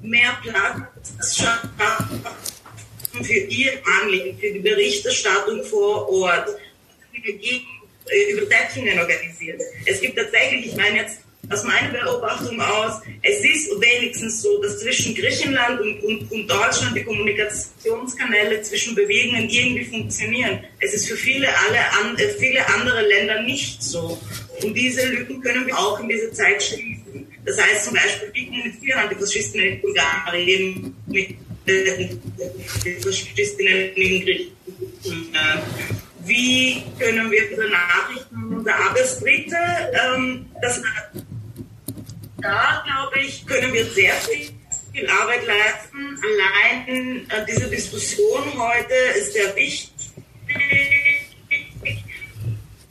[0.01, 2.25] mehr Platz schaffen
[3.23, 6.49] für ihr Anliegen, für die Berichterstattung vor Ort,
[7.23, 7.67] gegen
[8.33, 9.61] Übersetzungen organisiert.
[9.87, 14.81] Es gibt tatsächlich, ich meine jetzt aus meiner Beobachtung aus, es ist wenigstens so, dass
[14.81, 20.61] zwischen Griechenland und, und, und Deutschland die Kommunikationskanäle zwischen Bewegungen irgendwie funktionieren.
[20.81, 24.19] Es ist für viele, alle an, äh, viele andere Länder nicht so.
[24.63, 27.27] Und diese Lücken können wir auch in dieser Zeit schließen.
[27.45, 32.09] Das heißt zum Beispiel, wie kommunizieren Antifaschistinnen in Bulgarien mit äh,
[33.03, 35.63] Faschistinnen in Griechenland?
[36.27, 38.95] Wie können wir diese Nachrichten sagen?
[38.97, 39.57] Das Dritte,
[39.93, 40.81] ähm, das
[42.45, 44.51] da, glaube ich, können wir sehr viel,
[45.09, 46.21] Arbeit leisten.
[46.23, 49.91] Allein äh, diese Diskussion heute ist sehr wichtig.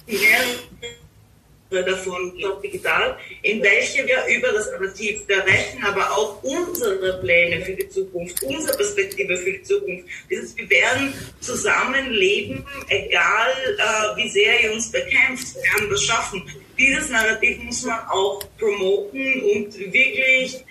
[0.05, 7.21] Mehrere davon, ich digital, in welche wir über das Narrativ der Rechten, aber auch unsere
[7.21, 14.17] Pläne für die Zukunft, unsere Perspektive für die Zukunft, dieses, wir werden zusammenleben, egal äh,
[14.17, 16.43] wie sehr ihr uns bekämpft, wir werden das schaffen
[16.83, 20.63] dieses Narrativ muss man auch promoten und wirklich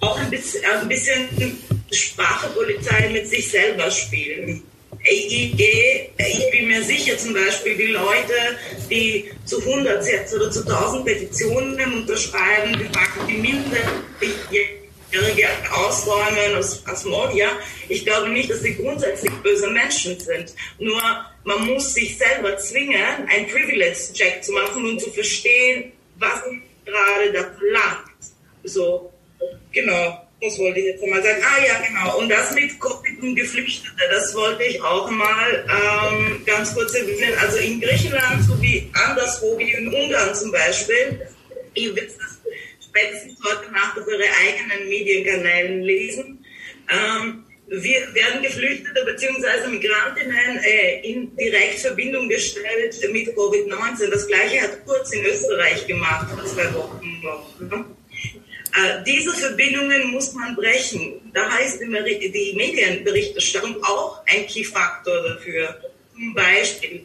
[0.00, 1.58] auch ein bisschen, ein bisschen
[1.90, 4.62] Sprachepolizei mit sich selber spielen.
[5.08, 8.34] Ich, ich, bin mir sicher, zum Beispiel die Leute,
[8.90, 13.36] die zu 100 jetzt oder zu 1000 Petitionen unterschreiben, die packen die
[15.10, 17.48] Minderjährige ausräumen aus, aus Moria.
[17.88, 20.54] Ich glaube nicht, dass sie grundsätzlich böse Menschen sind.
[20.78, 21.00] Nur
[21.44, 26.42] man muss sich selber zwingen, einen Privilege-Check zu machen und zu verstehen, was
[26.84, 28.10] gerade da verlangt.
[28.64, 29.12] So,
[29.72, 30.22] genau.
[30.38, 31.42] Das wollte ich jetzt einmal sagen.
[31.42, 32.18] Ah ja, genau.
[32.18, 37.32] Und das mit Covid und Geflüchtete, das wollte ich auch mal ähm, ganz kurz erwähnen.
[37.40, 41.26] Also in Griechenland sowie anderswo, wie in Ungarn zum Beispiel,
[41.74, 42.35] ihr wisst das
[42.96, 46.44] spätestens heute Nacht auf ihre eigenen Medienkanälen lesen,
[46.90, 49.68] ähm, wir werden Geflüchtete bzw.
[49.68, 54.08] Migrantinnen äh, in direkt Verbindung gestellt mit Covid-19.
[54.08, 57.60] Das gleiche hat Kurz in Österreich gemacht vor zwei Wochen noch.
[57.60, 57.84] Ne?
[58.76, 61.20] Äh, diese Verbindungen muss man brechen.
[61.34, 65.80] Da heißt die Medienberichterstattung auch ein Key-Faktor dafür.
[66.14, 67.04] Zum Beispiel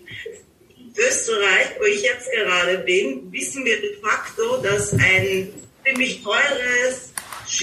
[0.95, 5.51] Österreich, wo ich jetzt gerade bin, wissen wir de facto, dass ein
[5.83, 7.13] ziemlich teures,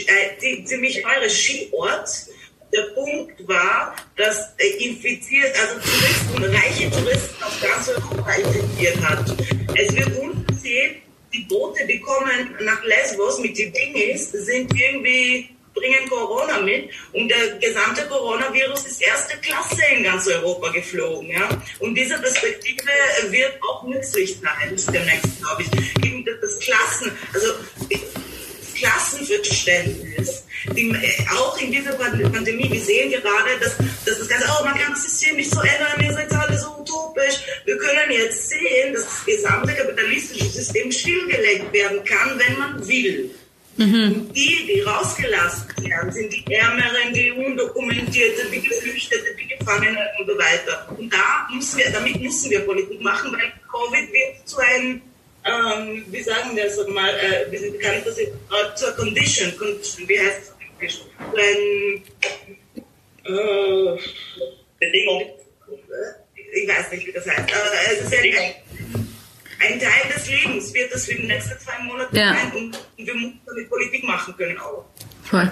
[0.07, 2.09] äh, ziemlich teures Skiort
[2.73, 9.25] der Punkt war, dass äh, infiziert, also Touristen, reiche Touristen aus ganz Europa infiziert hat.
[9.75, 10.97] Es wird unzählt,
[11.33, 17.29] die Boote, die kommen nach Lesbos mit den Dingis, sind irgendwie bringen Corona mit und
[17.29, 21.31] der gesamte Coronavirus ist erste Klasse in ganz Europa geflogen.
[21.31, 21.49] Ja?
[21.79, 22.83] Und diese Perspektive
[23.31, 25.71] wird auch nützlich sein demnächst, glaube ich.
[26.41, 27.55] Das Klassen, also
[28.79, 30.45] Klassenverständnis.
[30.77, 30.95] Die,
[31.37, 35.05] auch in dieser Pandemie, wir sehen gerade, dass, dass das Ganze, oh, man kann das
[35.05, 37.41] System nicht so ändern, ihr seid alle so utopisch.
[37.65, 43.31] Wir können jetzt sehen, dass das gesamte kapitalistische System stillgelegt werden kann, wenn man will.
[43.77, 44.33] Mhm.
[44.33, 50.37] Die, die rausgelassen werden, sind die Ärmeren, die Undokumentierten, die Geflüchteten, die Gefangenen und so
[50.37, 50.97] weiter.
[50.99, 55.01] Und da müssen wir, damit müssen wir Politik machen, weil Covid wird zu einem
[55.45, 59.53] ähm, wie sagen wir es mal, äh, wie kann ich das jetzt, äh, zur Condition,
[60.07, 61.01] wie heißt es
[61.35, 62.03] Wenn,
[63.25, 63.99] äh,
[64.79, 65.25] Bedingung.
[66.35, 68.55] Ich weiß nicht, wie das heißt, aber es ist ja ein,
[69.61, 72.35] ein Teil des Lebens, wird das für die nächsten zwei Monate ja.
[72.35, 74.85] sein und wir müssen damit Politik machen können auch.
[75.25, 75.51] Voll.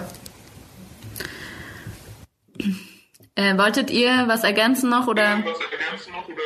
[3.35, 5.23] Äh, wolltet ihr was ergänzen noch oder?
[5.23, 6.37] Ja, was ergänzen noch oder?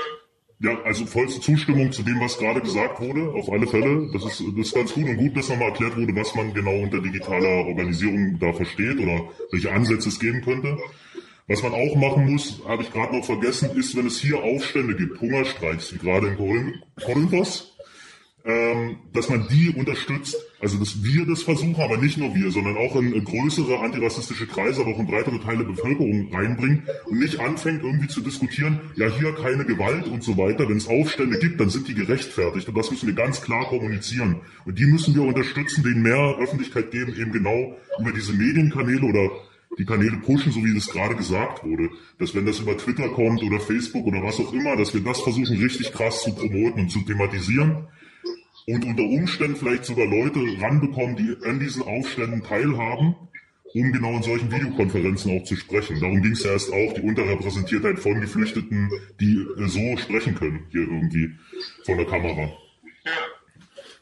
[0.62, 4.10] Ja, also vollste Zustimmung zu dem, was gerade gesagt wurde, auf alle Fälle.
[4.12, 6.78] Das ist, das ist ganz gut und gut, dass nochmal erklärt wurde, was man genau
[6.82, 10.76] unter digitaler Organisierung da versteht oder welche Ansätze es geben könnte.
[11.48, 14.94] Was man auch machen muss, habe ich gerade noch vergessen, ist, wenn es hier Aufstände
[14.94, 17.69] gibt, Hungerstreiks, wie gerade in Korinthos,
[18.44, 22.76] ähm, dass man die unterstützt, also dass wir das versuchen, aber nicht nur wir, sondern
[22.76, 27.38] auch in größere antirassistische Kreise, aber auch in breitere Teile der Bevölkerung reinbringen und nicht
[27.38, 30.68] anfängt irgendwie zu diskutieren, ja hier keine Gewalt und so weiter.
[30.68, 34.40] Wenn es Aufstände gibt, dann sind die gerechtfertigt und das müssen wir ganz klar kommunizieren.
[34.64, 39.30] Und die müssen wir unterstützen, denen mehr Öffentlichkeit geben, eben genau über diese Medienkanäle oder
[39.78, 41.90] die Kanäle pushen, so wie das gerade gesagt wurde.
[42.18, 45.20] Dass wenn das über Twitter kommt oder Facebook oder was auch immer, dass wir das
[45.20, 47.86] versuchen richtig krass zu promoten und zu thematisieren
[48.70, 53.16] und unter Umständen vielleicht sogar Leute ranbekommen, die an diesen Aufständen teilhaben,
[53.74, 56.00] um genau in solchen Videokonferenzen auch zu sprechen.
[56.00, 58.90] Darum ging es ja erst auch, die Unterrepräsentiertheit von Geflüchteten,
[59.20, 61.32] die äh, so sprechen können, hier irgendwie
[61.84, 62.52] vor der Kamera.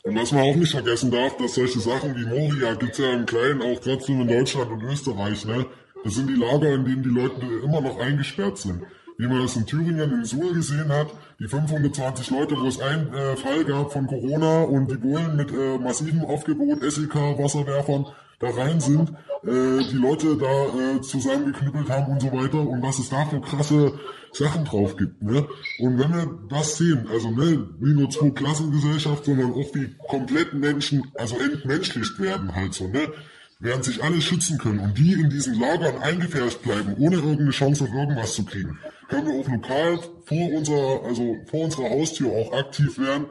[0.04, 3.26] Und was man auch nicht vergessen darf, dass solche Sachen wie Moria gibt's ja im
[3.26, 5.44] Kleinen auch trotzdem in Deutschland und Österreich.
[5.44, 5.66] Ne?
[6.04, 8.82] Das sind die Lager, in denen die Leute immer noch eingesperrt sind
[9.18, 11.08] wie man das in Thüringen in Suhl gesehen hat,
[11.40, 15.52] die 520 Leute, wo es einen äh, Fall gab von Corona und die Bullen mit
[15.52, 18.06] äh, massivem Aufgebot, SEK, Wasserwerfern
[18.40, 19.10] da rein sind,
[19.44, 23.40] äh, die Leute da äh, zusammengeknüppelt haben und so weiter und was es da für
[23.40, 23.92] krasse
[24.32, 25.22] Sachen drauf gibt.
[25.22, 25.46] Ne?
[25.78, 30.54] Und wenn wir das sehen, also ne, nie nur zwei Klassengesellschaft, sondern auch wie komplett
[30.54, 33.12] Menschen, also entmenschlicht werden halt so, ne?
[33.58, 37.84] Während sich alle schützen können und die in diesen Lagern eingefärscht bleiben, ohne irgendeine Chance
[37.84, 38.78] auf irgendwas zu kriegen,
[39.08, 43.26] können wir auch lokal vor unserer, also vor unserer Haustür auch aktiv werden,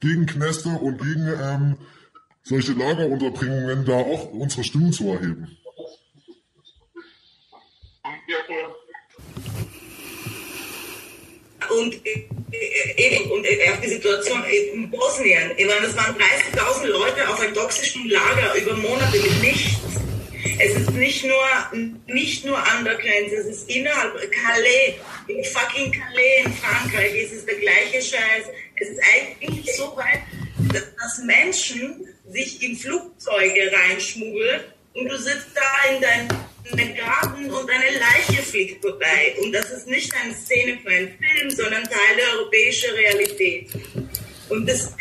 [0.00, 1.76] gegen Kneste und gegen ähm,
[2.42, 5.56] solche Lagerunterbringungen da auch unsere Stimmen zu erheben.
[8.28, 8.79] Ja, voll
[11.70, 12.26] und äh,
[12.96, 15.52] eben und äh, auch die Situation in Bosnien.
[15.56, 19.80] Ich meine, es waren 30.000 Leute auf einem toxischen Lager über Monate mit nichts.
[20.58, 24.94] Es ist nicht nur, nicht nur an der Grenze, es ist innerhalb Calais,
[25.28, 28.44] in fucking Calais in Frankreich, es ist der gleiche Scheiß.
[28.76, 30.20] Es ist eigentlich so weit,
[30.72, 34.60] dass Menschen sich in Flugzeuge reinschmuggeln
[34.94, 36.28] und du sitzt da in deinem
[36.76, 39.34] Garten und eine Leiche fliegt vorbei.
[39.42, 43.70] Und das ist nicht eine Szene für einen Film, sondern Teil der europäischen Realität.
[44.48, 44.92] Und das,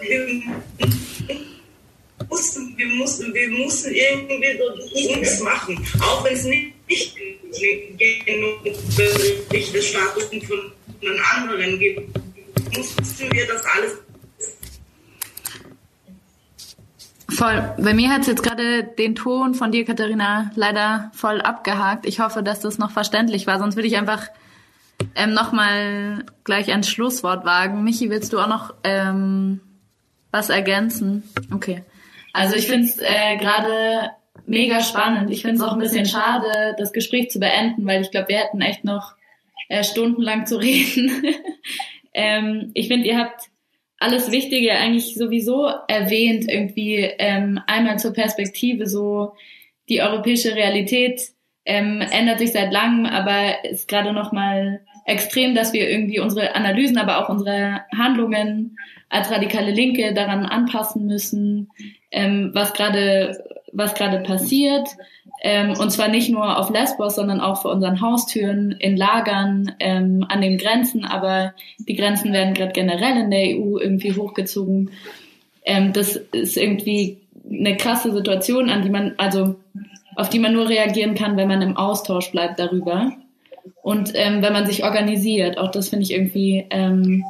[0.00, 0.42] wir
[2.28, 7.16] mussten, wir mussten, wir mussten irgendwie so uns machen, auch wenn es nicht, nicht
[8.26, 8.60] genug
[10.46, 12.00] von, von anderen gibt,
[12.76, 13.92] mussten wir das alles
[17.36, 17.74] Voll.
[17.78, 22.06] Bei mir hat es jetzt gerade den Ton von dir, Katharina, leider voll abgehakt.
[22.06, 23.58] Ich hoffe, dass das noch verständlich war.
[23.58, 24.28] Sonst würde ich einfach
[25.14, 27.84] ähm, nochmal gleich ein Schlusswort wagen.
[27.84, 29.60] Michi, willst du auch noch ähm,
[30.30, 31.22] was ergänzen?
[31.52, 31.82] Okay.
[32.32, 34.10] Also ich finde es äh, gerade
[34.46, 35.30] mega spannend.
[35.30, 38.38] Ich finde es auch ein bisschen schade, das Gespräch zu beenden, weil ich glaube, wir
[38.38, 39.14] hätten echt noch
[39.68, 41.24] äh, stundenlang zu reden.
[42.14, 43.51] ähm, ich finde, ihr habt
[44.02, 49.34] alles Wichtige eigentlich sowieso erwähnt, irgendwie ähm, einmal zur Perspektive, so
[49.88, 51.20] die europäische Realität
[51.64, 56.54] ähm, ändert sich seit langem, aber ist gerade noch mal extrem, dass wir irgendwie unsere
[56.54, 58.76] Analysen, aber auch unsere Handlungen
[59.08, 61.68] als radikale Linke daran anpassen müssen,
[62.10, 64.88] ähm, was gerade was gerade passiert.
[65.42, 70.24] Ähm, und zwar nicht nur auf Lesbos, sondern auch vor unseren Haustüren, in Lagern, ähm,
[70.28, 71.04] an den Grenzen.
[71.04, 74.90] Aber die Grenzen werden gerade generell in der EU irgendwie hochgezogen.
[75.64, 77.18] Ähm, das ist irgendwie
[77.50, 79.56] eine krasse Situation, an die man, also
[80.14, 83.12] auf die man nur reagieren kann, wenn man im Austausch bleibt darüber.
[83.82, 87.24] Und ähm, wenn man sich organisiert, auch das finde ich irgendwie, ähm,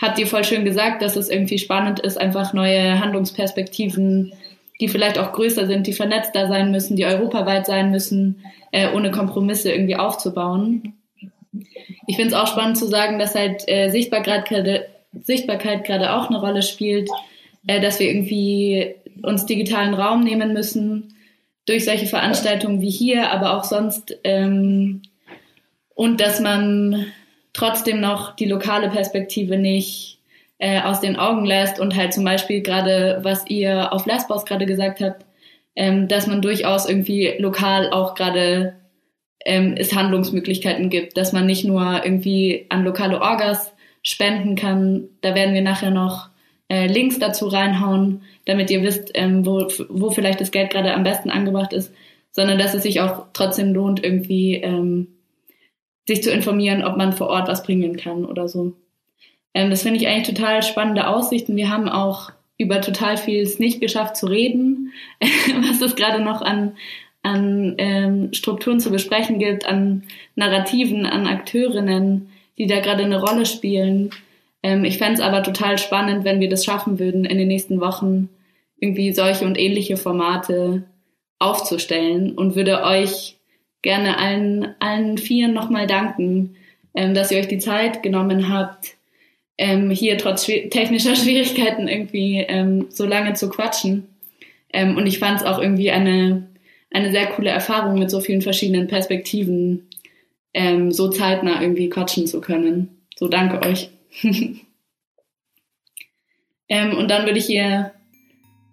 [0.00, 4.32] habt ihr voll schön gesagt, dass es irgendwie spannend ist, einfach neue Handlungsperspektiven
[4.80, 9.10] die vielleicht auch größer sind, die vernetzter sein müssen, die europaweit sein müssen, äh, ohne
[9.10, 10.94] Kompromisse irgendwie aufzubauen.
[12.06, 14.86] Ich finde es auch spannend zu sagen, dass halt äh, Sichtbarkeit gerade
[15.22, 17.10] Sichtbarkeit gerade auch eine Rolle spielt,
[17.66, 21.14] äh, dass wir irgendwie uns digitalen Raum nehmen müssen
[21.66, 25.02] durch solche Veranstaltungen wie hier, aber auch sonst ähm,
[25.94, 27.06] und dass man
[27.52, 30.19] trotzdem noch die lokale Perspektive nicht
[30.60, 34.66] äh, aus den Augen lässt und halt zum Beispiel gerade, was ihr auf Lesbos gerade
[34.66, 35.24] gesagt habt,
[35.74, 38.74] ähm, dass man durchaus irgendwie lokal auch gerade
[39.46, 43.72] ähm, es Handlungsmöglichkeiten gibt, dass man nicht nur irgendwie an lokale Orgas
[44.02, 45.08] spenden kann.
[45.22, 46.28] Da werden wir nachher noch
[46.68, 51.04] äh, Links dazu reinhauen, damit ihr wisst, ähm, wo, wo vielleicht das Geld gerade am
[51.04, 51.92] besten angebracht ist,
[52.32, 55.08] sondern dass es sich auch trotzdem lohnt, irgendwie ähm,
[56.06, 58.74] sich zu informieren, ob man vor Ort was bringen kann oder so.
[59.54, 61.56] Ähm, das finde ich eigentlich total spannende Aussichten.
[61.56, 66.76] Wir haben auch über total vieles nicht geschafft zu reden, was es gerade noch an,
[67.22, 70.04] an ähm, Strukturen zu besprechen gibt, an
[70.36, 72.28] Narrativen, an Akteurinnen,
[72.58, 74.10] die da gerade eine Rolle spielen.
[74.62, 77.80] Ähm, ich fände es aber total spannend, wenn wir das schaffen würden, in den nächsten
[77.80, 78.28] Wochen
[78.78, 80.84] irgendwie solche und ähnliche Formate
[81.38, 83.38] aufzustellen und würde euch
[83.82, 86.56] gerne allen, allen Vieren nochmal danken,
[86.94, 88.96] ähm, dass ihr euch die Zeit genommen habt,
[89.60, 94.08] ähm, hier trotz technischer Schwierigkeiten irgendwie ähm, so lange zu quatschen.
[94.72, 96.48] Ähm, und ich fand es auch irgendwie eine,
[96.90, 99.86] eine sehr coole Erfahrung, mit so vielen verschiedenen Perspektiven
[100.54, 103.02] ähm, so zeitnah irgendwie quatschen zu können.
[103.16, 103.90] So danke euch.
[106.68, 107.92] ähm, und dann würde ich hier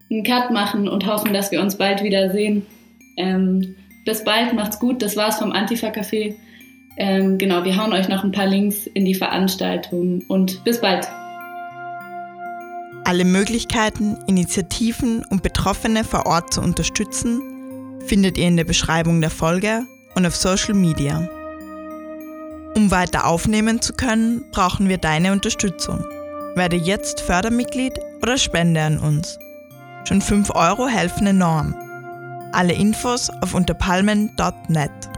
[0.09, 2.65] einen Cut machen und hoffen, dass wir uns bald wiedersehen.
[3.17, 5.01] Ähm, bis bald, macht's gut.
[5.01, 6.35] Das war's vom Antifa Café.
[6.97, 11.07] Ähm, genau, wir hauen euch noch ein paar Links in die Veranstaltung und bis bald.
[13.03, 17.41] Alle Möglichkeiten, Initiativen und Betroffene vor Ort zu unterstützen,
[18.05, 19.83] findet ihr in der Beschreibung der Folge
[20.15, 21.29] und auf Social Media.
[22.75, 26.03] Um weiter aufnehmen zu können, brauchen wir deine Unterstützung.
[26.55, 29.37] Werde jetzt Fördermitglied oder spende an uns.
[30.05, 31.75] Schon 5 Euro helfen enorm.
[32.51, 35.16] Alle Infos auf unterpalmen.net.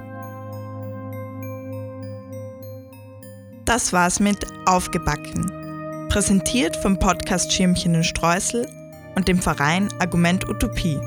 [3.69, 6.07] Das war's mit Aufgebacken.
[6.09, 8.67] Präsentiert vom Podcast Schirmchen und Streusel
[9.13, 10.99] und dem Verein Argument Utopie.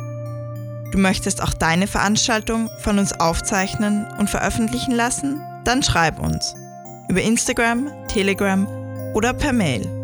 [0.93, 5.43] Du möchtest auch deine Veranstaltung von uns aufzeichnen und veröffentlichen lassen?
[5.65, 6.55] Dann schreib uns
[7.09, 8.65] über Instagram, Telegram
[9.13, 10.02] oder per Mail.